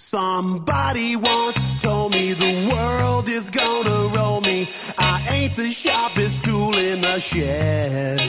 Somebody 0.00 1.16
once 1.16 1.58
told 1.80 2.12
me 2.12 2.32
the 2.32 2.70
world 2.70 3.28
is 3.28 3.50
gonna 3.50 4.06
roll 4.16 4.40
me. 4.40 4.68
I 4.96 5.26
ain't 5.28 5.56
the 5.56 5.70
sharpest 5.70 6.44
tool 6.44 6.78
in 6.78 7.00
the 7.00 7.18
shed. 7.18 8.20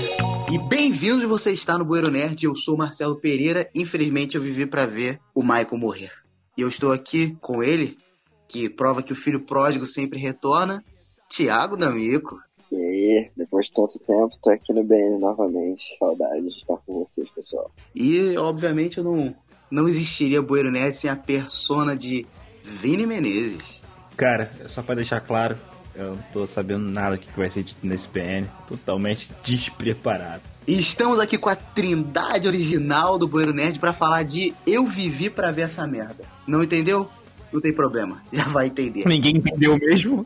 E 0.52 0.58
bem-vindos, 0.68 1.24
você 1.26 1.52
está 1.52 1.78
no 1.78 1.86
Bueiro 1.86 2.10
Nerd. 2.10 2.44
Eu 2.44 2.55
sou 2.55 2.76
Marcelo 2.76 3.18
Pereira. 3.18 3.70
Infelizmente, 3.76 4.36
eu 4.36 4.42
vivi 4.42 4.66
para 4.66 4.88
ver 4.88 5.20
o 5.36 5.44
Michael 5.44 5.78
morrer. 5.78 6.12
E 6.58 6.62
eu 6.62 6.68
estou 6.68 6.92
aqui 6.92 7.37
com 7.40 7.62
ele, 7.62 7.99
que 8.47 8.67
prova 8.67 9.04
que 9.04 9.13
o 9.13 9.15
filho 9.15 9.46
pródigo 9.46 9.86
sempre 9.86 10.17
retorna, 10.20 10.83
Tiago 11.29 11.78
D'Amico. 11.78 12.40
E 12.72 12.76
aí, 12.76 13.31
depois 13.38 13.67
de 13.67 13.74
tanto 13.74 13.99
tempo, 13.99 14.36
tô 14.42 14.49
aqui 14.49 14.74
no 14.74 14.83
BN 14.83 15.20
novamente. 15.20 15.96
Saudades 15.99 16.52
de 16.52 16.62
estar 16.62 16.77
com 16.77 17.05
vocês, 17.05 17.30
pessoal. 17.30 17.70
E, 17.94 18.36
obviamente, 18.40 18.98
eu 18.98 19.04
não, 19.04 19.36
não 19.70 19.88
existiria 19.88 20.41
Bueiro 20.41 20.72
Nerd 20.72 20.98
sem 20.98 21.09
a 21.09 21.16
persona 21.16 21.95
de 21.95 22.26
Vini 22.63 23.05
Menezes. 23.05 23.80
Cara, 24.16 24.52
só 24.67 24.81
pra 24.81 24.95
deixar 24.95 25.21
claro, 25.21 25.57
eu 25.95 26.16
não 26.16 26.23
tô 26.34 26.45
sabendo 26.45 26.85
nada 26.85 27.17
que 27.17 27.27
vai 27.38 27.49
ser 27.49 27.63
dito 27.63 27.85
nesse 27.85 28.07
PN. 28.07 28.48
Totalmente 28.67 29.29
despreparado. 29.43 30.41
E 30.67 30.79
estamos 30.79 31.20
aqui 31.20 31.38
com 31.38 31.49
a 31.49 31.55
trindade 31.55 32.48
original 32.48 33.17
do 33.17 33.27
Bueiro 33.27 33.53
Nerd 33.53 33.79
para 33.79 33.91
falar 33.93 34.23
de 34.23 34.53
Eu 34.67 34.85
Vivi 34.85 35.29
para 35.29 35.52
Ver 35.52 35.63
Essa 35.63 35.88
Merda. 35.88 36.23
Não 36.45 36.62
entendeu? 36.63 37.09
Não 37.51 37.59
tem 37.59 37.73
problema, 37.73 38.21
já 38.31 38.45
vai 38.45 38.67
entender. 38.67 39.07
Ninguém 39.07 39.38
entendeu 39.38 39.77
mesmo? 39.77 40.26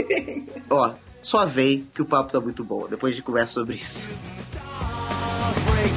Ó, 0.70 0.94
só 1.20 1.44
vem 1.44 1.86
que 1.94 2.00
o 2.00 2.06
papo 2.06 2.32
tá 2.32 2.40
muito 2.40 2.64
bom. 2.64 2.86
Depois 2.88 3.12
a 3.12 3.16
gente 3.16 3.24
conversa 3.24 3.54
sobre 3.54 3.76
isso. 3.76 4.08
Break 5.66 5.92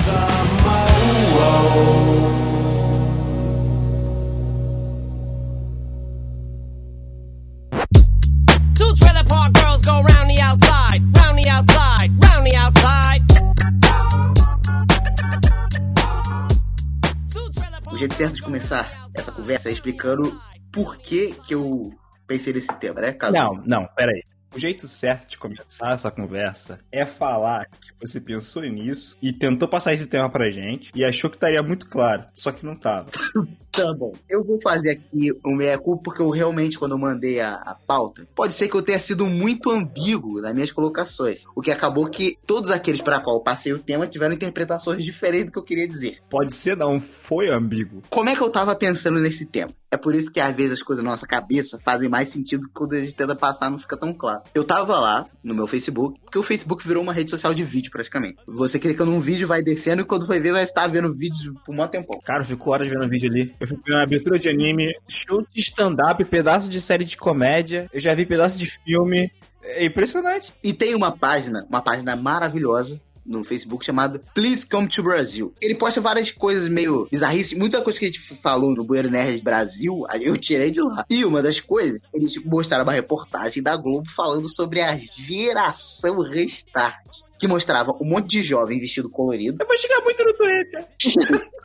certo 18.19 18.35
de 18.35 18.41
começar 18.41 18.89
essa 19.15 19.31
conversa 19.31 19.71
explicando 19.71 20.37
por 20.73 20.97
que 20.97 21.33
que 21.47 21.55
eu 21.55 21.89
pensei 22.27 22.51
nesse 22.51 22.73
tema, 22.77 22.99
né? 22.99 23.13
Caso 23.13 23.31
Não, 23.31 23.63
não, 23.65 23.87
peraí. 23.95 24.21
O 24.53 24.59
jeito 24.59 24.87
certo 24.87 25.29
de 25.29 25.37
começar 25.37 25.93
essa 25.93 26.09
conversa 26.09 26.79
é 26.91 27.05
falar 27.05 27.67
que 27.67 27.91
você 27.99 28.19
pensou 28.19 28.63
nisso 28.63 29.15
e 29.21 29.31
tentou 29.31 29.67
passar 29.67 29.93
esse 29.93 30.07
tema 30.07 30.29
pra 30.29 30.49
gente 30.49 30.91
e 30.95 31.05
achou 31.05 31.29
que 31.29 31.35
estaria 31.35 31.61
muito 31.61 31.87
claro, 31.87 32.25
só 32.33 32.51
que 32.51 32.65
não 32.65 32.75
tava. 32.75 33.09
Tá 33.71 33.93
bom. 33.93 34.13
Eu 34.27 34.41
vou 34.41 34.59
fazer 34.59 34.89
aqui 34.89 35.31
um 35.45 35.55
meia-culpa 35.55 36.01
porque 36.05 36.21
eu 36.21 36.29
realmente, 36.29 36.77
quando 36.77 36.93
eu 36.93 36.97
mandei 36.97 37.39
a, 37.39 37.53
a 37.53 37.75
pauta, 37.75 38.27
pode 38.35 38.53
ser 38.53 38.67
que 38.67 38.75
eu 38.75 38.81
tenha 38.81 38.97
sido 38.97 39.27
muito 39.27 39.69
ambíguo 39.69 40.41
nas 40.41 40.53
minhas 40.53 40.71
colocações. 40.71 41.43
O 41.55 41.61
que 41.61 41.71
acabou 41.71 42.09
que 42.09 42.37
todos 42.47 42.71
aqueles 42.71 43.01
para 43.01 43.21
qual 43.21 43.37
eu 43.37 43.43
passei 43.43 43.71
o 43.71 43.79
tema 43.79 44.07
tiveram 44.07 44.33
interpretações 44.33 45.03
diferentes 45.03 45.45
do 45.45 45.51
que 45.51 45.59
eu 45.59 45.63
queria 45.63 45.87
dizer. 45.87 46.17
Pode 46.29 46.53
ser 46.53 46.75
não, 46.75 46.99
foi 46.99 47.49
ambíguo. 47.49 48.01
Como 48.09 48.29
é 48.29 48.35
que 48.35 48.41
eu 48.41 48.49
tava 48.49 48.75
pensando 48.75 49.19
nesse 49.19 49.45
tema? 49.45 49.69
É 49.91 49.97
por 49.97 50.13
isso 50.13 50.31
que 50.31 50.39
às 50.39 50.55
vezes 50.55 50.73
as 50.73 50.83
coisas 50.83 51.03
na 51.03 51.11
nossa 51.11 51.25
cabeça 51.25 51.79
fazem 51.83 52.07
mais 52.07 52.29
sentido 52.29 52.69
quando 52.73 52.93
a 52.93 52.99
gente 52.99 53.15
tenta 53.15 53.35
passar 53.35 53.71
não 53.71 53.79
fica 53.79 53.97
tão 53.97 54.13
claro. 54.13 54.41
Eu 54.53 54.63
tava 54.63 54.99
lá 54.99 55.25
no 55.43 55.55
meu 55.55 55.65
Facebook, 55.65 56.19
porque 56.21 56.37
o 56.37 56.43
Facebook 56.43 56.87
virou 56.87 57.01
uma 57.01 57.13
rede 57.13 57.31
social 57.31 57.53
de 57.53 57.63
vídeo 57.63 57.91
praticamente. 57.91 58.37
Você 58.47 58.77
clica 58.77 59.03
num 59.03 59.19
vídeo, 59.19 59.47
vai 59.47 59.63
descendo 59.63 60.03
e 60.03 60.05
quando 60.05 60.27
vai 60.27 60.39
ver 60.39 60.51
vai 60.51 60.63
estar 60.63 60.87
vendo 60.87 61.11
vídeos 61.13 61.51
por 61.65 61.73
um 61.73 61.87
tempão. 61.87 62.19
Cara, 62.23 62.43
eu 62.43 62.45
fico 62.45 62.69
horas 62.69 62.87
vendo 62.87 63.09
vídeo 63.09 63.29
ali. 63.29 63.55
Eu 63.59 63.67
fico 63.67 63.81
vendo 63.85 63.97
abertura 63.97 64.37
de 64.37 64.49
anime, 64.49 64.93
show 65.07 65.41
de 65.41 65.61
stand-up, 65.61 66.23
pedaço 66.25 66.69
de 66.69 66.79
série 66.79 67.05
de 67.05 67.17
comédia. 67.17 67.89
Eu 67.91 67.99
já 67.99 68.13
vi 68.13 68.25
pedaço 68.25 68.57
de 68.57 68.67
filme. 68.67 69.31
É 69.63 69.85
impressionante. 69.85 70.53
E 70.63 70.73
tem 70.73 70.95
uma 70.95 71.15
página, 71.15 71.65
uma 71.69 71.81
página 71.81 72.15
maravilhosa 72.15 72.99
no 73.25 73.43
Facebook 73.43 73.85
chamada 73.85 74.21
Please 74.33 74.67
Come 74.67 74.87
to 74.87 75.03
Brazil. 75.03 75.53
Ele 75.61 75.75
posta 75.75 76.01
várias 76.01 76.31
coisas 76.31 76.69
meio 76.69 77.07
bizarrices, 77.11 77.57
muita 77.57 77.81
coisa 77.81 77.99
que 77.99 78.05
a 78.05 78.07
gente 78.07 78.19
falou 78.41 78.73
no 78.73 78.83
Bueiro 78.83 79.09
Nerd 79.09 79.41
Brasil, 79.43 80.05
eu 80.21 80.37
tirei 80.37 80.71
de 80.71 80.81
lá. 80.81 81.05
E 81.09 81.25
uma 81.25 81.41
das 81.41 81.59
coisas, 81.59 82.01
eles 82.13 82.35
mostraram 82.43 82.83
uma 82.83 82.93
reportagem 82.93 83.61
da 83.61 83.75
Globo 83.75 84.09
falando 84.15 84.49
sobre 84.49 84.81
a 84.81 84.95
geração 84.97 86.21
Restart. 86.21 86.95
Que 87.39 87.47
mostrava 87.47 87.93
um 88.01 88.05
monte 88.05 88.27
de 88.27 88.43
jovem 88.43 88.79
vestido 88.81 89.09
colorido. 89.09 89.57
Eu 89.61 89.67
vou 89.67 89.77
chegar 89.77 90.01
muito 90.01 90.25
no 90.25 90.33
Twitter. 90.33 90.85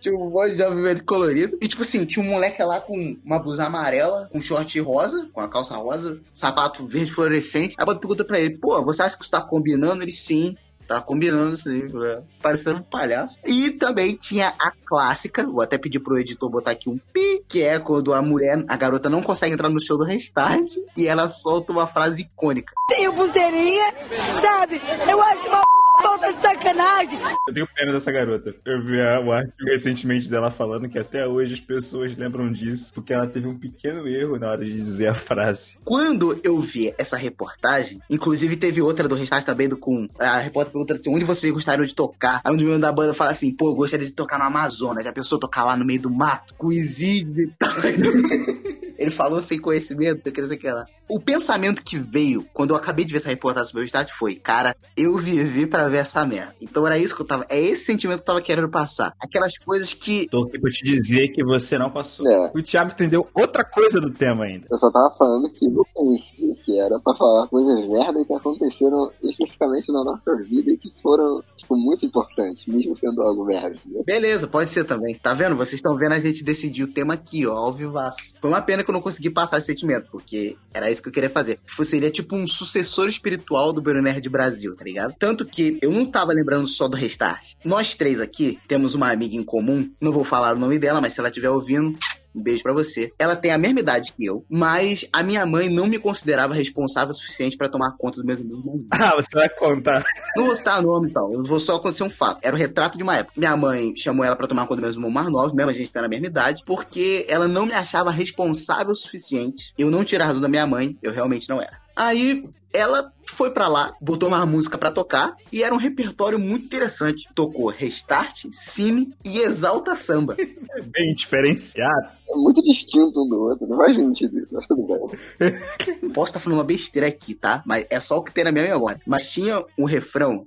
Tinha 0.00 0.14
um 0.14 0.30
monte 0.30 0.52
de 0.52 0.58
jovem 0.58 0.82
vestido 0.82 1.04
colorido. 1.04 1.58
E 1.60 1.68
tipo 1.68 1.82
assim, 1.82 2.04
tinha 2.06 2.24
um 2.24 2.28
moleque 2.28 2.62
lá 2.62 2.80
com 2.80 3.16
uma 3.22 3.38
blusa 3.38 3.66
amarela, 3.66 4.28
com 4.32 4.40
short 4.40 4.80
rosa, 4.80 5.28
com 5.32 5.40
a 5.40 5.48
calça 5.48 5.76
rosa, 5.76 6.20
sapato 6.32 6.86
verde 6.86 7.12
fluorescente. 7.12 7.74
Aí 7.78 7.84
eu 7.86 7.98
pergunta 7.98 8.24
pra 8.24 8.40
ele, 8.40 8.56
pô, 8.56 8.82
você 8.82 9.02
acha 9.02 9.16
que 9.16 9.22
isso 9.22 9.30
tá 9.30 9.42
combinando? 9.42 10.02
Ele 10.02 10.12
sim. 10.12 10.54
Tá 10.90 11.00
combinando 11.00 11.56
aí, 11.68 11.84
né? 11.84 12.20
parecendo 12.42 12.80
um 12.80 12.82
palhaço. 12.82 13.38
E 13.46 13.70
também 13.70 14.16
tinha 14.16 14.52
a 14.60 14.72
clássica, 14.84 15.46
vou 15.46 15.62
até 15.62 15.78
pedir 15.78 16.00
pro 16.00 16.18
editor 16.18 16.50
botar 16.50 16.72
aqui 16.72 16.90
um 16.90 16.98
pi, 17.12 17.44
que 17.48 17.62
é 17.62 17.78
quando 17.78 18.12
a 18.12 18.20
mulher, 18.20 18.64
a 18.66 18.76
garota 18.76 19.08
não 19.08 19.22
consegue 19.22 19.54
entrar 19.54 19.68
no 19.68 19.80
show 19.80 19.96
do 19.96 20.02
Restart 20.02 20.68
e 20.96 21.06
ela 21.06 21.28
solta 21.28 21.70
uma 21.70 21.86
frase 21.86 22.22
icônica. 22.22 22.72
tenho 22.88 23.12
pulseirinha, 23.12 23.94
sabe? 24.40 24.82
Eu 25.08 25.22
acho 25.22 25.46
uma 25.46 25.62
falta 26.02 26.32
de 26.32 26.38
sacanagem. 26.40 27.18
Eu 27.48 27.54
tenho 27.54 27.68
pena 27.74 27.92
dessa 27.92 28.10
garota. 28.12 28.54
Eu 28.64 28.82
vi 28.84 29.00
a- 29.00 29.20
o 29.20 29.32
artigo 29.32 29.68
recentemente 29.70 30.28
dela 30.28 30.50
falando 30.50 30.88
que 30.88 30.98
até 30.98 31.26
hoje 31.26 31.54
as 31.54 31.60
pessoas 31.60 32.16
lembram 32.16 32.50
disso, 32.52 32.92
porque 32.94 33.12
ela 33.12 33.26
teve 33.26 33.46
um 33.48 33.56
pequeno 33.56 34.06
erro 34.08 34.38
na 34.38 34.48
hora 34.48 34.64
de 34.64 34.72
dizer 34.72 35.08
a 35.08 35.14
frase. 35.14 35.76
Quando 35.84 36.38
eu 36.42 36.60
vi 36.60 36.92
essa 36.98 37.16
reportagem, 37.16 38.00
inclusive 38.08 38.56
teve 38.56 38.80
outra 38.82 39.08
do 39.08 39.14
Restart 39.14 39.44
também, 39.44 39.68
do 39.68 39.76
com 39.76 40.08
a 40.18 40.38
repórter 40.38 40.72
pergunta 40.72 40.94
assim, 40.94 41.14
onde 41.14 41.24
vocês 41.24 41.52
gostariam 41.52 41.84
de 41.84 41.94
tocar? 41.94 42.40
Aí 42.44 42.52
um 42.52 42.56
dos 42.56 42.62
membros 42.64 42.80
da 42.80 42.92
banda 42.92 43.14
fala 43.14 43.30
assim, 43.30 43.54
pô, 43.54 43.68
eu 43.70 43.74
gostaria 43.74 44.06
de 44.06 44.12
tocar 44.12 44.38
no 44.38 44.44
Amazonas. 44.44 45.04
Já 45.04 45.12
pensou 45.12 45.38
tocar 45.38 45.64
lá 45.64 45.76
no 45.76 45.84
meio 45.84 46.00
do 46.00 46.10
mato, 46.10 46.54
com 46.56 46.72
índios 46.72 46.98
e 47.38 47.52
tal? 47.58 47.70
Ele 49.00 49.10
falou 49.10 49.40
sem 49.40 49.58
conhecimento, 49.58 50.22
sei 50.22 50.30
o 50.30 50.34
que, 50.34 50.44
sei 50.44 50.56
o 50.58 50.60
que 50.60 50.70
lá. 50.70 50.84
O 51.08 51.18
pensamento 51.18 51.82
que 51.82 51.98
veio 51.98 52.46
quando 52.52 52.70
eu 52.70 52.76
acabei 52.76 53.04
de 53.04 53.12
ver 53.12 53.18
essa 53.18 53.30
reportagem 53.30 53.68
sobre 53.68 53.80
o 53.80 53.84
Restart 53.84 54.10
foi, 54.16 54.36
cara, 54.36 54.76
eu 54.96 55.16
vivi 55.16 55.66
pra 55.66 55.88
ver 55.88 55.98
essa 55.98 56.24
merda. 56.26 56.54
Então 56.60 56.86
era 56.86 56.98
isso 56.98 57.16
que 57.16 57.22
eu 57.22 57.26
tava, 57.26 57.46
é 57.48 57.58
esse 57.58 57.84
sentimento 57.86 58.18
que 58.18 58.22
eu 58.22 58.26
tava 58.26 58.42
querendo 58.42 58.68
passar. 58.70 59.14
Aquelas 59.18 59.56
coisas 59.58 59.94
que 59.94 60.28
Tô 60.28 60.44
aqui 60.44 60.58
pra 60.58 60.70
te 60.70 60.84
dizer 60.84 61.28
que 61.28 61.42
você 61.42 61.78
não 61.78 61.90
passou. 61.90 62.30
É. 62.30 62.52
O 62.54 62.62
Thiago 62.62 62.92
entendeu 62.92 63.26
outra 63.34 63.64
coisa 63.64 64.00
do 64.00 64.12
tema 64.12 64.44
ainda. 64.44 64.66
Eu 64.70 64.76
só 64.76 64.90
tava 64.92 65.14
falando 65.16 65.48
que 65.48 65.64
eu 65.64 65.86
pensei 65.94 66.54
que 66.64 66.78
era 66.78 67.00
pra 67.00 67.16
falar 67.16 67.48
coisas 67.48 67.88
merda 67.88 68.24
que 68.24 68.34
aconteceram 68.34 69.10
especificamente 69.22 69.90
na 69.90 70.04
nossa 70.04 70.36
vida 70.44 70.70
e 70.72 70.76
que 70.76 70.92
foram, 71.02 71.42
tipo, 71.56 71.74
muito 71.76 72.04
importantes, 72.04 72.66
mesmo 72.66 72.94
sendo 72.96 73.22
algo 73.22 73.44
merda. 73.46 73.74
entendeu? 73.76 74.02
Beleza, 74.04 74.46
pode 74.46 74.70
ser 74.70 74.84
também. 74.84 75.18
Tá 75.18 75.32
vendo? 75.32 75.56
Vocês 75.56 75.74
estão 75.74 75.96
vendo 75.96 76.12
a 76.12 76.20
gente 76.20 76.44
decidir 76.44 76.82
o 76.84 76.92
tema 76.92 77.14
aqui, 77.14 77.46
ó, 77.46 77.54
ao 77.56 77.72
vivaço. 77.72 78.18
Foi 78.40 78.50
uma 78.50 78.60
pena 78.60 78.84
que 78.84 78.89
eu 78.90 78.94
não 78.94 79.00
consegui 79.00 79.30
passar 79.30 79.58
esse 79.58 79.66
sentimento, 79.66 80.08
porque 80.10 80.56
era 80.72 80.90
isso 80.90 81.02
que 81.02 81.08
eu 81.08 81.12
queria 81.12 81.30
fazer. 81.30 81.58
Tipo, 81.66 81.84
Seria 81.84 82.10
tipo 82.10 82.36
um 82.36 82.46
sucessor 82.46 83.08
espiritual 83.08 83.72
do 83.72 83.82
Bruno 83.82 84.02
Nerd 84.02 84.28
Brasil, 84.28 84.74
tá 84.76 84.84
ligado? 84.84 85.14
Tanto 85.18 85.44
que 85.44 85.78
eu 85.82 85.90
não 85.90 86.06
tava 86.06 86.32
lembrando 86.32 86.68
só 86.68 86.86
do 86.88 86.96
Restart. 86.96 87.54
Nós 87.64 87.94
três 87.94 88.20
aqui 88.20 88.58
temos 88.68 88.94
uma 88.94 89.10
amiga 89.10 89.34
em 89.34 89.42
comum, 89.42 89.90
não 90.00 90.12
vou 90.12 90.24
falar 90.24 90.54
o 90.54 90.58
nome 90.58 90.78
dela, 90.78 91.00
mas 91.00 91.14
se 91.14 91.20
ela 91.20 91.28
estiver 91.28 91.50
ouvindo, 91.50 91.98
um 92.34 92.42
beijo 92.42 92.62
pra 92.62 92.72
você. 92.72 93.12
Ela 93.18 93.36
tem 93.36 93.50
a 93.50 93.58
mesma 93.58 93.80
idade 93.80 94.12
que 94.12 94.24
eu, 94.24 94.44
mas 94.48 95.08
a 95.12 95.22
minha 95.22 95.44
mãe 95.46 95.68
não 95.68 95.86
me 95.86 95.98
considerava 95.98 96.54
responsável 96.54 97.10
o 97.10 97.14
suficiente 97.14 97.56
pra 97.56 97.68
tomar 97.68 97.96
conta 97.96 98.20
do 98.20 98.26
meu 98.26 98.36
irmão. 98.36 98.84
Ah, 99.00 99.16
você 99.16 99.30
vai 99.34 99.48
contar. 99.48 100.04
Não 100.36 100.44
vou 100.44 100.54
citar 100.54 100.82
nomes 100.82 101.10
e 101.10 101.14
tal, 101.14 101.32
eu 101.32 101.42
vou 101.42 101.58
só 101.58 101.76
acontecer 101.76 102.02
um 102.04 102.10
fato. 102.10 102.40
Era 102.42 102.54
o 102.54 102.58
retrato 102.58 102.98
de 102.98 103.02
uma 103.02 103.16
época. 103.16 103.32
Minha 103.36 103.56
mãe 103.56 103.96
chamou 103.96 104.24
ela 104.24 104.36
pra 104.36 104.46
tomar 104.46 104.66
conta 104.66 104.76
do 104.76 104.82
meu 104.82 104.90
irmão 104.90 105.10
mais 105.10 105.28
novo, 105.28 105.54
mesmo 105.54 105.70
a 105.70 105.74
gente 105.74 105.92
tá 105.92 106.02
na 106.02 106.08
mesma 106.08 106.26
idade, 106.26 106.62
porque 106.66 107.24
ela 107.28 107.48
não 107.48 107.64
me 107.66 107.72
achava 107.72 108.10
responsável 108.10 108.92
o 108.92 108.96
suficiente. 108.96 109.72
Eu 109.78 109.90
não 109.90 110.04
tirar 110.04 110.34
da 110.34 110.48
minha 110.48 110.66
mãe, 110.66 110.96
eu 111.02 111.12
realmente 111.12 111.48
não 111.48 111.60
era. 111.60 111.80
Aí 111.96 112.44
ela 112.72 113.12
foi 113.26 113.50
pra 113.50 113.68
lá, 113.68 113.94
botou 114.00 114.28
uma 114.28 114.44
música 114.44 114.76
pra 114.76 114.90
tocar 114.90 115.36
e 115.52 115.62
era 115.62 115.74
um 115.74 115.78
repertório 115.78 116.38
muito 116.38 116.66
interessante. 116.66 117.28
Tocou 117.34 117.68
Restart, 117.68 118.46
Cine 118.52 119.14
e 119.24 119.38
Exalta 119.38 119.96
Samba. 119.96 120.36
É 120.72 120.82
bem 120.82 121.14
diferenciado. 121.14 122.08
É 122.28 122.34
muito 122.36 122.62
distinto 122.62 123.24
um 123.24 123.28
do 123.28 123.40
outro, 123.40 123.66
não 123.66 123.76
faz 123.76 123.96
sentido 123.96 124.38
isso, 124.38 124.54
mas 124.54 124.66
tudo 124.66 124.86
bem. 124.86 126.10
Posso 126.14 126.30
estar 126.30 126.38
falando 126.38 126.58
uma 126.58 126.64
besteira 126.64 127.08
aqui, 127.08 127.34
tá? 127.34 127.62
Mas 127.66 127.86
é 127.90 127.98
só 127.98 128.18
o 128.18 128.22
que 128.22 128.32
tem 128.32 128.44
na 128.44 128.52
minha 128.52 128.64
memória. 128.64 129.00
Mas 129.04 129.30
tinha 129.30 129.62
um 129.76 129.84
refrão 129.84 130.42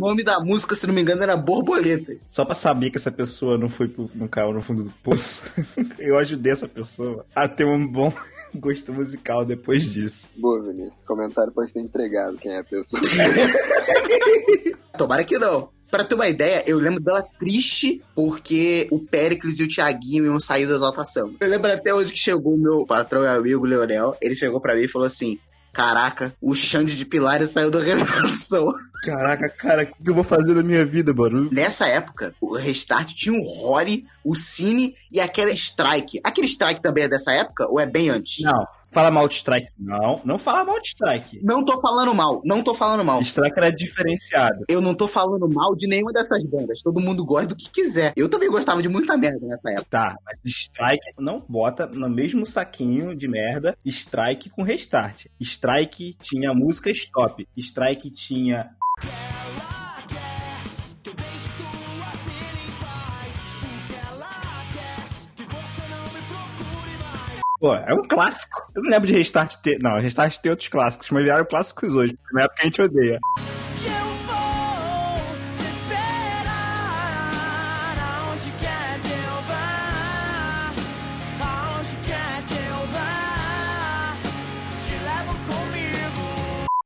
nome 0.00 0.24
da 0.24 0.40
música, 0.40 0.74
se 0.74 0.86
não 0.86 0.94
me 0.94 1.02
engano, 1.02 1.22
era 1.22 1.36
Borboletas. 1.36 2.18
Só 2.26 2.44
pra 2.44 2.54
saber 2.54 2.90
que 2.90 2.96
essa 2.96 3.12
pessoa 3.12 3.58
não 3.58 3.68
foi 3.68 3.86
pro, 3.86 4.10
não 4.14 4.26
caiu 4.26 4.52
no 4.52 4.62
fundo 4.62 4.84
do 4.84 4.90
poço, 5.02 5.42
eu 5.98 6.18
ajudei 6.18 6.52
essa 6.52 6.66
pessoa 6.66 7.24
a 7.34 7.46
ter 7.46 7.64
um 7.64 7.86
bom 7.86 8.12
gosto 8.56 8.92
musical 8.92 9.44
depois 9.44 9.92
disso. 9.92 10.30
Boa, 10.36 10.62
Vinícius. 10.62 10.94
Comentário 11.06 11.52
pode 11.52 11.72
ter 11.72 11.80
entregado 11.80 12.36
quem 12.38 12.52
é 12.52 12.60
a 12.60 12.64
pessoa. 12.64 13.00
Tomara 14.96 15.24
que 15.24 15.38
não. 15.38 15.68
Pra 15.90 16.04
ter 16.04 16.14
uma 16.14 16.28
ideia, 16.28 16.62
eu 16.68 16.78
lembro 16.78 17.00
dela 17.00 17.26
triste 17.38 18.00
porque 18.14 18.86
o 18.92 19.00
Péricles 19.00 19.58
e 19.58 19.64
o 19.64 19.68
Thiaguinho 19.68 20.26
iam 20.26 20.38
sair 20.38 20.64
da 20.64 20.76
exaltação. 20.76 21.34
Eu 21.40 21.48
lembro 21.48 21.72
até 21.72 21.92
hoje 21.92 22.12
que 22.12 22.18
chegou 22.18 22.54
o 22.54 22.58
meu 22.58 22.86
patrão 22.86 23.24
e 23.24 23.26
amigo, 23.26 23.66
Leonel. 23.66 24.16
Ele 24.22 24.36
chegou 24.36 24.60
pra 24.60 24.76
mim 24.76 24.82
e 24.82 24.88
falou 24.88 25.06
assim: 25.06 25.36
Caraca, 25.72 26.34
o 26.40 26.54
Xande 26.54 26.96
de 26.96 27.04
Pilares 27.04 27.50
saiu 27.50 27.70
da 27.70 27.80
revelação. 27.82 28.72
Caraca, 29.02 29.48
cara, 29.48 29.84
o 29.98 30.04
que 30.04 30.10
eu 30.10 30.14
vou 30.14 30.24
fazer 30.24 30.54
da 30.54 30.62
minha 30.62 30.84
vida, 30.84 31.14
mano? 31.14 31.48
Nessa 31.50 31.86
época, 31.86 32.34
o 32.40 32.56
Restart 32.56 33.14
tinha 33.14 33.38
o 33.38 33.42
Rory, 33.42 34.04
o 34.22 34.34
Cine 34.34 34.94
e 35.10 35.18
aquela 35.18 35.50
Strike. 35.50 36.20
Aquele 36.22 36.46
Strike 36.46 36.82
também 36.82 37.04
é 37.04 37.08
dessa 37.08 37.32
época 37.32 37.66
ou 37.68 37.80
é 37.80 37.86
bem 37.86 38.10
antes? 38.10 38.44
Não, 38.44 38.66
fala 38.90 39.10
mal 39.10 39.28
de 39.28 39.34
Strike. 39.34 39.68
Não, 39.78 40.20
não 40.24 40.38
fala 40.38 40.64
mal 40.64 40.80
de 40.80 40.88
Strike. 40.88 41.40
Não 41.42 41.64
tô 41.64 41.80
falando 41.80 42.14
mal, 42.14 42.40
não 42.44 42.62
tô 42.62 42.74
falando 42.74 43.04
mal. 43.04 43.20
Strike 43.20 43.58
era 43.58 43.70
diferenciado. 43.70 44.64
Eu 44.68 44.80
não 44.80 44.94
tô 44.94 45.06
falando 45.06 45.48
mal 45.48 45.74
de 45.74 45.86
nenhuma 45.86 46.12
dessas 46.12 46.42
bandas. 46.44 46.82
Todo 46.82 47.00
mundo 47.00 47.24
gosta 47.24 47.48
do 47.48 47.56
que 47.56 47.70
quiser. 47.70 48.12
Eu 48.16 48.28
também 48.28 48.50
gostava 48.50 48.82
de 48.82 48.88
muita 48.88 49.16
merda 49.16 49.46
nessa 49.46 49.70
época. 49.70 49.86
Tá, 49.90 50.16
mas 50.24 50.40
Strike 50.44 51.10
não 51.18 51.44
bota 51.48 51.86
no 51.86 52.08
mesmo 52.08 52.46
saquinho 52.46 53.14
de 53.14 53.28
merda 53.28 53.76
Strike 53.84 54.50
com 54.50 54.62
Restart. 54.62 55.26
Strike 55.40 56.16
tinha 56.20 56.52
música 56.54 56.90
Stop. 56.90 57.46
Strike 57.56 58.10
tinha 58.10 58.70
Pô, 67.60 67.74
é 67.74 67.92
um 67.92 68.02
clássico. 68.02 68.58
Eu 68.74 68.82
não 68.82 68.90
lembro 68.90 69.06
de 69.06 69.12
Restart 69.12 69.56
ter. 69.56 69.78
Não, 69.80 70.00
Restart 70.00 70.38
tem 70.38 70.50
outros 70.50 70.68
clássicos, 70.68 71.10
mas 71.10 71.24
vieram 71.24 71.44
clássicos 71.44 71.94
hoje, 71.94 72.16
na 72.32 72.44
época 72.44 72.62
a 72.62 72.64
gente 72.64 72.80
odeia. 72.80 73.20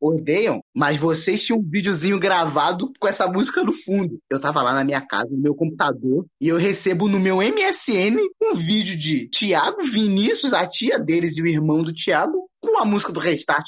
Odeiam, 0.08 0.60
mas 0.74 0.98
vocês 0.98 1.44
tinham 1.44 1.58
um 1.58 1.68
videozinho 1.68 2.18
gravado 2.18 2.92
com 2.98 3.08
essa 3.08 3.26
música 3.26 3.62
no 3.62 3.72
fundo. 3.72 4.18
Eu 4.30 4.40
tava 4.40 4.62
lá 4.62 4.74
na 4.74 4.84
minha 4.84 5.00
casa, 5.00 5.28
no 5.30 5.40
meu 5.40 5.54
computador, 5.54 6.26
e 6.40 6.48
eu 6.48 6.56
recebo 6.56 7.08
no 7.08 7.20
meu 7.20 7.38
MSN 7.38 8.18
um 8.42 8.54
vídeo 8.54 8.96
de 8.96 9.28
Tiago, 9.28 9.84
Vinícius, 9.84 10.52
a 10.52 10.66
tia 10.66 10.98
deles 10.98 11.36
e 11.36 11.42
o 11.42 11.46
irmão 11.46 11.82
do 11.82 11.92
Tiago, 11.92 12.48
com 12.60 12.78
a 12.78 12.84
música 12.84 13.12
do 13.12 13.20
Restart. 13.20 13.66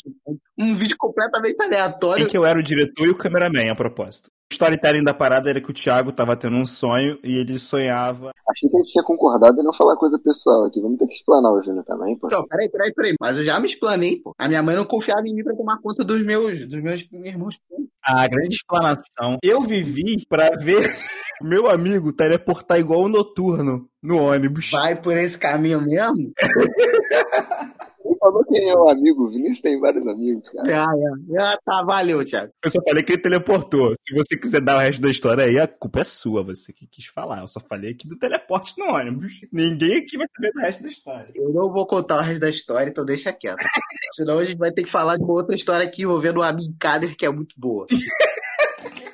Um 0.59 0.75
vídeo 0.75 0.97
completamente 0.99 1.61
aleatório. 1.63 2.25
Em 2.27 2.29
que 2.29 2.37
eu 2.37 2.45
era 2.45 2.59
o 2.59 2.63
diretor 2.63 3.07
e 3.07 3.11
o 3.11 3.17
cameraman, 3.17 3.71
a 3.71 3.75
propósito. 3.75 4.31
O 4.51 4.55
storytelling 4.55 5.03
da 5.03 5.13
parada 5.13 5.51
era 5.51 5.61
que 5.61 5.71
o 5.71 5.75
Thiago 5.75 6.13
tava 6.13 6.37
tendo 6.37 6.57
um 6.57 6.67
sonho 6.67 7.19
e 7.23 7.37
ele 7.37 7.59
sonhava. 7.59 8.31
Achei 8.49 8.71
que 8.71 8.77
a 8.77 8.81
gente 8.81 8.93
tinha 8.93 9.03
concordado 9.05 9.61
em 9.61 9.65
não 9.65 9.75
falar 9.75 9.97
coisa 9.97 10.19
pessoal 10.21 10.67
aqui. 10.67 10.81
Vamos 10.81 10.99
ter 10.99 11.07
que 11.09 11.15
explanar 11.15 11.53
o 11.53 11.63
Júnior 11.63 11.85
também, 11.85 12.17
pô. 12.17 12.29
Então, 12.29 12.47
peraí, 12.47 12.71
peraí, 12.71 12.95
peraí. 12.95 13.15
Mas 13.21 13.37
eu 13.37 13.45
já 13.45 13.59
me 13.59 13.67
explanei, 13.67 14.21
pô. 14.23 14.33
A 14.39 14.47
minha 14.47 14.63
mãe 14.63 14.77
não 14.77 14.85
confiava 14.85 15.23
em 15.27 15.35
mim 15.35 15.43
pra 15.43 15.57
tomar 15.57 15.81
conta 15.83 16.05
dos 16.05 16.23
meus, 16.25 16.61
dos 16.69 16.81
meus 16.81 17.05
irmãos. 17.13 17.59
A 18.01 18.29
grande 18.29 18.55
explanação. 18.55 19.39
Eu 19.43 19.63
vivi 19.63 20.25
pra 20.29 20.51
ver 20.61 20.79
o 21.43 21.45
meu 21.45 21.69
amigo 21.69 22.13
teleportar 22.13 22.79
igual 22.79 23.01
o 23.01 23.09
noturno 23.09 23.89
no 24.01 24.19
ônibus. 24.19 24.71
Vai 24.71 24.95
por 24.95 25.17
esse 25.17 25.37
caminho 25.37 25.81
mesmo? 25.81 26.33
Falou 28.27 28.45
quem 28.45 28.69
é 28.69 28.75
o 28.75 28.89
amigo. 28.89 29.25
O 29.25 29.29
Vinícius 29.29 29.61
tem 29.61 29.79
vários 29.79 30.05
amigos, 30.05 30.51
cara. 30.51 30.83
Ah, 30.83 30.95
é. 30.97 31.41
Ah, 31.41 31.57
tá, 31.65 31.85
valeu, 31.85 32.25
Thiago. 32.25 32.53
Eu 32.65 32.71
só 32.73 32.81
falei 32.83 33.05
que 33.05 33.13
ele 33.13 33.23
teleportou. 33.23 33.95
Se 34.01 34.13
você 34.13 34.37
quiser 34.37 34.61
dar 34.61 34.79
o 34.79 34.81
resto 34.81 35.01
da 35.01 35.09
história 35.09 35.45
aí, 35.45 35.61
a 35.61 35.69
culpa 35.69 36.01
é 36.01 36.05
sua, 36.05 36.43
você 36.43 36.73
que 36.73 36.89
quis 36.89 37.07
falar. 37.07 37.43
Eu 37.43 37.47
só 37.47 37.61
falei 37.61 37.93
aqui 37.93 38.09
do 38.09 38.19
teleporte 38.19 38.75
no 38.79 38.87
ônibus. 38.87 39.33
Ninguém 39.53 39.99
aqui 39.99 40.19
vai 40.19 40.27
saber 40.35 40.53
do 40.53 40.61
resto 40.61 40.83
da 40.83 40.89
história. 40.89 41.29
Eu 41.37 41.53
não 41.53 41.71
vou 41.71 41.87
contar 41.87 42.17
o 42.17 42.23
resto 42.23 42.41
da 42.41 42.51
história, 42.51 42.91
então 42.91 43.05
deixa 43.05 43.33
quieto. 43.33 43.59
Senão 44.15 44.41
a 44.41 44.45
gente 44.45 44.59
vai 44.59 44.73
ter 44.73 44.83
que 44.83 44.91
falar 44.91 45.17
de 45.17 45.23
uma 45.23 45.35
outra 45.35 45.55
história 45.55 45.87
aqui 45.87 46.03
envolvendo 46.03 46.41
o 46.41 46.43
Amin 46.43 46.75
Kader, 46.81 47.17
que 47.17 47.25
é 47.25 47.31
muito 47.31 47.55
boa. 47.57 47.87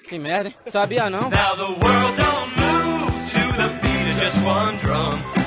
Que 0.09 0.19
merda, 0.19 0.51
hein? 0.51 0.55
Sabia 0.67 1.09
não? 1.09 1.31
Now 1.31 1.57
the 1.57 1.63
world 1.63 2.17
don't 2.19 2.51
move 2.55 3.13
to 3.31 3.57
the 3.57 3.69
beat 3.81 4.11
of 4.11 4.21
just 4.21 4.45
one 4.45 4.77
drum. 4.77 5.42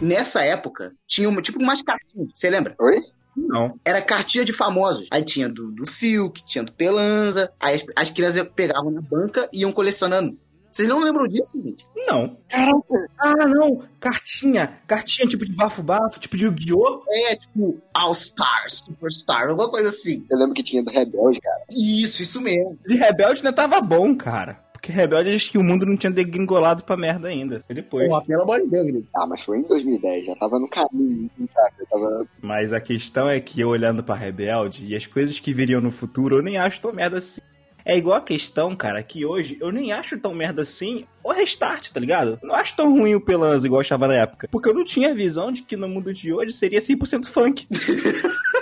Nessa 0.00 0.44
época, 0.44 0.92
tinha 1.06 1.28
uma, 1.28 1.40
tipo 1.40 1.62
umas 1.62 1.80
cartinhas. 1.80 2.28
Você 2.34 2.50
lembra? 2.50 2.74
Oi? 2.80 3.00
Não. 3.36 3.78
Era 3.84 4.02
cartinha 4.02 4.44
de 4.44 4.52
famosos. 4.52 5.06
Aí 5.10 5.22
tinha 5.22 5.48
do, 5.48 5.70
do 5.70 5.86
Fiuk, 5.86 6.44
tinha 6.44 6.64
do 6.64 6.72
Pelanza. 6.72 7.52
Aí 7.60 7.76
as, 7.76 7.84
as 7.96 8.10
crianças 8.10 8.46
pegavam 8.54 8.90
na 8.90 9.00
banca 9.00 9.48
e 9.52 9.60
iam 9.60 9.72
colecionando. 9.72 10.36
Vocês 10.72 10.88
não 10.88 10.98
lembram 10.98 11.28
disso, 11.28 11.60
gente? 11.62 11.86
Não. 12.08 12.36
Caraca. 12.48 13.08
Ah, 13.16 13.46
não. 13.46 13.84
Cartinha. 14.00 14.80
Cartinha 14.88 15.28
tipo 15.28 15.46
de 15.46 15.52
bafo-bafo, 15.52 16.18
tipo 16.18 16.36
de 16.36 16.46
Yu-Gi-Oh! 16.46 17.04
É, 17.08 17.36
tipo, 17.36 17.80
All 17.94 18.10
Stars, 18.10 18.78
Superstar, 18.84 19.48
alguma 19.48 19.70
coisa 19.70 19.90
assim. 19.90 20.26
Eu 20.28 20.36
lembro 20.36 20.52
que 20.52 20.64
tinha 20.64 20.82
do 20.82 20.90
Rebelde, 20.90 21.40
cara. 21.40 21.62
Isso, 21.70 22.22
isso 22.22 22.40
mesmo. 22.40 22.76
De 22.84 22.96
Rebelde 22.96 23.38
ainda 23.38 23.52
tava 23.52 23.80
bom, 23.80 24.16
cara. 24.16 24.63
Porque 24.84 24.92
Rebelde 24.92 25.34
acho 25.34 25.50
que 25.50 25.56
o 25.56 25.62
mundo 25.62 25.86
não 25.86 25.96
tinha 25.96 26.12
degringolado 26.12 26.84
pra 26.84 26.94
merda 26.94 27.28
ainda. 27.28 27.64
Foi 27.66 27.74
depois. 27.74 28.06
Porra, 28.06 28.22
pelo 28.22 28.42
amor 28.42 28.60
de 28.60 28.66
Deus. 28.68 29.04
Ah, 29.16 29.26
mas 29.26 29.40
foi 29.40 29.60
em 29.60 29.62
2010. 29.62 30.26
Já 30.26 30.36
tava 30.36 30.58
no 30.58 30.68
caminho, 30.68 31.30
sabe? 31.50 31.72
Eu 31.80 31.86
tava... 31.86 32.26
Mas 32.42 32.70
a 32.70 32.78
questão 32.78 33.26
é 33.26 33.40
que 33.40 33.62
eu 33.62 33.70
olhando 33.70 34.04
pra 34.04 34.14
Rebelde 34.14 34.84
e 34.86 34.94
as 34.94 35.06
coisas 35.06 35.40
que 35.40 35.54
viriam 35.54 35.80
no 35.80 35.90
futuro, 35.90 36.36
eu 36.36 36.42
nem 36.42 36.58
acho 36.58 36.82
tão 36.82 36.92
merda 36.92 37.16
assim. 37.16 37.40
É 37.82 37.96
igual 37.96 38.18
a 38.18 38.20
questão, 38.20 38.76
cara, 38.76 39.02
que 39.02 39.24
hoje 39.24 39.56
eu 39.58 39.72
nem 39.72 39.90
acho 39.90 40.18
tão 40.18 40.34
merda 40.34 40.60
assim 40.60 41.06
o 41.22 41.32
restart, 41.32 41.90
tá 41.90 41.98
ligado? 41.98 42.38
Não 42.42 42.54
acho 42.54 42.76
tão 42.76 42.92
ruim 42.92 43.14
o 43.14 43.20
Pelanza 43.20 43.66
igual 43.66 43.78
eu 43.78 43.84
achava 43.86 44.06
na 44.06 44.16
época. 44.16 44.48
Porque 44.50 44.68
eu 44.68 44.74
não 44.74 44.84
tinha 44.84 45.12
a 45.12 45.14
visão 45.14 45.50
de 45.50 45.62
que 45.62 45.78
no 45.78 45.88
mundo 45.88 46.12
de 46.12 46.30
hoje 46.30 46.52
seria 46.52 46.80
100% 46.80 47.24
funk. 47.24 47.66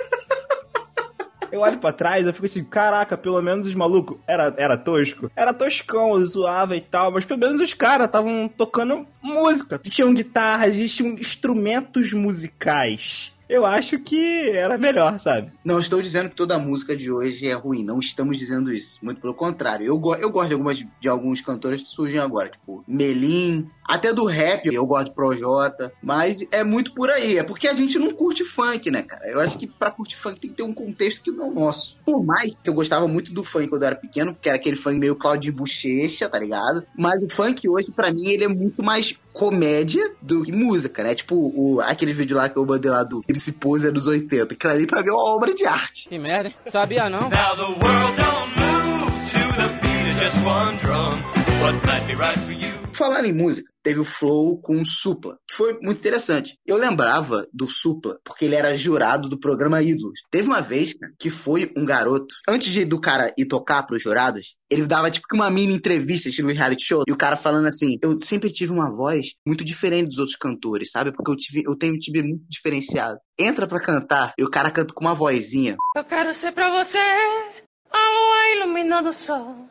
Eu 1.52 1.60
olho 1.60 1.76
pra 1.76 1.92
trás, 1.92 2.26
eu 2.26 2.32
fico 2.32 2.46
assim, 2.46 2.64
caraca, 2.64 3.14
pelo 3.14 3.40
menos 3.42 3.68
os 3.68 3.74
malucos 3.74 4.16
era, 4.26 4.54
era 4.56 4.74
tosco. 4.74 5.30
Era 5.36 5.52
toscão, 5.52 6.24
zoava 6.24 6.74
e 6.74 6.80
tal, 6.80 7.12
mas 7.12 7.26
pelo 7.26 7.40
menos 7.40 7.60
os 7.60 7.74
caras 7.74 8.06
estavam 8.06 8.48
tocando 8.48 9.06
música. 9.20 9.78
Tinham 9.78 10.14
guitarras, 10.14 10.74
existiam 10.74 11.10
instrumentos 11.10 12.14
musicais. 12.14 13.36
Eu 13.52 13.66
acho 13.66 13.98
que 13.98 14.48
era 14.48 14.78
melhor, 14.78 15.20
sabe? 15.20 15.52
Não 15.62 15.78
estou 15.78 16.00
dizendo 16.00 16.30
que 16.30 16.34
toda 16.34 16.54
a 16.54 16.58
música 16.58 16.96
de 16.96 17.12
hoje 17.12 17.46
é 17.46 17.52
ruim, 17.52 17.84
não 17.84 17.98
estamos 17.98 18.38
dizendo 18.38 18.72
isso. 18.72 18.98
Muito 19.02 19.20
pelo 19.20 19.34
contrário. 19.34 19.84
Eu, 19.84 20.00
eu 20.18 20.30
gosto 20.30 20.48
de, 20.48 20.54
algumas, 20.54 20.78
de 20.78 21.08
alguns 21.08 21.42
cantores 21.42 21.82
que 21.82 21.88
surgem 21.88 22.18
agora, 22.18 22.48
tipo 22.48 22.82
Melim, 22.88 23.68
até 23.84 24.10
do 24.10 24.24
rap, 24.24 24.72
eu 24.72 24.86
gosto 24.86 25.08
de 25.08 25.14
Projota, 25.14 25.92
mas 26.02 26.38
é 26.50 26.64
muito 26.64 26.94
por 26.94 27.10
aí. 27.10 27.36
É 27.36 27.42
porque 27.42 27.68
a 27.68 27.74
gente 27.74 27.98
não 27.98 28.12
curte 28.12 28.42
funk, 28.42 28.90
né, 28.90 29.02
cara? 29.02 29.28
Eu 29.28 29.38
acho 29.38 29.58
que 29.58 29.66
pra 29.66 29.90
curtir 29.90 30.16
funk 30.16 30.40
tem 30.40 30.50
que 30.50 30.56
ter 30.56 30.62
um 30.62 30.72
contexto 30.72 31.20
que 31.20 31.30
não 31.30 31.44
é 31.44 31.48
o 31.48 31.52
nosso. 31.52 31.98
Por 32.06 32.24
mais 32.24 32.58
que 32.58 32.70
eu 32.70 32.74
gostava 32.74 33.06
muito 33.06 33.34
do 33.34 33.44
funk 33.44 33.68
quando 33.68 33.82
eu 33.82 33.88
era 33.88 33.96
pequeno, 33.96 34.32
porque 34.32 34.48
era 34.48 34.56
aquele 34.56 34.76
funk 34.76 34.98
meio 34.98 35.14
Claudio 35.14 35.52
Bochecha, 35.52 36.26
tá 36.26 36.38
ligado? 36.38 36.86
Mas 36.96 37.22
o 37.22 37.28
funk 37.28 37.68
hoje, 37.68 37.90
pra 37.90 38.10
mim, 38.10 38.28
ele 38.28 38.44
é 38.44 38.48
muito 38.48 38.82
mais 38.82 39.12
comédia 39.32 40.12
do 40.20 40.42
que 40.44 40.52
música, 40.52 41.02
né? 41.02 41.14
Tipo 41.14 41.34
o, 41.36 41.80
aquele 41.80 42.12
vídeo 42.12 42.36
lá 42.36 42.48
que 42.48 42.56
eu 42.56 42.66
mandei 42.66 42.90
lá 42.90 43.02
do 43.02 43.24
MC 43.28 43.52
Pose 43.52 43.90
dos 43.90 44.06
80. 44.06 44.54
Aquilo 44.54 44.72
ali 44.72 44.86
pra 44.86 45.02
mim 45.02 45.08
é 45.08 45.12
uma 45.12 45.34
obra 45.34 45.54
de 45.54 45.64
arte. 45.66 46.08
Que 46.08 46.18
merda, 46.18 46.48
hein? 46.48 46.54
Sabia 46.66 47.08
não? 47.08 47.22
Now 47.28 47.56
the 47.56 47.62
world 47.62 48.16
don't 48.16 48.50
move 48.56 49.12
to 49.32 49.56
the 49.56 49.68
beat 49.80 50.14
of 50.14 50.18
just 50.22 50.36
one 50.44 50.76
drum. 50.78 51.22
What 51.62 51.74
might 51.86 52.06
be 52.06 52.14
right 52.14 52.38
for 52.40 52.52
you? 52.52 52.71
Falando 52.92 53.24
em 53.24 53.32
música, 53.32 53.70
teve 53.82 54.00
o 54.00 54.04
Flow 54.04 54.60
com 54.60 54.80
o 54.80 54.86
Supla, 54.86 55.38
que 55.48 55.56
foi 55.56 55.72
muito 55.80 55.98
interessante. 55.98 56.58
Eu 56.64 56.76
lembrava 56.76 57.46
do 57.52 57.66
Supla, 57.66 58.18
porque 58.22 58.44
ele 58.44 58.54
era 58.54 58.76
jurado 58.76 59.28
do 59.28 59.38
programa 59.38 59.82
Ídolos. 59.82 60.20
Teve 60.30 60.46
uma 60.46 60.60
vez 60.60 60.94
que 61.18 61.30
foi 61.30 61.72
um 61.76 61.84
garoto, 61.84 62.34
antes 62.48 62.70
de, 62.70 62.84
do 62.84 63.00
cara 63.00 63.32
ir 63.36 63.46
tocar 63.46 63.82
pros 63.84 64.02
jurados, 64.02 64.54
ele 64.70 64.86
dava 64.86 65.10
tipo 65.10 65.26
uma 65.32 65.50
mini 65.50 65.74
entrevista 65.74 66.28
estilo 66.28 66.52
reality 66.52 66.84
show, 66.84 67.02
e 67.06 67.12
o 67.12 67.16
cara 67.16 67.36
falando 67.36 67.66
assim: 67.66 67.96
Eu 68.02 68.18
sempre 68.20 68.52
tive 68.52 68.72
uma 68.72 68.90
voz 68.90 69.28
muito 69.46 69.64
diferente 69.64 70.08
dos 70.08 70.18
outros 70.18 70.36
cantores, 70.36 70.90
sabe? 70.90 71.12
Porque 71.12 71.30
eu, 71.30 71.36
tive, 71.36 71.62
eu 71.66 71.76
tenho 71.76 71.94
um 71.94 71.98
timbre 71.98 72.22
muito 72.22 72.44
diferenciado. 72.48 73.18
Entra 73.38 73.66
pra 73.66 73.80
cantar, 73.80 74.34
e 74.38 74.44
o 74.44 74.50
cara 74.50 74.70
canta 74.70 74.92
com 74.94 75.00
uma 75.00 75.14
vozinha. 75.14 75.76
Eu 75.96 76.04
quero 76.04 76.32
ser 76.34 76.52
pra 76.52 76.70
você 76.70 76.98
a 76.98 77.98
lua 77.98 78.56
iluminando 78.56 79.08
o 79.08 79.12
sol. 79.14 79.68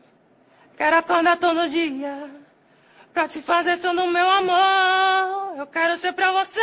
Quero 0.75 0.97
acordar 0.97 1.37
todo 1.37 1.69
dia 1.69 2.40
pra 3.13 3.27
te 3.27 3.41
fazer 3.41 3.77
todo 3.77 4.07
meu 4.07 4.29
amor. 4.29 5.57
Eu 5.57 5.67
quero 5.67 5.97
ser 5.97 6.13
pra 6.13 6.31
você. 6.31 6.59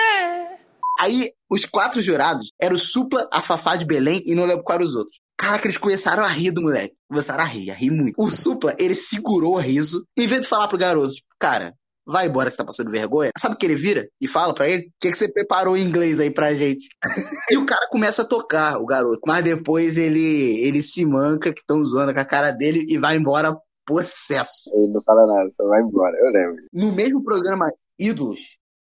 Aí, 1.01 1.31
os 1.49 1.65
quatro 1.65 2.03
jurados 2.03 2.53
eram 2.61 2.75
o 2.75 2.79
Supla, 2.79 3.29
a 3.33 3.41
Fafá 3.41 3.77
de 3.77 3.87
Belém 3.87 4.23
e 4.27 4.35
não 4.35 4.45
lembro 4.45 4.65
quais 4.65 4.83
os 4.83 4.95
outros. 4.95 5.17
Caraca, 5.37 5.67
eles 5.67 5.79
começaram 5.79 6.25
a 6.25 6.29
rir 6.29 6.51
do 6.51 6.63
moleque. 6.63 6.97
Começaram 7.09 7.45
a 7.45 7.47
rir, 7.47 7.71
a 7.71 7.75
rir 7.75 7.91
muito. 7.91 8.15
O 8.19 8.29
Supla, 8.29 8.75
ele 8.79 8.97
segurou 8.97 9.55
o 9.55 9.61
riso. 9.61 10.05
Em 10.17 10.27
vez 10.27 10.43
de 10.43 10.49
falar 10.49 10.67
pro 10.67 10.77
garoto, 10.77 11.15
tipo, 11.15 11.29
cara, 11.39 11.75
vai 12.05 12.27
embora 12.27 12.51
você 12.51 12.57
tá 12.57 12.65
passando 12.65 12.91
vergonha. 12.91 13.31
Sabe 13.39 13.55
o 13.55 13.59
que 13.59 13.67
ele 13.67 13.77
vira 13.77 14.09
e 14.21 14.27
fala 14.27 14.53
pra 14.53 14.69
ele? 14.69 14.87
O 14.87 14.93
que, 15.01 15.13
que 15.13 15.19
você 15.19 15.31
preparou 15.31 15.77
em 15.77 15.85
inglês 15.85 16.19
aí 16.19 16.31
pra 16.31 16.53
gente? 16.53 16.89
e 17.53 17.57
o 17.57 17.65
cara 17.65 17.87
começa 17.89 18.23
a 18.23 18.25
tocar, 18.25 18.79
o 18.79 18.87
garoto. 18.87 19.21
Mas 19.25 19.45
depois 19.45 19.97
ele, 19.97 20.59
ele 20.67 20.83
se 20.83 21.05
manca, 21.05 21.53
que 21.53 21.61
estão 21.61 21.85
zoando 21.85 22.13
com 22.13 22.21
a 22.21 22.25
cara 22.25 22.51
dele, 22.51 22.85
e 22.89 22.99
vai 22.99 23.17
embora 23.17 23.57
possesso. 23.89 24.71
Ele 24.75 24.93
não 24.93 25.03
fala 25.03 25.27
nada, 25.27 25.51
só 25.57 25.67
vai 25.67 25.81
embora, 25.81 26.15
eu 26.19 26.31
lembro. 26.31 26.63
No 26.73 26.93
mesmo 26.95 27.25
programa 27.25 27.73
Ídolos, 27.99 28.41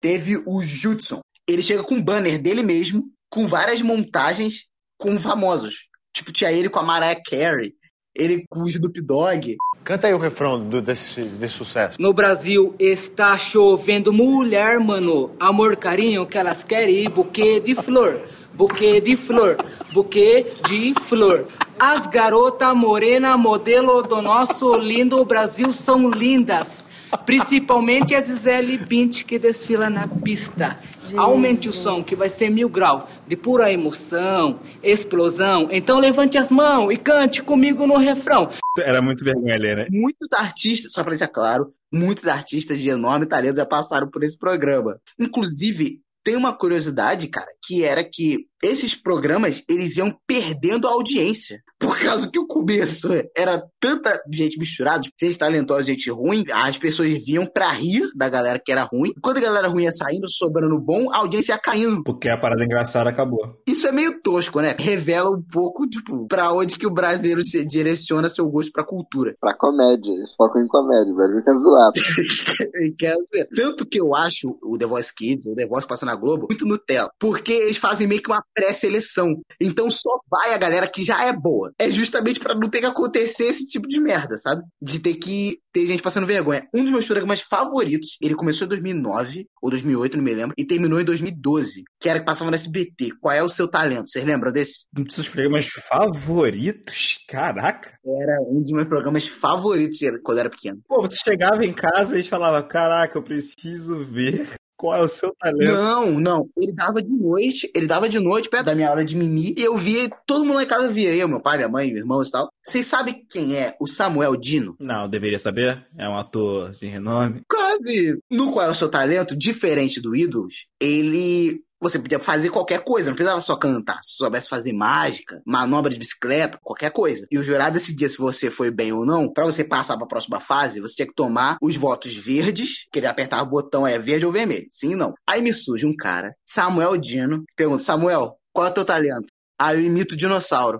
teve 0.02 0.38
o 0.46 0.62
Judson. 0.62 1.22
Ele 1.48 1.64
chega 1.64 1.82
com 1.84 1.96
um 1.96 2.04
banner 2.04 2.40
dele 2.42 2.62
mesmo, 2.62 3.06
com 3.30 3.48
várias 3.48 3.82
montagens 3.82 4.66
com 5.00 5.18
famosos. 5.18 5.88
Tipo, 6.14 6.32
tinha 6.32 6.52
ele 6.52 6.70
com 6.70 6.80
a 6.80 6.84
Mariah 6.84 7.20
Carey, 7.28 7.74
ele 8.14 8.46
com 8.50 8.62
o 8.64 8.68
Snoop 8.68 9.02
Dogg. 9.02 9.56
Canta 9.84 10.08
aí 10.08 10.14
o 10.14 10.18
refrão 10.20 10.70
do- 10.70 10.82
desse, 10.82 11.22
desse 11.24 11.54
sucesso. 11.56 12.00
No 12.00 12.14
Brasil 12.14 12.76
está 12.78 13.36
chovendo 13.38 14.14
mulher, 14.14 14.80
mano. 14.80 15.34
Amor, 15.40 15.76
carinho 15.78 16.28
que 16.28 16.38
elas 16.38 16.64
querem, 16.64 17.10
buquê 17.10 17.60
de 17.60 17.74
flor. 17.74 18.22
Buquê 18.54 19.00
de 19.00 19.16
flor, 19.16 19.56
buquê 19.94 20.46
de 20.68 20.94
flor. 21.06 21.48
As 21.84 22.06
garotas 22.06 22.76
morena 22.76 23.36
modelo 23.36 24.04
do 24.04 24.22
nosso 24.22 24.78
lindo 24.78 25.26
Brasil 25.26 25.74
são 25.74 26.12
lindas. 26.12 26.88
Principalmente 27.26 28.14
a 28.14 28.22
Gisele 28.22 28.78
Bint 28.78 29.24
que 29.24 29.40
desfila 29.40 29.90
na 29.90 30.08
pista. 30.08 30.80
Aumente 31.18 31.68
o 31.68 31.72
som 31.72 32.04
que 32.04 32.16
vai 32.16 32.30
ser 32.30 32.52
mil 32.52 32.70
grau 32.70 33.10
de 33.28 33.36
pura 33.36 33.74
emoção, 33.74 34.60
explosão. 34.84 35.70
Então 35.72 35.98
levante 35.98 36.38
as 36.38 36.52
mãos 36.52 36.92
e 36.92 36.98
cante 36.98 37.42
comigo 37.42 37.88
no 37.88 37.98
refrão. 37.98 38.52
Era 38.78 39.02
muito 39.02 39.26
vergonha 39.26 39.56
ali, 39.56 39.76
né? 39.76 39.88
Muitos 39.90 40.32
artistas, 40.34 40.92
só 40.92 41.02
pra 41.02 41.10
deixar 41.10 41.30
claro, 41.30 41.74
muitos 41.92 42.28
artistas 42.28 42.78
de 42.78 42.90
enorme 42.90 43.26
talento 43.26 43.56
já 43.56 43.66
passaram 43.66 44.08
por 44.08 44.24
esse 44.24 44.38
programa. 44.38 45.00
Inclusive, 45.20 46.00
tem 46.24 46.36
uma 46.36 46.54
curiosidade, 46.54 47.28
cara, 47.28 47.50
que 47.66 47.84
era 47.84 48.04
que 48.04 48.51
esses 48.64 48.96
programas, 48.96 49.64
eles 49.70 49.98
iam 49.98 50.16
perdendo 50.28 50.88
a 50.88 50.92
audiência. 50.92 51.62
Por 51.80 51.98
causa 52.00 52.30
que 52.30 52.38
o 52.38 52.46
começo 52.46 53.10
era 53.36 53.64
tanta 53.80 54.22
gente 54.32 54.60
misturada, 54.60 55.02
gente 55.20 55.38
talentosa, 55.38 55.84
gente 55.84 56.12
ruim, 56.12 56.46
as 56.52 56.78
pessoas 56.78 57.10
vinham 57.26 57.46
pra 57.46 57.72
rir 57.72 58.08
da 58.16 58.30
galera 58.30 58.62
que 58.64 58.72
era 58.72 58.84
ruim. 58.84 59.12
Quando 59.20 59.38
a 59.38 59.42
galera 59.42 59.68
ruim 59.68 59.86
ia 59.86 59.92
saindo, 59.92 60.30
sobrando 60.30 60.80
bom, 60.80 61.12
a 61.12 61.18
audiência 61.18 61.54
ia 61.54 61.58
caindo. 61.58 62.04
Porque 62.04 62.30
a 62.30 62.38
parada 62.38 62.64
engraçada 62.64 63.10
acabou. 63.10 63.40
Isso 63.68 63.88
é 63.88 63.92
meio 63.92 64.22
tosco, 64.22 64.62
né? 64.62 64.76
Revela 64.78 65.32
um 65.32 65.42
pouco, 65.42 65.88
tipo, 65.88 66.28
pra 66.28 66.54
onde 66.54 66.78
que 66.78 66.86
o 66.86 66.94
brasileiro 66.94 67.44
se 67.44 67.66
direciona 67.66 68.30
seu 68.30 68.48
gosto 68.48 68.72
pra 68.72 68.84
cultura. 68.84 69.36
Pra 69.40 69.58
comédia, 69.58 70.12
eles 70.12 70.30
focam 70.38 70.62
em 70.62 70.68
comédia, 70.68 71.12
o 71.12 71.16
Brasil 71.16 71.44
quer 71.44 71.56
zoar. 71.58 71.92
E 72.82 72.94
quero 72.98 73.20
ver. 73.32 73.48
Tanto 73.56 73.86
que 73.86 74.00
eu 74.00 74.16
acho 74.16 74.58
o 74.62 74.78
The 74.78 74.86
Voice 74.86 75.14
Kids, 75.14 75.46
o 75.46 75.56
The 75.56 75.68
Voice 75.68 75.88
passa 75.88 76.06
na 76.06 76.16
Globo, 76.16 76.48
muito 76.50 76.66
Nutella. 76.66 77.12
Porque 77.20 77.52
eles 77.52 77.78
fazem 77.78 78.08
meio 78.08 78.22
que 78.22 78.30
uma 78.30 78.44
pré-seleção. 78.54 79.42
Então 79.60 79.90
só 79.90 80.20
vai 80.30 80.54
a 80.54 80.58
galera 80.58 80.88
que 80.88 81.04
já 81.04 81.26
é 81.26 81.34
boa. 81.34 81.72
É 81.78 81.92
justamente 81.92 82.40
pra 82.40 82.56
não 82.56 82.70
ter 82.70 82.80
que 82.80 82.86
acontecer 82.86 83.46
esse 83.46 83.66
tipo 83.66 83.88
de 83.88 84.00
merda, 84.00 84.38
sabe? 84.38 84.64
De 84.82 85.00
ter 85.00 85.16
que 85.16 85.60
ter 85.74 85.86
gente 85.88 86.04
passando 86.04 86.28
vergonha. 86.28 86.68
Um 86.74 86.84
dos 86.84 86.92
meus 86.92 87.06
programas 87.06 87.42
favoritos, 87.42 88.18
ele 88.22 88.36
começou 88.36 88.66
em 88.66 88.70
2009 88.70 89.48
ou 89.62 89.70
2008, 89.70 90.18
não 90.18 90.24
me 90.24 90.34
lembro, 90.34 90.54
e 90.58 90.66
terminou 90.66 91.00
em 91.00 91.06
2012, 91.06 91.84
que 92.00 92.10
era 92.10 92.20
que 92.20 92.26
passava 92.26 92.52
no 92.52 92.56
SBT. 92.56 93.12
Qual 93.20 93.34
é 93.34 93.42
o 93.42 93.50
seu 93.50 93.68
talento? 93.68 94.10
Vocês 94.10 94.26
lembram 94.26 94.52
desse? 94.52 94.86
Um 94.98 95.04
dos 95.04 95.16
seus 95.16 95.30
programas 95.30 95.68
favoritos? 95.68 97.20
Caraca. 97.28 97.98
Era 98.06 98.42
um 98.50 98.62
dos 98.62 98.72
meus 98.72 98.88
programas 98.88 99.28
favoritos 99.28 100.00
quando 100.24 100.38
eu 100.38 100.42
era 100.42 100.50
pequeno. 100.50 100.82
Pô, 100.88 101.02
você 101.02 101.18
chegava 101.18 101.66
em 101.66 101.74
casa 101.74 102.20
e 102.20 102.24
falava, 102.24 102.62
caraca, 102.64 103.18
eu 103.18 103.24
preciso 103.24 104.04
ver 104.06 104.50
qual 104.82 104.98
é 104.98 105.02
o 105.04 105.08
seu 105.08 105.32
talento. 105.40 105.72
Não, 105.72 106.20
não. 106.20 106.50
Ele 106.58 106.74
dava 106.74 107.04
de 107.04 107.14
noite, 107.14 107.72
ele 107.76 107.86
dava 107.86 108.10
de 108.10 108.20
noite 108.20 108.50
perto 108.50 108.66
da 108.66 108.74
minha 108.74 108.90
hora 108.90 109.06
de 109.06 109.16
mimi, 109.16 109.54
e 109.56 109.62
eu 109.62 109.78
via, 109.78 110.10
todo 110.26 110.44
mundo 110.44 110.56
lá 110.56 110.64
em 110.64 110.68
casa 110.68 110.90
via, 110.90 111.14
eu, 111.14 111.28
meu 111.28 111.40
pai, 111.40 111.58
minha 111.58 111.70
mãe, 111.70 111.88
meus 111.88 112.00
irmãos 112.00 112.30
e 112.30 112.32
tal. 112.32 112.52
Vocês 112.66 112.88
sabem 112.88 113.24
quem 113.30 113.56
é 113.56 113.76
o 113.80 113.88
Samuel 113.88 114.36
Dino? 114.36 114.76
Não, 114.80 115.04
eu 115.04 115.08
deveria 115.08 115.38
saber. 115.38 115.86
É 115.96 116.10
um 116.10 116.18
ator 116.18 116.72
de 116.72 116.88
renome. 116.88 117.44
Quase 117.48 118.10
isso. 118.10 118.22
No 118.30 118.52
qual 118.52 118.66
é 118.66 118.72
o 118.72 118.76
seu 118.76 118.90
talento, 118.90 119.38
diferente 119.38 120.02
do 120.02 120.16
Ídolos, 120.16 120.66
ele. 120.80 121.62
Você 121.82 121.98
podia 121.98 122.20
fazer 122.20 122.52
qualquer 122.52 122.84
coisa, 122.84 123.10
não 123.10 123.16
precisava 123.16 123.42
só 123.42 123.56
cantar. 123.56 123.98
Se 124.04 124.16
soubesse 124.16 124.48
fazer 124.48 124.72
mágica, 124.72 125.42
manobra 125.44 125.90
de 125.90 125.98
bicicleta, 125.98 126.60
qualquer 126.62 126.92
coisa. 126.92 127.26
E 127.32 127.40
o 127.40 127.44
jurado 127.44 127.74
decidia 127.74 128.08
se 128.08 128.20
você 128.20 128.52
foi 128.52 128.70
bem 128.70 128.94
ou 128.94 129.04
não. 129.04 129.32
Pra 129.32 129.46
você 129.46 129.64
passar 129.64 129.98
pra 129.98 130.06
próxima 130.06 130.40
fase, 130.40 130.80
você 130.80 130.96
tinha 130.98 131.08
que 131.08 131.16
tomar 131.16 131.58
os 131.60 131.76
votos 131.76 132.16
verdes, 132.16 132.86
que 132.92 133.00
ele 133.00 133.08
apertava 133.08 133.44
o 133.44 133.50
botão 133.50 133.88
é 133.88 133.98
verde 133.98 134.28
ou 134.28 134.32
vermelho. 134.32 134.68
Sim 134.70 134.92
ou 134.92 134.98
não. 134.98 135.14
Aí 135.28 135.42
me 135.42 135.52
surge 135.52 135.88
um 135.88 135.96
cara, 135.96 136.36
Samuel 136.46 136.96
Dino, 136.98 137.44
pergunta: 137.56 137.82
Samuel, 137.82 138.38
qual 138.54 138.68
é 138.68 138.70
o 138.70 138.74
teu 138.74 138.86
talento? 138.86 139.28
Aí 139.60 139.78
eu 139.78 139.84
imito 139.84 140.14
o 140.14 140.18
dinossauro. 140.18 140.78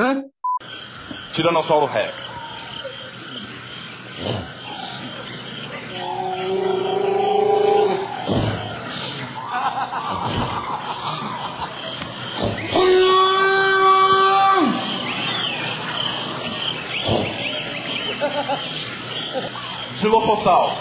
Hã? 0.00 0.22
Tiranossauro 1.34 1.86
Rex. 1.86 2.14
Dilophosaurus. 20.06 20.78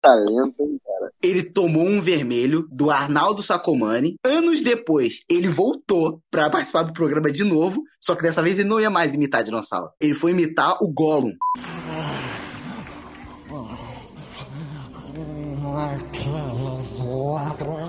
Talento, 0.00 0.56
cara. 0.56 1.12
Ele 1.22 1.42
tomou 1.42 1.82
um 1.82 2.00
vermelho 2.00 2.66
do 2.72 2.90
Arnaldo 2.90 3.42
Sacomani. 3.42 4.16
Anos 4.24 4.62
depois, 4.62 5.20
ele 5.28 5.46
voltou 5.46 6.22
pra 6.30 6.48
participar 6.48 6.84
do 6.84 6.94
programa 6.94 7.30
de 7.30 7.44
novo, 7.44 7.82
só 8.00 8.16
que 8.16 8.22
dessa 8.22 8.42
vez 8.42 8.58
ele 8.58 8.68
não 8.70 8.80
ia 8.80 8.88
mais 8.88 9.14
imitar 9.14 9.44
dinossauro. 9.44 9.90
Ele 10.00 10.14
foi 10.14 10.30
imitar 10.30 10.78
o 10.80 10.90
Gollum. 10.90 11.34
Aqueles 15.74 17.04
ladrõezinhos, 17.04 17.81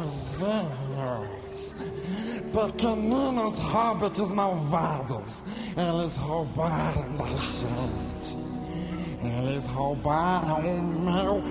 pequeninos 2.53 3.57
hobbits 3.57 4.29
malvados, 4.29 5.43
eles 5.75 6.15
roubaram 6.17 7.17
da 7.17 7.25
gente. 7.25 8.37
Eles 9.23 9.65
roubaram 9.65 10.59
o 10.59 10.83
meu 10.83 11.41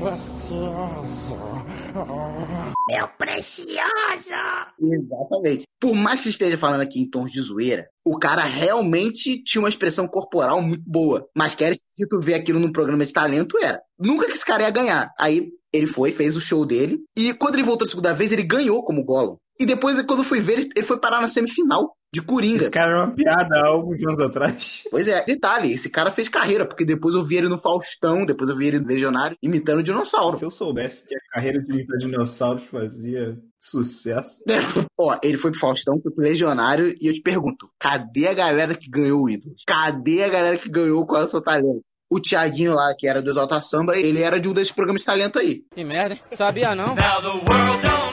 precioso. 0.00 1.36
Meu 2.88 3.08
precioso! 3.16 4.34
Exatamente. 4.80 5.64
Por 5.78 5.94
mais 5.94 6.18
que 6.18 6.30
esteja 6.30 6.58
falando 6.58 6.80
aqui 6.80 7.00
em 7.00 7.08
tons 7.08 7.30
de 7.30 7.40
zoeira, 7.40 7.86
o 8.04 8.18
cara 8.18 8.42
realmente 8.42 9.42
tinha 9.44 9.62
uma 9.62 9.68
expressão 9.68 10.08
corporal 10.08 10.60
muito 10.60 10.82
boa. 10.84 11.28
Mas 11.36 11.54
quer 11.54 11.74
se 11.74 12.08
tu 12.08 12.20
ver 12.20 12.34
aquilo 12.34 12.58
num 12.58 12.72
programa 12.72 13.04
de 13.04 13.12
talento, 13.12 13.56
era. 13.62 13.80
Nunca 13.98 14.26
que 14.26 14.32
esse 14.32 14.44
cara 14.44 14.64
ia 14.64 14.70
ganhar. 14.70 15.12
Aí 15.20 15.52
ele 15.72 15.86
foi, 15.86 16.10
fez 16.10 16.34
o 16.34 16.40
show 16.40 16.66
dele, 16.66 16.98
e 17.16 17.32
quando 17.32 17.54
ele 17.54 17.62
voltou 17.62 17.86
a 17.86 17.88
segunda 17.88 18.12
vez, 18.12 18.32
ele 18.32 18.42
ganhou 18.42 18.82
como 18.82 19.04
Gollum. 19.04 19.36
E 19.60 19.66
depois, 19.66 20.00
quando 20.02 20.20
eu 20.20 20.24
fui 20.24 20.40
ver, 20.40 20.70
ele- 20.74 20.82
foi 20.82 20.98
parar 20.98 21.20
na 21.20 21.28
semifinal 21.28 21.94
de 22.12 22.22
Coringa. 22.22 22.56
Esse 22.62 22.70
cara 22.70 22.90
era 22.92 23.04
uma 23.04 23.14
piada 23.14 23.56
há 23.60 23.66
alguns 23.68 24.02
anos 24.04 24.20
atrás. 24.22 24.82
Pois 24.90 25.06
é, 25.06 25.24
detalhe, 25.24 25.72
esse 25.72 25.88
cara 25.90 26.10
fez 26.10 26.28
carreira, 26.28 26.66
porque 26.66 26.84
depois 26.84 27.14
eu 27.14 27.22
vi 27.24 27.36
ele 27.36 27.48
no 27.48 27.58
Faustão, 27.58 28.24
depois 28.24 28.48
eu 28.50 28.56
vi 28.56 28.66
ele 28.68 28.80
no 28.80 28.86
Legionário, 28.88 29.36
imitando 29.42 29.78
o 29.78 29.82
dinossauro. 29.82 30.36
Se 30.36 30.44
eu 30.44 30.50
soubesse 30.50 31.06
que 31.06 31.14
a 31.14 31.20
carreira 31.34 31.60
de 31.62 31.70
imitar 31.72 31.98
dinossauros 31.98 32.64
fazia 32.64 33.38
sucesso. 33.60 34.42
Ó, 34.98 35.16
ele 35.22 35.36
foi 35.38 35.50
pro 35.50 35.60
Faustão, 35.60 36.00
foi 36.02 36.10
pro 36.10 36.24
Legionário, 36.24 36.94
e 37.00 37.06
eu 37.06 37.12
te 37.12 37.20
pergunto, 37.20 37.68
cadê 37.78 38.28
a 38.28 38.34
galera 38.34 38.74
que 38.74 38.90
ganhou 38.90 39.22
o 39.24 39.30
ídolo? 39.30 39.54
Cadê 39.66 40.24
a 40.24 40.28
galera 40.28 40.56
que 40.58 40.68
ganhou 40.70 41.06
qual 41.06 41.22
é 41.22 41.24
o 41.24 41.28
seu 41.28 41.40
talento? 41.42 41.82
O 42.12 42.18
Thiaguinho 42.18 42.74
lá, 42.74 42.92
que 42.98 43.06
era 43.06 43.22
do 43.22 43.30
Exalta 43.30 43.60
Samba, 43.60 43.96
ele 43.96 44.20
era 44.20 44.40
de 44.40 44.48
um 44.48 44.52
desses 44.52 44.72
programas 44.72 45.02
de 45.02 45.06
talento 45.06 45.38
aí. 45.38 45.62
Que 45.72 45.84
merda, 45.84 46.14
hein? 46.14 46.20
Sabia 46.32 46.74
não? 46.74 46.88
Now 46.96 47.20
the 47.20 47.28
world 47.28 47.82
don't 47.82 48.09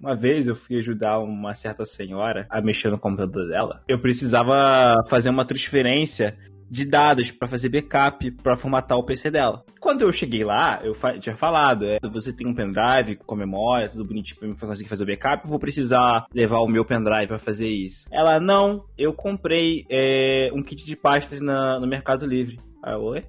Uma 0.00 0.16
vez 0.16 0.48
eu 0.48 0.56
fui 0.56 0.76
ajudar 0.78 1.20
uma 1.20 1.54
certa 1.54 1.86
senhora 1.86 2.46
a 2.50 2.60
mexer 2.60 2.90
no 2.90 2.98
computador 2.98 3.48
dela. 3.48 3.80
Eu 3.86 4.00
precisava 4.00 4.96
fazer 5.08 5.30
uma 5.30 5.44
transferência 5.44 6.36
de 6.68 6.84
dados 6.84 7.30
pra 7.30 7.46
fazer 7.46 7.68
backup, 7.68 8.30
pra 8.42 8.56
formatar 8.56 8.98
o 8.98 9.04
PC 9.04 9.30
dela. 9.30 9.62
Quando 9.78 10.02
eu 10.02 10.10
cheguei 10.12 10.42
lá, 10.42 10.80
eu 10.82 10.94
fa- 10.94 11.18
tinha 11.18 11.36
falado, 11.36 11.84
é, 11.86 11.98
você 12.10 12.32
tem 12.32 12.46
um 12.46 12.54
pendrive 12.54 13.16
com 13.24 13.36
memória, 13.36 13.90
tudo 13.90 14.04
bonitinho 14.06 14.38
pra 14.40 14.48
mim 14.48 14.54
conseguir 14.56 14.88
fazer 14.88 15.04
o 15.04 15.06
backup, 15.06 15.46
vou 15.46 15.58
precisar 15.60 16.26
levar 16.34 16.58
o 16.60 16.66
meu 16.66 16.84
pendrive 16.84 17.26
pra 17.28 17.38
fazer 17.38 17.68
isso. 17.68 18.06
Ela, 18.10 18.40
não, 18.40 18.86
eu 18.98 19.12
comprei 19.12 19.84
é, 19.90 20.50
um 20.54 20.62
kit 20.62 20.84
de 20.84 20.96
pastas 20.96 21.40
na- 21.40 21.78
no 21.78 21.86
Mercado 21.86 22.26
Livre. 22.26 22.58
Ah, 22.82 22.98
oi? 22.98 23.24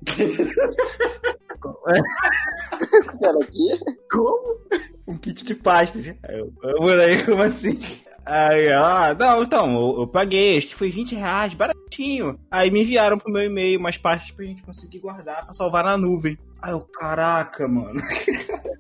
Cara, 3.19 3.43
aqui? 3.43 3.79
Como? 4.11 4.59
um 5.07 5.17
kit 5.17 5.43
de 5.45 5.55
pastas. 5.55 6.07
Aí 6.23 6.39
eu, 6.39 6.51
eu 6.63 6.77
falei, 6.77 7.23
como 7.23 7.41
assim? 7.43 7.79
Aí 8.25 8.67
ela, 8.67 9.13
não, 9.13 9.43
então, 9.43 9.73
eu, 9.75 10.01
eu 10.01 10.07
paguei, 10.07 10.57
acho 10.57 10.69
que 10.69 10.75
foi 10.75 10.89
20 10.89 11.15
reais, 11.15 11.53
baratinho. 11.53 12.39
Aí 12.49 12.71
me 12.71 12.81
enviaram 12.81 13.17
pro 13.17 13.31
meu 13.31 13.43
e-mail 13.43 13.79
umas 13.79 13.97
pastas 13.97 14.31
pra 14.31 14.45
gente 14.45 14.63
conseguir 14.63 14.99
guardar, 14.99 15.43
pra 15.43 15.53
salvar 15.53 15.83
na 15.83 15.97
nuvem. 15.97 16.37
Aí 16.61 16.71
eu, 16.71 16.81
caraca, 16.81 17.67
mano. 17.67 17.99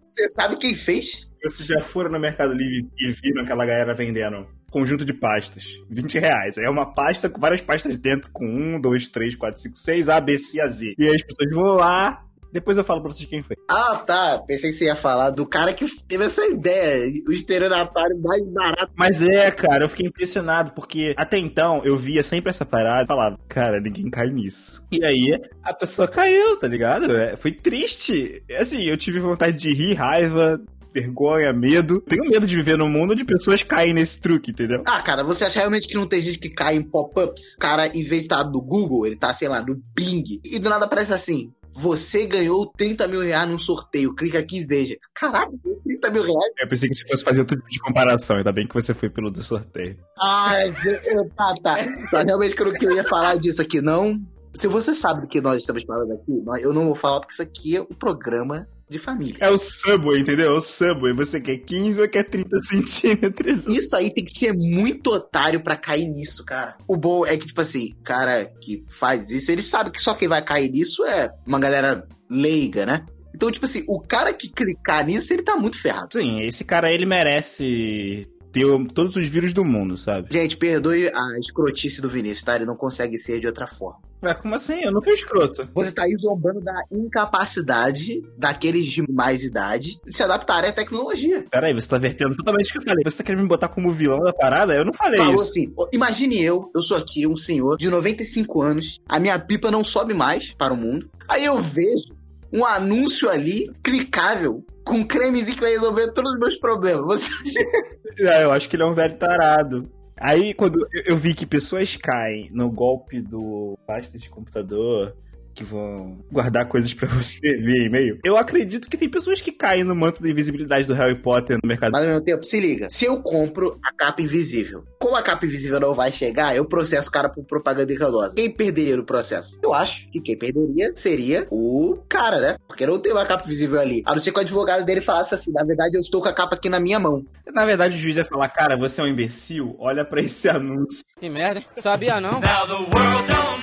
Você 0.01 0.27
sabe 0.29 0.55
quem 0.55 0.73
fez? 0.73 1.29
Vocês 1.43 1.67
já 1.67 1.81
foram 1.81 2.09
no 2.09 2.19
Mercado 2.19 2.53
Livre 2.53 2.89
e 2.97 3.11
viram 3.11 3.43
aquela 3.43 3.65
galera 3.65 3.93
vendendo 3.93 4.47
conjunto 4.73 5.05
de 5.05 5.13
pastas, 5.13 5.79
20 5.87 6.17
reais. 6.17 6.57
Aí 6.57 6.65
é 6.65 6.69
uma 6.69 6.91
pasta 6.93 7.29
com 7.29 7.39
várias 7.39 7.61
pastas 7.61 7.95
dentro, 7.99 8.31
com 8.33 8.43
1, 8.43 8.81
2, 8.81 9.07
3, 9.07 9.35
4, 9.35 9.61
5, 9.61 9.77
6, 9.77 10.09
A, 10.09 10.19
B, 10.19 10.37
C, 10.39 10.59
A, 10.59 10.67
Z. 10.67 10.95
E 10.97 11.07
aí 11.07 11.15
as 11.15 11.21
pessoas 11.21 11.49
vão 11.53 11.75
lá, 11.75 12.23
depois 12.51 12.75
eu 12.75 12.83
falo 12.83 13.01
pra 13.01 13.11
vocês 13.11 13.29
quem 13.29 13.43
foi. 13.43 13.55
Ah, 13.69 13.95
tá. 13.97 14.39
Pensei 14.47 14.71
que 14.71 14.77
você 14.77 14.85
ia 14.85 14.95
falar 14.95 15.29
do 15.29 15.45
cara 15.45 15.73
que 15.73 15.85
teve 16.07 16.25
essa 16.25 16.43
ideia. 16.47 17.11
O 17.27 17.31
estelionatário 17.31 18.19
mais 18.19 18.41
barato. 18.43 18.91
Mas 18.95 19.21
é, 19.21 19.51
cara, 19.51 19.85
eu 19.85 19.89
fiquei 19.89 20.07
impressionado, 20.07 20.71
porque 20.71 21.13
até 21.15 21.37
então 21.37 21.81
eu 21.85 21.95
via 21.95 22.23
sempre 22.23 22.49
essa 22.49 22.65
parada 22.65 23.03
e 23.03 23.07
falava, 23.07 23.37
cara, 23.47 23.79
ninguém 23.79 24.09
cai 24.09 24.27
nisso. 24.27 24.83
E 24.91 25.03
aí 25.05 25.39
a 25.63 25.73
pessoa 25.73 26.07
caiu, 26.07 26.57
tá 26.57 26.67
ligado? 26.67 27.15
É, 27.15 27.35
foi 27.35 27.51
triste. 27.51 28.43
Assim, 28.59 28.83
eu 28.83 28.97
tive 28.97 29.19
vontade 29.19 29.57
de 29.57 29.73
rir, 29.73 29.93
raiva, 29.93 30.59
vergonha, 30.93 31.51
medo. 31.51 31.99
Tenho 32.01 32.29
medo 32.29 32.45
de 32.45 32.55
viver 32.55 32.77
num 32.77 32.89
mundo 32.89 33.13
onde 33.13 33.25
pessoas 33.25 33.63
caem 33.63 33.93
nesse 33.93 34.19
truque, 34.19 34.51
entendeu? 34.51 34.83
Ah, 34.85 35.01
cara, 35.01 35.23
você 35.23 35.45
acha 35.45 35.59
realmente 35.59 35.87
que 35.87 35.95
não 35.95 36.07
tem 36.07 36.21
gente 36.21 36.37
que 36.39 36.49
cai 36.49 36.75
em 36.75 36.83
pop-ups? 36.83 37.53
O 37.55 37.59
cara, 37.59 37.87
em 37.87 38.03
vez 38.03 38.21
de 38.21 38.27
estar 38.27 38.43
no 38.43 38.61
Google, 38.61 39.05
ele 39.07 39.15
tá, 39.15 39.33
sei 39.33 39.47
lá, 39.47 39.61
no 39.61 39.81
Bing. 39.95 40.39
E 40.43 40.59
do 40.59 40.69
nada 40.69 40.85
aparece 40.85 41.13
assim. 41.13 41.51
Você 41.75 42.27
ganhou 42.27 42.67
30 42.77 43.07
mil 43.07 43.21
reais 43.21 43.49
num 43.49 43.57
sorteio. 43.57 44.13
Clica 44.13 44.37
aqui 44.37 44.59
e 44.59 44.63
veja. 44.63 44.95
Caraca, 45.15 45.51
30 45.83 46.11
mil 46.11 46.21
reais? 46.21 46.53
Eu 46.61 46.67
pensei 46.67 46.87
que 46.87 46.93
você 46.93 47.07
fosse 47.07 47.23
fazer 47.23 47.39
outro 47.39 47.57
tipo 47.57 47.67
de 47.67 47.79
comparação, 47.79 48.37
ainda 48.37 48.51
bem 48.51 48.67
que 48.67 48.75
você 48.75 48.93
foi 48.93 49.09
pelo 49.09 49.31
do 49.31 49.41
sorteio. 49.41 49.97
Ah, 50.19 50.53
eu- 50.67 51.29
tá, 51.35 51.53
tá. 51.63 51.77
Tá, 52.11 52.21
realmente 52.21 52.55
que 52.55 52.61
eu 52.61 52.67
não 52.67 52.73
queria 52.73 53.03
falar 53.05 53.37
disso 53.39 53.59
aqui, 53.59 53.81
não. 53.81 54.21
Se 54.53 54.67
você 54.67 54.93
sabe 54.93 55.21
do 55.21 55.27
que 55.27 55.41
nós 55.41 55.61
estamos 55.61 55.83
falando 55.83 56.13
aqui, 56.13 56.43
eu 56.61 56.73
não 56.73 56.85
vou 56.85 56.95
falar 56.95 57.19
porque 57.19 57.33
isso 57.33 57.41
aqui 57.41 57.75
é 57.75 57.81
um 57.81 57.85
programa 57.85 58.67
de 58.89 58.99
família. 58.99 59.37
É 59.39 59.49
o 59.49 59.57
Subway, 59.57 60.21
entendeu? 60.21 60.51
É 60.51 60.55
o 60.55 60.61
Subway. 60.61 61.13
Você 61.13 61.41
quer 61.41 61.57
15 61.57 62.01
ou 62.01 62.07
quer 62.07 62.23
30 62.23 62.57
centímetros? 62.63 63.65
Isso 63.65 63.95
aí 63.95 64.13
tem 64.13 64.23
que 64.23 64.37
ser 64.37 64.53
muito 64.53 65.07
otário 65.07 65.61
pra 65.63 65.75
cair 65.75 66.07
nisso, 66.07 66.45
cara. 66.45 66.77
O 66.87 66.95
bom 66.95 67.25
é 67.25 67.35
que, 67.37 67.47
tipo 67.47 67.61
assim, 67.61 67.93
o 67.99 68.03
cara 68.03 68.45
que 68.45 68.85
faz 68.89 69.29
isso, 69.29 69.51
ele 69.51 69.63
sabe 69.63 69.91
que 69.91 70.01
só 70.01 70.13
quem 70.13 70.27
vai 70.27 70.43
cair 70.43 70.69
nisso 70.69 71.03
é 71.05 71.33
uma 71.45 71.59
galera 71.59 72.07
leiga, 72.29 72.85
né? 72.85 73.05
Então, 73.35 73.49
tipo 73.49 73.65
assim, 73.65 73.83
o 73.87 73.99
cara 73.99 74.31
que 74.31 74.47
clicar 74.47 75.05
nisso, 75.05 75.33
ele 75.33 75.41
tá 75.41 75.55
muito 75.55 75.81
ferrado. 75.81 76.09
Sim, 76.13 76.45
esse 76.45 76.63
cara 76.63 76.91
ele 76.91 77.05
merece 77.05 78.23
ter 78.53 78.65
todos 78.93 79.15
os 79.15 79.27
vírus 79.27 79.51
do 79.51 79.65
mundo, 79.65 79.97
sabe? 79.97 80.27
Gente, 80.31 80.55
perdoe 80.55 81.07
a 81.07 81.39
escrotice 81.41 81.99
do 82.01 82.07
Vinícius, 82.09 82.43
tá? 82.43 82.55
Ele 82.55 82.65
não 82.65 82.75
consegue 82.77 83.17
ser 83.17 83.39
de 83.39 83.47
outra 83.47 83.67
forma. 83.67 83.99
Ué, 84.23 84.33
como 84.35 84.55
assim? 84.55 84.81
Eu 84.83 84.91
não 84.91 85.01
fui 85.01 85.11
escroto. 85.13 85.67
Você 85.73 85.91
tá 85.91 86.03
aí 86.03 86.15
zombando 86.17 86.61
da 86.61 86.73
incapacidade 86.89 88.21
daqueles 88.37 88.85
de 88.85 89.03
mais 89.11 89.43
idade 89.43 89.99
de 90.05 90.15
se 90.15 90.23
adaptarem 90.23 90.69
à 90.69 90.73
tecnologia. 90.73 91.45
Peraí, 91.51 91.73
você 91.73 91.89
tá 91.89 91.97
vertendo 91.97 92.35
totalmente 92.35 92.69
o 92.69 92.71
que 92.73 92.77
eu 92.77 92.83
falei. 92.83 93.03
Você 93.03 93.17
tá 93.17 93.23
querendo 93.23 93.41
me 93.41 93.47
botar 93.49 93.67
como 93.67 93.91
vilão 93.91 94.19
da 94.19 94.31
parada? 94.31 94.73
Eu 94.73 94.85
não 94.85 94.93
falei 94.93 95.17
Falou 95.17 95.33
isso. 95.35 95.43
assim: 95.43 95.73
"Ó, 95.75 95.87
imagine 95.91 96.41
eu, 96.41 96.71
eu 96.73 96.81
sou 96.81 96.95
aqui 96.95 97.27
um 97.27 97.35
senhor 97.35 97.75
de 97.77 97.89
95 97.89 98.61
anos, 98.61 99.01
a 99.09 99.19
minha 99.19 99.37
pipa 99.37 99.69
não 99.71 99.83
sobe 99.83 100.13
mais 100.13 100.53
para 100.53 100.73
o 100.73 100.77
mundo. 100.77 101.09
Aí 101.27 101.43
eu 101.43 101.59
vejo 101.59 102.13
um 102.51 102.63
anúncio 102.63 103.29
ali, 103.29 103.69
clicável, 103.83 104.63
com 104.83 104.95
um 104.95 105.03
cremezinho 105.03 105.55
que 105.55 105.61
vai 105.61 105.71
resolver 105.71 106.11
todos 106.11 106.33
os 106.33 106.39
meus 106.39 106.57
problemas. 106.57 107.27
Você 107.27 107.63
Ah, 108.29 108.41
eu 108.41 108.51
acho 108.51 108.69
que 108.69 108.75
ele 108.75 108.83
é 108.83 108.85
um 108.85 108.93
velho 108.93 109.15
tarado. 109.15 109.89
Aí, 110.15 110.53
quando 110.53 110.87
eu 111.05 111.17
vi 111.17 111.33
que 111.33 111.45
pessoas 111.45 111.95
caem 111.97 112.49
no 112.51 112.69
golpe 112.69 113.19
do 113.19 113.77
pasta 113.87 114.17
de 114.17 114.29
computador, 114.29 115.15
que 115.53 115.63
vão 115.63 116.23
guardar 116.31 116.67
coisas 116.67 116.93
pra 116.93 117.07
você 117.13 117.55
via 117.57 117.85
e-mail, 117.85 118.19
eu 118.23 118.37
acredito 118.37 118.89
que 118.89 118.97
tem 118.97 119.09
pessoas 119.09 119.41
que 119.41 119.51
caem 119.51 119.83
no 119.83 119.95
manto 119.95 120.21
da 120.21 120.29
invisibilidade 120.29 120.87
do 120.87 120.93
Harry 120.93 121.21
Potter 121.21 121.57
no 121.61 121.67
mercado. 121.67 121.91
Mas 121.91 122.01
ao 122.01 122.07
mesmo 122.07 122.23
tempo, 122.23 122.43
se 122.43 122.59
liga. 122.59 122.89
Se 122.89 123.05
eu 123.05 123.21
compro 123.21 123.77
a 123.83 123.93
capa 123.93 124.21
invisível, 124.21 124.83
como 124.99 125.15
a 125.15 125.21
capa 125.21 125.45
invisível 125.45 125.79
não 125.79 125.93
vai 125.93 126.11
chegar, 126.11 126.55
eu 126.55 126.65
processo 126.65 127.09
o 127.09 127.11
cara 127.11 127.29
por 127.29 127.45
propaganda 127.45 127.93
enganosa. 127.93 128.35
Quem 128.35 128.49
perderia 128.49 128.97
no 128.97 129.05
processo? 129.05 129.59
Eu 129.61 129.73
acho 129.73 130.09
que 130.09 130.21
quem 130.21 130.37
perderia 130.37 130.93
seria 130.93 131.47
o 131.51 131.97
cara, 132.07 132.39
né? 132.39 132.55
Porque 132.67 132.85
não 132.85 132.99
tem 132.99 133.11
uma 133.11 133.25
capa 133.25 133.45
invisível 133.45 133.79
ali. 133.79 134.01
A 134.05 134.15
não 134.15 134.21
ser 134.21 134.31
que 134.31 134.37
o 134.37 134.41
advogado 134.41 134.85
dele 134.85 135.01
falasse 135.01 135.35
assim: 135.35 135.51
na 135.51 135.63
verdade, 135.63 135.95
eu 135.95 135.99
estou 135.99 136.21
com 136.21 136.29
a 136.29 136.33
capa 136.33 136.55
aqui 136.55 136.69
na 136.69 136.79
minha 136.79 136.99
mão. 136.99 137.25
Na 137.53 137.65
verdade, 137.65 137.95
o 137.95 137.99
juiz 137.99 138.15
vai 138.15 138.25
falar, 138.25 138.49
cara, 138.49 138.77
você 138.77 139.01
é 139.01 139.03
um 139.03 139.07
imbecil, 139.07 139.75
olha 139.77 140.03
pra 140.03 140.21
esse 140.21 140.49
anúncio. 140.49 141.03
Que 141.19 141.29
merda, 141.29 141.61
sabia 141.77 142.19
não? 142.19 142.39
Now 142.39 142.65
the 142.65 142.73
world 142.73 143.27
don't 143.27 143.62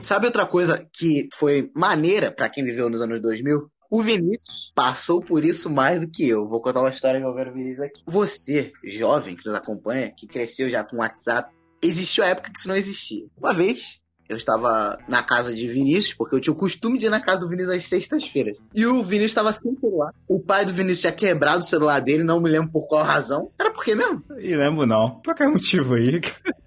Sabe 0.00 0.24
outra 0.24 0.46
coisa 0.46 0.88
que 0.90 1.28
foi 1.34 1.70
maneira 1.76 2.32
pra 2.32 2.48
quem 2.48 2.64
viveu 2.64 2.88
nos 2.88 3.02
anos 3.02 3.20
2000? 3.20 3.70
O 3.90 4.00
Vinícius 4.00 4.72
passou 4.74 5.20
por 5.20 5.44
isso 5.44 5.68
mais 5.68 6.00
do 6.00 6.08
que 6.08 6.26
eu. 6.26 6.48
Vou 6.48 6.62
contar 6.62 6.80
uma 6.80 6.88
história 6.88 7.18
envolvendo 7.18 7.50
o 7.50 7.52
Vinícius 7.52 7.84
aqui. 7.84 8.02
Você, 8.06 8.72
jovem 8.82 9.36
que 9.36 9.44
nos 9.44 9.54
acompanha, 9.54 10.10
que 10.16 10.26
cresceu 10.26 10.70
já 10.70 10.82
com 10.82 10.96
WhatsApp, 10.96 11.54
existiu 11.82 12.24
a 12.24 12.28
época 12.28 12.50
que 12.50 12.58
isso 12.58 12.68
não 12.68 12.74
existia. 12.74 13.26
Uma 13.36 13.52
vez, 13.52 14.00
eu 14.32 14.36
estava 14.36 14.98
na 15.08 15.22
casa 15.22 15.54
de 15.54 15.68
Vinícius, 15.68 16.14
porque 16.14 16.34
eu 16.34 16.40
tinha 16.40 16.52
o 16.52 16.56
costume 16.56 16.98
de 16.98 17.06
ir 17.06 17.10
na 17.10 17.20
casa 17.20 17.40
do 17.40 17.48
Vinícius 17.48 17.76
às 17.76 17.86
sextas-feiras. 17.86 18.56
E 18.74 18.86
o 18.86 19.02
Vinícius 19.02 19.32
estava 19.32 19.52
sem 19.52 19.76
celular. 19.76 20.12
O 20.26 20.40
pai 20.40 20.64
do 20.64 20.72
Vinícius 20.72 21.00
tinha 21.00 21.12
quebrado 21.12 21.60
o 21.60 21.66
celular 21.66 22.00
dele, 22.00 22.24
não 22.24 22.40
me 22.40 22.50
lembro 22.50 22.70
por 22.70 22.86
qual 22.86 23.04
razão. 23.04 23.50
Era 23.58 23.70
por 23.70 23.84
quê 23.84 23.94
mesmo? 23.94 24.22
E 24.38 24.54
lembro 24.54 24.86
não. 24.86 25.16
Por 25.16 25.24
qualquer 25.24 25.48
motivo 25.48 25.94
aí. 25.94 26.20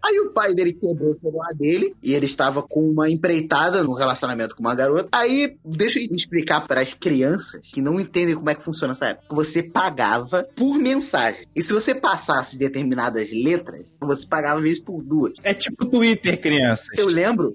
Aí 0.04 0.20
o 0.20 0.32
pai 0.32 0.54
dele 0.54 0.72
quebrou 0.72 1.14
o 1.14 1.20
celular 1.20 1.52
dele 1.56 1.96
e 2.04 2.14
ele 2.14 2.26
estava 2.26 2.62
com 2.62 2.80
uma 2.92 3.10
empreitada 3.10 3.84
no 3.84 3.96
relacionamento 3.96 4.56
com 4.56 4.62
uma 4.62 4.76
garota. 4.76 5.10
Aí, 5.12 5.58
deixa 5.66 6.00
eu 6.00 6.06
explicar 6.12 6.68
para 6.68 6.80
as 6.82 6.94
crianças 6.94 7.62
que 7.74 7.82
não 7.82 8.00
entendem 8.00 8.36
como 8.36 8.50
é 8.50 8.54
que 8.54 8.64
funciona 8.64 8.92
essa 8.92 9.08
época. 9.08 9.34
Você 9.34 9.64
pagava 9.64 10.48
por 10.56 10.78
mensagem. 10.78 11.48
E 11.56 11.64
se 11.64 11.74
você 11.74 11.96
passasse 11.96 12.56
determinadas 12.56 13.32
letras, 13.34 13.92
você 14.00 14.28
pagava 14.28 14.62
vezes 14.62 14.80
por 14.80 15.02
duas. 15.02 15.34
É 15.44 15.56
tipo 15.56 15.86
Twitter, 15.88 16.40
crianças. 16.40 16.90
Eu 16.96 17.08
lembro 17.08 17.55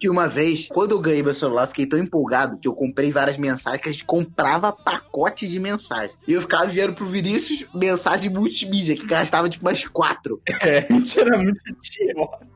que 0.00 0.08
uma 0.08 0.26
vez, 0.26 0.66
quando 0.72 0.92
eu 0.92 0.98
ganhei 0.98 1.22
meu 1.22 1.34
celular, 1.34 1.66
fiquei 1.66 1.84
tão 1.86 1.98
empolgado 1.98 2.58
que 2.58 2.66
eu 2.66 2.72
comprei 2.72 3.12
várias 3.12 3.36
mensagens 3.36 3.82
que 3.82 3.88
a 3.88 3.92
gente 3.92 4.04
comprava 4.04 4.72
pacote 4.72 5.46
de 5.46 5.60
mensagem. 5.60 6.16
E 6.26 6.32
eu 6.32 6.40
ficava 6.40 6.64
enviando 6.64 6.94
pro 6.94 7.04
Vinícius 7.04 7.66
mensagem 7.74 8.30
multimídia, 8.30 8.96
que 8.96 9.06
gastava 9.06 9.50
tipo 9.50 9.66
umas 9.66 9.84
quatro. 9.84 10.40
É, 10.60 10.86
gente 10.90 11.18
era 11.18 11.38
muito 11.38 11.58
idiota. 11.66 12.46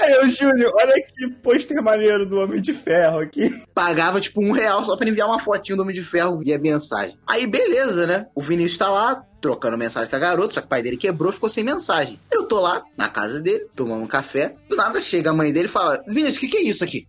Aí, 0.00 0.14
ô 0.18 0.28
Júnior, 0.28 0.72
olha 0.74 0.94
que 1.02 1.28
pôster 1.42 1.82
maneiro 1.82 2.26
do 2.26 2.38
Homem 2.38 2.60
de 2.60 2.72
Ferro 2.72 3.20
aqui. 3.20 3.50
pagava 3.74 4.20
tipo 4.20 4.42
um 4.42 4.52
real 4.52 4.84
só 4.84 4.96
pra 4.96 5.08
enviar 5.08 5.26
uma 5.26 5.40
fotinho 5.40 5.76
do 5.76 5.82
Homem 5.82 5.94
de 5.94 6.04
Ferro 6.04 6.38
via 6.38 6.58
mensagem. 6.58 7.18
Aí 7.26 7.46
beleza, 7.46 8.06
né? 8.06 8.26
O 8.34 8.42
Vinícius 8.42 8.78
tá 8.78 8.90
lá, 8.90 9.24
trocando 9.40 9.78
mensagem 9.78 10.08
com 10.08 10.16
a 10.16 10.20
garota, 10.20 10.54
só 10.54 10.60
que 10.60 10.66
o 10.66 10.70
pai 10.70 10.82
dele 10.82 10.96
quebrou, 10.96 11.32
ficou 11.32 11.48
sem 11.48 11.64
mensagem. 11.64 12.18
Eu 12.30 12.44
tô 12.44 12.60
lá, 12.60 12.82
na 12.96 13.08
casa 13.08 13.40
dele, 13.40 13.66
tomando 13.74 14.02
um 14.02 14.06
café. 14.06 14.54
Do 14.68 14.76
nada 14.76 15.00
chega 15.00 15.30
a 15.30 15.34
mãe 15.34 15.52
dele 15.52 15.66
e 15.66 15.70
fala: 15.70 16.02
Vinícius, 16.06 16.36
o 16.36 16.40
que, 16.40 16.48
que 16.48 16.56
é 16.58 16.62
isso 16.62 16.77
aqui? 16.84 17.06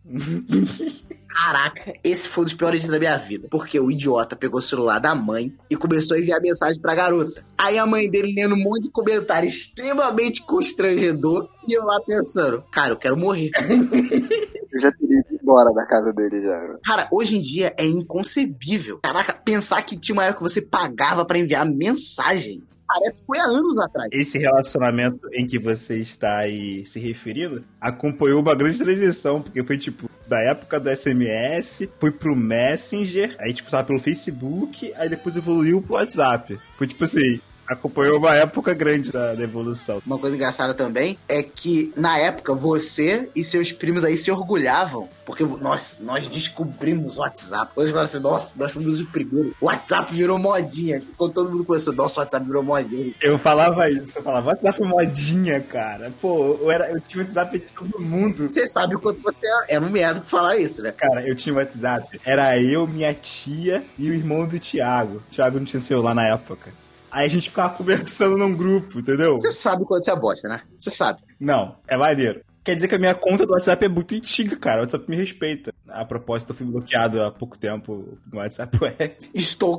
Caraca, 1.29 1.93
esse 2.03 2.27
foi 2.27 2.41
um 2.41 2.45
dos 2.45 2.53
piores 2.55 2.81
dias 2.81 2.91
da 2.91 2.99
minha 2.99 3.15
vida. 3.17 3.47
Porque 3.51 3.79
o 3.79 3.91
idiota 3.91 4.35
pegou 4.35 4.59
o 4.59 4.63
celular 4.63 4.99
da 4.99 5.13
mãe 5.13 5.53
e 5.69 5.75
começou 5.75 6.17
a 6.17 6.19
enviar 6.19 6.41
mensagem 6.41 6.81
pra 6.81 6.95
garota. 6.95 7.43
Aí 7.57 7.77
a 7.77 7.85
mãe 7.85 8.09
dele 8.09 8.33
lendo 8.35 8.55
um 8.55 8.63
monte 8.63 8.83
de 8.83 8.91
comentário 8.91 9.47
extremamente 9.47 10.43
constrangedor. 10.45 11.47
E 11.67 11.73
eu 11.77 11.83
lá 11.83 11.99
pensando, 12.05 12.63
cara, 12.71 12.93
eu 12.93 12.97
quero 12.97 13.15
morrer. 13.17 13.51
Eu 14.71 14.81
já 14.81 14.91
teria 14.91 15.19
ido 15.19 15.39
embora 15.41 15.73
da 15.73 15.83
casa 15.83 16.13
dele 16.13 16.43
já. 16.43 16.59
né? 16.61 16.77
Cara, 16.85 17.07
hoje 17.11 17.37
em 17.37 17.41
dia 17.41 17.73
é 17.75 17.83
inconcebível. 17.85 18.99
Caraca, 19.01 19.33
pensar 19.33 19.81
que 19.81 19.97
tinha 19.97 20.13
uma 20.13 20.25
época 20.25 20.45
que 20.45 20.51
você 20.53 20.61
pagava 20.61 21.25
pra 21.25 21.39
enviar 21.39 21.65
mensagem. 21.65 22.61
Parece 22.91 23.19
que 23.19 23.25
foi 23.27 23.37
há 23.37 23.43
anos 23.43 23.77
atrás. 23.77 24.09
Esse 24.11 24.39
relacionamento 24.39 25.29
em 25.31 25.45
que 25.45 25.59
você 25.59 25.99
está 25.99 26.39
aí 26.39 26.83
se 26.87 26.99
referindo 26.99 27.63
acompanhou 27.79 28.41
uma 28.41 28.55
grande 28.55 28.79
transição, 28.79 29.43
porque 29.43 29.63
foi 29.63 29.77
tipo 29.77 30.09
da 30.27 30.39
época 30.41 30.79
do 30.79 30.95
SMS, 30.95 31.87
foi 31.99 32.11
pro 32.11 32.35
Messenger, 32.35 33.35
aí 33.39 33.53
tipo, 33.53 33.69
tava 33.69 33.83
pelo 33.83 33.99
Facebook, 33.99 34.91
aí 34.95 35.07
depois 35.07 35.35
evoluiu 35.35 35.81
pro 35.81 35.95
WhatsApp. 35.95 36.59
Foi 36.77 36.87
tipo 36.87 37.03
assim, 37.03 37.39
Acompanhou 37.69 38.17
uma 38.17 38.35
época 38.35 38.73
grande 38.73 39.11
da, 39.11 39.35
da 39.35 39.43
evolução. 39.43 40.01
Uma 40.05 40.17
coisa 40.17 40.35
engraçada 40.35 40.73
também 40.73 41.17
é 41.27 41.43
que, 41.43 41.93
na 41.95 42.17
época, 42.17 42.55
você 42.55 43.29
e 43.35 43.43
seus 43.43 43.71
primos 43.71 44.03
aí 44.03 44.17
se 44.17 44.31
orgulhavam. 44.31 45.07
Porque 45.23 45.43
nós, 45.43 46.01
nós 46.03 46.27
descobrimos 46.27 47.17
o 47.17 47.21
WhatsApp. 47.21 47.71
Hoje 47.75 47.91
agora 47.91 48.05
assim, 48.05 48.19
nossa, 48.19 48.57
nós 48.57 48.71
fomos 48.71 48.99
o 48.99 49.05
primeiro. 49.05 49.55
O 49.61 49.67
WhatsApp 49.67 50.11
virou 50.11 50.39
modinha. 50.39 51.03
Quando 51.15 51.33
todo 51.33 51.51
mundo 51.51 51.63
começou, 51.63 51.93
nossa, 51.93 52.19
o 52.19 52.23
WhatsApp 52.23 52.45
virou 52.45 52.63
modinha. 52.63 53.13
Eu 53.21 53.37
falava 53.37 53.87
isso, 53.89 54.17
eu 54.17 54.23
falava, 54.23 54.47
WhatsApp 54.47 54.81
é 54.81 54.87
modinha, 54.87 55.61
cara. 55.61 56.11
Pô, 56.19 56.57
eu, 56.59 56.71
era, 56.71 56.89
eu 56.91 56.99
tinha 56.99 57.23
WhatsApp 57.23 57.59
de 57.59 57.65
todo 57.71 58.01
mundo. 58.01 58.49
Você 58.49 58.67
sabe 58.67 58.95
o 58.95 58.99
quanto 58.99 59.21
você 59.21 59.45
é 59.67 59.79
um 59.79 59.89
merda 59.89 60.21
por 60.21 60.29
falar 60.29 60.57
isso, 60.57 60.81
né? 60.81 60.91
Cara, 60.91 61.27
eu 61.27 61.35
tinha 61.35 61.53
WhatsApp. 61.53 62.19
Era 62.25 62.59
eu, 62.59 62.87
minha 62.87 63.13
tia 63.13 63.83
e 63.99 64.09
o 64.09 64.13
irmão 64.13 64.47
do 64.47 64.59
Thiago. 64.59 65.17
O 65.17 65.31
Thiago 65.31 65.59
não 65.59 65.65
tinha 65.65 65.79
celular 65.79 66.15
na 66.15 66.27
época. 66.33 66.71
Aí 67.11 67.25
a 67.25 67.29
gente 67.29 67.49
ficava 67.49 67.73
conversando 67.75 68.37
num 68.37 68.55
grupo, 68.55 68.99
entendeu? 68.99 69.33
Você 69.33 69.51
sabe 69.51 69.85
quando 69.85 70.03
você 70.03 70.11
é 70.11 70.15
bosta, 70.15 70.47
né? 70.47 70.61
Você 70.77 70.89
sabe. 70.91 71.21
Não, 71.39 71.75
é 71.87 71.97
maneiro. 71.97 72.41
Quer 72.63 72.75
dizer 72.75 72.87
que 72.87 72.95
a 72.95 72.99
minha 72.99 73.15
conta 73.15 73.45
do 73.45 73.53
WhatsApp 73.53 73.85
é 73.85 73.89
muito 73.89 74.13
antiga, 74.13 74.55
cara. 74.55 74.77
O 74.77 74.81
WhatsApp 74.81 75.09
me 75.09 75.15
respeita. 75.15 75.73
A 75.91 76.05
propósito, 76.05 76.51
eu 76.51 76.55
fui 76.55 76.65
bloqueado 76.65 77.21
há 77.21 77.31
pouco 77.31 77.57
tempo 77.57 78.17
no 78.31 78.39
WhatsApp 78.39 78.77
Web. 78.81 79.17
Estou 79.33 79.77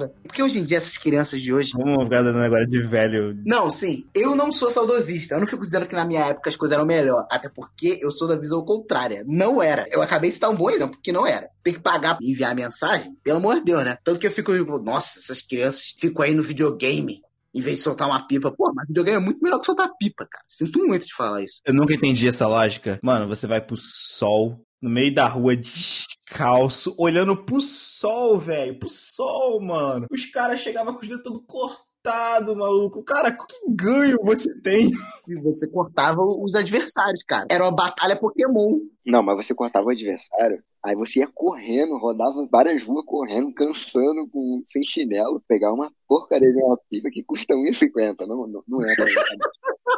né? 0.00 0.10
Porque 0.22 0.42
hoje 0.42 0.58
em 0.58 0.64
dia 0.64 0.76
essas 0.76 0.98
crianças 0.98 1.40
de 1.40 1.52
hoje. 1.52 1.72
Vamos 1.74 2.04
ficar 2.04 2.22
dando 2.22 2.38
agora 2.38 2.66
de 2.66 2.82
velho. 2.82 3.36
Não, 3.44 3.70
sim. 3.70 4.06
Eu 4.14 4.34
não 4.34 4.50
sou 4.52 4.70
saudosista. 4.70 5.34
Eu 5.34 5.40
não 5.40 5.46
fico 5.46 5.64
dizendo 5.64 5.86
que 5.86 5.94
na 5.94 6.04
minha 6.04 6.26
época 6.26 6.50
as 6.50 6.56
coisas 6.56 6.76
eram 6.76 6.86
melhor. 6.86 7.26
Até 7.30 7.48
porque 7.48 7.98
eu 8.02 8.10
sou 8.10 8.28
da 8.28 8.36
visão 8.36 8.64
contrária. 8.64 9.24
Não 9.26 9.62
era. 9.62 9.86
Eu 9.90 10.02
acabei 10.02 10.30
de 10.30 10.34
citar 10.34 10.50
um 10.50 10.56
bom 10.56 10.70
exemplo, 10.70 10.98
que 11.02 11.12
não 11.12 11.26
era. 11.26 11.48
Ter 11.62 11.74
que 11.74 11.80
pagar 11.80 12.16
pra 12.16 12.26
enviar 12.26 12.54
mensagem, 12.54 13.16
pelo 13.22 13.38
amor 13.38 13.56
de 13.56 13.64
Deus, 13.64 13.84
né? 13.84 13.96
Tanto 14.04 14.20
que 14.20 14.26
eu 14.26 14.32
fico, 14.32 14.52
nossa, 14.80 15.18
essas 15.18 15.40
crianças 15.40 15.94
ficam 15.98 16.24
aí 16.24 16.34
no 16.34 16.42
videogame 16.42 17.22
em 17.54 17.60
vez 17.60 17.78
de 17.78 17.84
soltar 17.84 18.08
uma 18.08 18.26
pipa. 18.26 18.50
Pô, 18.50 18.72
mas 18.74 18.88
videogame 18.88 19.18
é 19.18 19.24
muito 19.24 19.40
melhor 19.40 19.60
que 19.60 19.66
soltar 19.66 19.88
pipa, 19.98 20.26
cara. 20.28 20.44
Sinto 20.48 20.84
muito 20.84 21.06
de 21.06 21.14
falar 21.14 21.42
isso. 21.42 21.60
Eu 21.64 21.72
nunca 21.72 21.94
entendi 21.94 22.26
essa 22.26 22.48
lógica. 22.48 22.98
Mano, 23.02 23.28
você 23.28 23.46
vai 23.46 23.60
pro 23.60 23.76
sol, 23.76 24.60
no 24.84 24.90
meio 24.90 25.14
da 25.14 25.26
rua, 25.26 25.56
descalço, 25.56 26.94
olhando 26.98 27.34
pro 27.42 27.58
sol, 27.58 28.38
velho. 28.38 28.78
Pro 28.78 28.86
sol, 28.86 29.58
mano. 29.62 30.06
Os 30.10 30.26
caras 30.26 30.60
chegavam 30.60 30.92
com 30.92 31.00
os 31.00 31.08
dedos 31.08 31.24
todo 31.24 31.40
cortado, 31.40 32.54
maluco. 32.54 33.02
Cara, 33.02 33.32
que 33.32 33.56
ganho 33.66 34.18
você 34.22 34.52
tem? 34.60 34.90
E 35.26 35.34
você 35.36 35.70
cortava 35.70 36.20
os 36.20 36.54
adversários, 36.54 37.22
cara. 37.22 37.46
Era 37.50 37.64
uma 37.64 37.74
batalha 37.74 38.20
Pokémon. 38.20 38.78
Não, 39.06 39.22
mas 39.22 39.38
você 39.38 39.54
cortava 39.54 39.86
o 39.86 39.90
adversário, 39.90 40.62
aí 40.84 40.94
você 40.94 41.20
ia 41.20 41.28
correndo, 41.32 41.96
rodava 41.96 42.46
várias 42.52 42.84
ruas 42.84 43.06
correndo, 43.06 43.54
cansando, 43.54 44.28
com, 44.30 44.62
sem 44.66 44.82
chinelo, 44.82 45.42
pegar 45.48 45.72
uma 45.72 45.90
porcaria 46.06 46.52
de 46.52 46.62
uma 46.62 46.78
pipa 46.90 47.08
que 47.10 47.24
custa 47.24 47.54
1,50. 47.54 48.26
Não, 48.26 48.46
não, 48.46 48.62
não 48.68 48.82
é. 48.82 48.94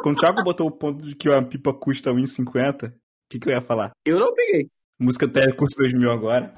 Quando 0.01 0.15
o 0.15 0.19
Thiago 0.19 0.43
botou 0.45 0.67
o 0.67 0.71
ponto 0.71 1.03
de 1.03 1.13
que 1.13 1.27
uma 1.27 1.43
pipa 1.43 1.73
custa 1.73 2.09
1,50, 2.09 2.89
o 2.89 2.93
que, 3.29 3.37
que 3.37 3.49
eu 3.49 3.53
ia 3.53 3.61
falar? 3.61 3.91
Eu 4.05 4.21
não 4.21 4.33
peguei. 4.33 4.69
Música 4.99 5.27
do 5.27 5.33
Telecurso 5.33 5.77
2000 5.77 6.11
agora. 6.11 6.53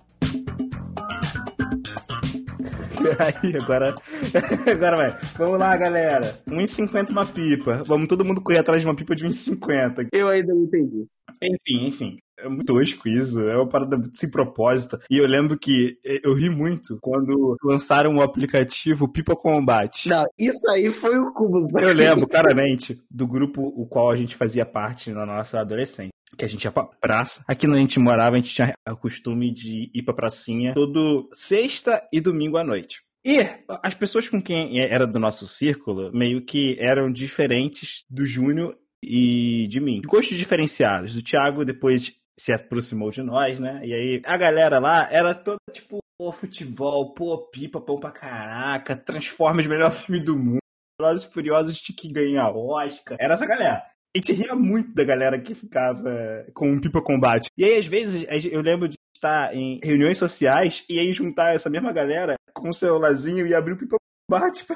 Aí, 3.44 3.56
agora, 3.58 3.96
agora 4.72 4.98
vai. 4.98 5.18
Vamos 5.38 5.60
lá, 5.60 5.76
galera. 5.76 6.40
1,50 6.48 7.10
uma 7.10 7.26
pipa. 7.26 7.84
Vamos 7.86 8.08
todo 8.08 8.24
mundo 8.24 8.42
correr 8.42 8.60
atrás 8.60 8.82
de 8.82 8.88
uma 8.88 8.96
pipa 8.96 9.14
de 9.14 9.26
1,50. 9.26 10.08
Eu 10.14 10.30
ainda 10.30 10.54
não 10.54 10.64
entendi. 10.64 11.06
Enfim, 11.42 11.88
enfim. 11.88 12.18
É 12.38 12.48
muito 12.48 12.66
tosco 12.66 13.10
isso, 13.10 13.42
é 13.42 13.56
uma 13.58 13.68
parada 13.68 13.98
muito 13.98 14.18
sem 14.18 14.30
propósito. 14.30 14.98
E 15.10 15.18
eu 15.18 15.28
lembro 15.28 15.60
que 15.60 15.98
eu 16.24 16.34
ri 16.34 16.50
muito 16.50 16.98
quando 17.02 17.58
lançaram 17.62 18.16
o 18.16 18.22
aplicativo 18.22 19.12
Pipa 19.12 19.36
Combate. 19.36 20.08
Não, 20.08 20.26
isso 20.38 20.70
aí 20.70 20.90
foi 20.90 21.18
o 21.18 21.34
cúmulo. 21.34 21.68
Eu 21.78 21.94
lembro 21.94 22.26
claramente 22.26 23.02
do 23.12 23.28
grupo 23.28 23.62
o 23.62 23.86
qual 23.86 24.10
a 24.10 24.16
gente 24.16 24.38
fazia 24.38 24.66
parte 24.66 25.12
na 25.12 25.26
nossa 25.26 25.60
adolescência. 25.60 26.14
Que 26.38 26.46
a 26.46 26.48
gente 26.48 26.64
ia 26.64 26.72
pra 26.72 26.84
praça. 26.84 27.44
Aqui 27.48 27.68
onde 27.68 27.78
a 27.78 27.82
gente 27.82 28.00
morava, 28.00 28.36
a 28.36 28.40
gente 28.40 28.54
tinha 28.54 28.74
o 28.88 28.96
costume 28.96 29.52
de 29.52 29.92
ir 29.94 30.04
pra 30.04 30.14
pracinha 30.14 30.74
todo 30.74 31.30
sexta 31.34 32.08
e 32.14 32.22
domingo 32.22 32.58
à 32.58 32.64
noite. 32.64 33.02
E 33.26 33.40
as 33.84 33.94
pessoas 33.94 34.30
com 34.30 34.42
quem 34.42 34.80
era 34.80 35.06
do 35.06 35.20
nosso 35.20 35.48
círculo 35.48 36.12
meio 36.14 36.42
que 36.46 36.78
eram 36.80 37.12
diferentes 37.12 38.06
do 38.10 38.26
Júnior 38.26 38.78
e 39.04 39.68
de 39.68 39.80
mim. 39.80 40.02
Gostos 40.06 40.38
diferenciados. 40.38 41.16
O 41.16 41.24
Thiago 41.24 41.66
depois 41.66 42.14
se 42.38 42.54
aproximou 42.54 43.12
de 43.12 43.22
nós, 43.22 43.60
né? 43.60 43.82
E 43.84 43.94
aí 43.94 44.22
a 44.26 44.38
galera 44.38 44.80
lá 44.80 45.12
era 45.12 45.36
toda 45.36 45.60
tipo, 45.74 46.00
pô, 46.18 46.32
futebol, 46.32 47.14
pô, 47.14 47.38
pipa, 47.50 47.82
pô 47.82 48.00
pra 48.00 48.12
caraca, 48.12 48.96
Transformers, 48.96 49.68
melhor 49.68 49.92
filme 49.92 50.24
do 50.24 50.38
mundo, 50.38 50.60
Velozes 51.00 51.26
Furiosos 51.26 51.76
de 51.76 51.92
que 51.92 52.12
ganha 52.12 52.50
Oscar. 52.50 53.18
Era 53.20 53.34
essa 53.34 53.46
galera. 53.46 53.84
A 54.16 54.18
gente 54.18 54.34
ria 54.34 54.56
muito 54.56 54.94
da 54.94 55.04
galera 55.04 55.40
que 55.40 55.54
ficava 55.54 56.46
com 56.54 56.74
o 56.74 56.82
Pipa 56.82 57.02
Combate. 57.02 57.50
E 57.58 57.64
aí, 57.64 57.78
às 57.78 57.86
vezes, 57.86 58.26
eu 58.52 58.62
lembro 58.62 58.88
de 58.88 58.96
estar 59.16 59.56
em 59.56 59.80
reuniões 59.84 60.18
sociais 60.18 60.84
e 60.90 61.00
aí 61.00 61.14
juntar 61.14 61.54
essa 61.54 61.70
mesma 61.70 61.92
galera 61.92 62.36
com 62.54 62.70
o 62.70 62.74
celularzinho 62.74 63.46
e 63.46 63.54
abrir 63.54 63.74
o 63.74 63.78
Pipa 63.78 63.98
Combate 64.28 64.66
pra 64.66 64.76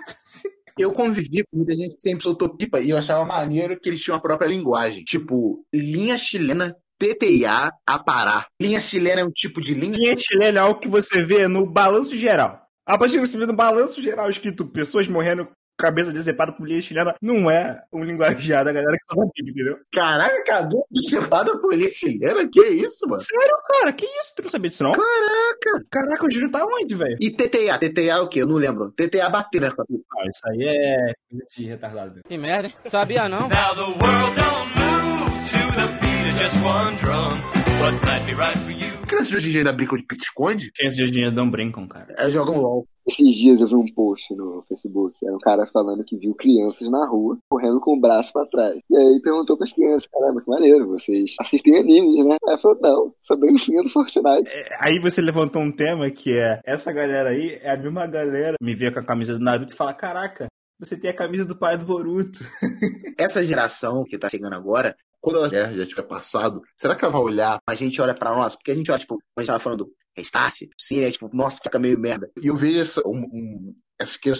eu 0.77 0.91
convivi 0.91 1.43
com 1.43 1.57
muita 1.57 1.73
gente 1.73 1.95
que 1.95 2.01
sempre 2.01 2.23
soltou 2.23 2.49
pipa 2.49 2.79
e 2.79 2.89
eu 2.89 2.97
achava 2.97 3.23
maneiro 3.23 3.79
que 3.79 3.89
eles 3.89 4.01
tinham 4.01 4.17
a 4.17 4.21
própria 4.21 4.47
linguagem. 4.47 5.03
Tipo, 5.03 5.63
linha 5.73 6.17
chilena 6.17 6.75
TTIA 6.97 7.71
a 7.85 7.99
parar. 7.99 8.47
Linha 8.61 8.79
chilena 8.79 9.21
é 9.21 9.25
um 9.25 9.31
tipo 9.31 9.61
de 9.61 9.73
linha. 9.73 9.97
Linha 9.97 10.15
chilena 10.17 10.59
é 10.59 10.61
algo 10.61 10.79
que 10.79 10.87
você 10.87 11.23
vê 11.23 11.47
no 11.47 11.65
balanço 11.65 12.15
geral. 12.15 12.61
A 12.85 12.97
partir 12.97 13.19
que 13.19 13.27
você 13.27 13.37
vê 13.37 13.45
no 13.45 13.55
balanço 13.55 14.01
geral 14.01 14.29
escrito 14.29 14.67
pessoas 14.67 15.07
morrendo 15.07 15.47
cabeça 15.77 16.11
decepada 16.11 16.51
por 16.51 16.67
linha 16.67 16.81
chilena, 16.81 17.15
não 17.21 17.49
é 17.49 17.81
um 17.91 18.03
linguajar 18.03 18.63
da 18.65 18.71
galera 18.71 18.97
que 18.97 19.05
tá 19.05 19.15
na 19.21 19.27
Bíblia, 19.35 19.51
entendeu? 19.53 19.77
Caraca, 19.93 20.43
cabeça 20.43 20.83
decepada 20.91 21.59
por 21.59 21.73
linha 21.73 21.89
chilena? 21.91 22.49
Que 22.51 22.61
isso, 22.61 23.07
mano? 23.07 23.21
Sério, 23.21 23.57
cara? 23.67 23.93
Que 23.93 24.05
isso? 24.05 24.33
Tu 24.35 24.43
não 24.43 24.49
sabia 24.49 24.69
disso, 24.69 24.83
não? 24.83 24.91
Caraca! 24.91 25.85
Caraca, 25.89 26.25
o 26.25 26.31
Júlio 26.31 26.51
tá 26.51 26.65
onde, 26.65 26.95
velho? 26.95 27.17
E 27.19 27.29
TTA? 27.31 27.77
TTA 27.79 28.01
é 28.01 28.19
o 28.19 28.27
quê? 28.27 28.41
Eu 28.41 28.47
não 28.47 28.55
lembro. 28.57 28.91
TTA 28.91 29.29
bater, 29.29 29.61
né? 29.61 29.71
Ah, 29.77 30.27
isso 30.29 30.41
aí 30.47 30.63
é 30.67 31.13
coisa 31.29 31.45
de 31.55 31.65
retardado. 31.65 32.21
Que 32.27 32.37
merda, 32.37 32.67
hein? 32.67 32.73
Sabia 32.85 33.27
não? 33.27 33.49
Now 33.49 33.75
the 33.75 33.81
world 33.81 34.35
don't 34.35 34.69
move 34.75 35.31
to 35.49 35.75
the 35.75 35.87
beat 36.01 36.33
of 36.33 36.37
just 36.39 36.55
one 36.63 36.95
drum. 36.97 37.41
What 37.81 37.95
might 38.05 38.25
be 38.25 38.33
right 38.33 38.57
for 38.59 38.71
you? 38.71 38.93
Crianças 39.07 39.29
de 39.29 39.35
hoje 39.37 39.47
em 39.49 39.51
dia 39.51 39.59
ainda 39.61 39.73
brincam 39.73 39.97
de 39.97 40.03
pique-esconde? 40.05 40.71
Crianças 40.71 40.95
de 40.95 41.03
hoje 41.03 41.11
em 41.11 41.15
dia 41.15 41.31
não 41.31 41.49
brincam, 41.49 41.87
cara. 41.87 42.13
É, 42.17 42.29
jogam 42.29 42.57
LOL. 42.57 42.87
Esses 43.07 43.35
dias 43.35 43.59
eu 43.59 43.67
vi 43.67 43.75
um 43.75 43.85
post 43.93 44.33
no 44.35 44.63
Facebook, 44.67 45.15
era 45.23 45.35
um 45.35 45.39
cara 45.39 45.65
falando 45.67 46.03
que 46.03 46.17
viu 46.17 46.33
crianças 46.33 46.89
na 46.89 47.05
rua 47.05 47.37
correndo 47.49 47.79
com 47.81 47.97
o 47.97 47.99
braço 47.99 48.31
pra 48.31 48.45
trás. 48.45 48.79
E 48.89 48.97
aí 48.97 49.21
perguntou 49.21 49.57
pras 49.57 49.73
crianças, 49.73 50.07
caramba, 50.07 50.41
que 50.41 50.49
maneiro, 50.49 50.87
vocês 50.87 51.35
assistem 51.39 51.79
animes, 51.79 52.25
né? 52.25 52.37
Aí 52.47 52.57
falou, 52.59 52.79
não, 52.81 53.13
sou 53.21 53.37
dancinha 53.37 53.83
do 53.83 53.89
Fortnite. 53.89 54.49
É, 54.49 54.77
aí 54.79 54.99
você 54.99 55.21
levantou 55.21 55.61
um 55.61 55.71
tema 55.71 56.09
que 56.09 56.31
é, 56.31 56.61
essa 56.65 56.93
galera 56.93 57.29
aí 57.29 57.59
é 57.61 57.71
a 57.71 57.77
mesma 57.77 58.07
galera 58.07 58.55
me 58.61 58.73
vê 58.73 58.91
com 58.91 58.99
a 58.99 59.05
camisa 59.05 59.37
do 59.37 59.43
Naruto 59.43 59.73
e 59.73 59.77
fala, 59.77 59.93
caraca, 59.93 60.47
você 60.79 60.97
tem 60.97 61.09
a 61.09 61.15
camisa 61.15 61.45
do 61.45 61.57
pai 61.57 61.77
do 61.77 61.85
Boruto. 61.85 62.39
Essa 63.19 63.43
geração 63.43 64.03
que 64.03 64.17
tá 64.17 64.29
chegando 64.29 64.53
agora, 64.53 64.95
quando 65.21 65.37
ela 65.37 65.49
já, 65.49 65.71
já 65.71 65.85
tiver 65.85 66.03
passado, 66.03 66.61
será 66.75 66.95
que 66.95 67.03
ela 67.05 67.13
vai 67.13 67.21
olhar? 67.21 67.59
A 67.67 67.75
gente 67.75 68.01
olha 68.01 68.13
pra 68.13 68.35
nós, 68.35 68.55
porque 68.55 68.71
a 68.71 68.75
gente 68.75 68.91
olha, 68.91 68.99
tipo, 68.99 69.17
a 69.37 69.41
gente 69.41 69.47
tava 69.47 69.59
falando 69.59 69.89
restart, 70.15 70.61
sim, 70.77 71.01
é 71.01 71.11
tipo, 71.11 71.29
nossa, 71.33 71.59
fica 71.63 71.79
meio 71.79 71.99
merda. 71.99 72.29
E 72.41 72.47
eu 72.47 72.55
vejo 72.55 72.79
essa, 72.79 73.01
um, 73.05 73.19
um, 73.19 73.75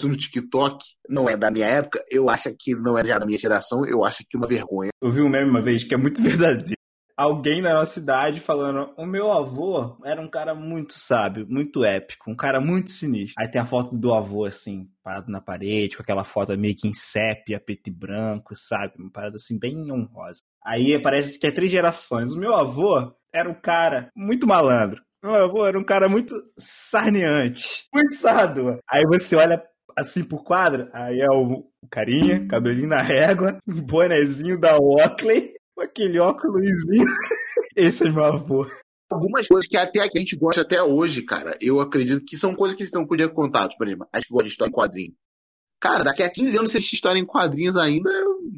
no 0.04 0.16
TikTok, 0.16 0.84
não 1.08 1.28
é 1.28 1.36
da 1.36 1.50
minha 1.50 1.66
época, 1.66 2.04
eu 2.10 2.28
acho 2.28 2.54
que 2.58 2.74
não 2.74 2.98
é 2.98 3.04
já 3.04 3.18
da 3.18 3.26
minha 3.26 3.38
geração, 3.38 3.86
eu 3.86 4.04
acho 4.04 4.18
que 4.28 4.36
é 4.36 4.38
uma 4.38 4.46
vergonha. 4.46 4.90
Eu 5.02 5.10
vi 5.10 5.20
um 5.20 5.28
meme 5.28 5.50
uma 5.50 5.62
vez 5.62 5.84
que 5.84 5.94
é 5.94 5.96
muito 5.96 6.20
verdadeiro. 6.22 6.74
Alguém 7.16 7.62
na 7.62 7.74
nossa 7.74 7.92
cidade 7.94 8.40
falando: 8.40 8.92
o 8.96 9.06
meu 9.06 9.30
avô 9.30 9.96
era 10.04 10.20
um 10.20 10.28
cara 10.28 10.52
muito 10.52 10.94
sábio, 10.94 11.46
muito 11.48 11.84
épico, 11.84 12.28
um 12.28 12.34
cara 12.34 12.60
muito 12.60 12.90
sinistro. 12.90 13.34
Aí 13.38 13.48
tem 13.48 13.60
a 13.60 13.66
foto 13.66 13.96
do 13.96 14.12
avô, 14.12 14.44
assim, 14.44 14.88
parado 15.00 15.30
na 15.30 15.40
parede, 15.40 15.96
com 15.96 16.02
aquela 16.02 16.24
foto 16.24 16.58
meio 16.58 16.74
que 16.74 16.88
em 16.88 16.94
sépia, 16.94 17.60
preto 17.60 17.86
e 17.86 17.92
branco, 17.92 18.56
sabe? 18.56 18.94
Uma 18.98 19.12
parada 19.12 19.36
assim, 19.36 19.56
bem 19.56 19.92
honrosa. 19.92 20.40
Aí 20.64 21.00
parece 21.00 21.38
que 21.38 21.46
é 21.46 21.52
três 21.52 21.70
gerações. 21.70 22.32
O 22.32 22.38
meu 22.38 22.52
avô 22.52 23.14
era 23.32 23.48
um 23.48 23.54
cara 23.54 24.10
muito 24.16 24.44
malandro. 24.44 25.00
Meu 25.24 25.34
avô 25.36 25.66
era 25.66 25.78
um 25.78 25.82
cara 25.82 26.06
muito 26.06 26.34
sarneante, 26.54 27.88
muito 27.94 28.12
sardo. 28.12 28.78
Aí 28.86 29.04
você 29.06 29.34
olha 29.34 29.64
assim 29.96 30.22
pro 30.22 30.36
quadro, 30.36 30.90
aí 30.92 31.18
é 31.18 31.30
o, 31.30 31.66
carinha, 31.90 32.46
cabelinho 32.46 32.88
na 32.88 33.00
régua, 33.00 33.58
um 33.66 33.80
bonezinho 33.80 34.60
da 34.60 34.76
Oakley, 34.76 35.54
aquele 35.78 36.18
óculosinho. 36.18 37.06
Esse 37.74 38.06
é 38.06 38.10
meu 38.10 38.22
avô. 38.22 38.66
Algumas 39.10 39.48
coisas 39.48 39.66
que 39.66 39.78
até 39.78 40.00
a 40.00 40.08
gente 40.14 40.36
gosta 40.36 40.60
até 40.60 40.82
hoje, 40.82 41.22
cara, 41.22 41.56
eu 41.58 41.80
acredito 41.80 42.22
que 42.26 42.36
são 42.36 42.54
coisas 42.54 42.76
que 42.76 42.84
você 42.84 42.94
não 42.94 43.06
podia 43.06 43.28
contar. 43.30 43.70
Por 43.78 43.86
exemplo, 43.86 44.06
a 44.12 44.18
gente 44.18 44.28
gosta 44.28 44.44
de 44.44 44.50
história 44.50 44.70
em 44.70 44.74
quadrinho. 44.74 45.14
Cara, 45.84 46.02
daqui 46.02 46.22
a 46.22 46.30
15 46.30 46.56
anos, 46.56 46.70
se 46.70 46.78
assistir 46.78 46.94
história 46.96 47.20
em 47.20 47.26
quadrinhos 47.26 47.76
ainda, 47.76 48.10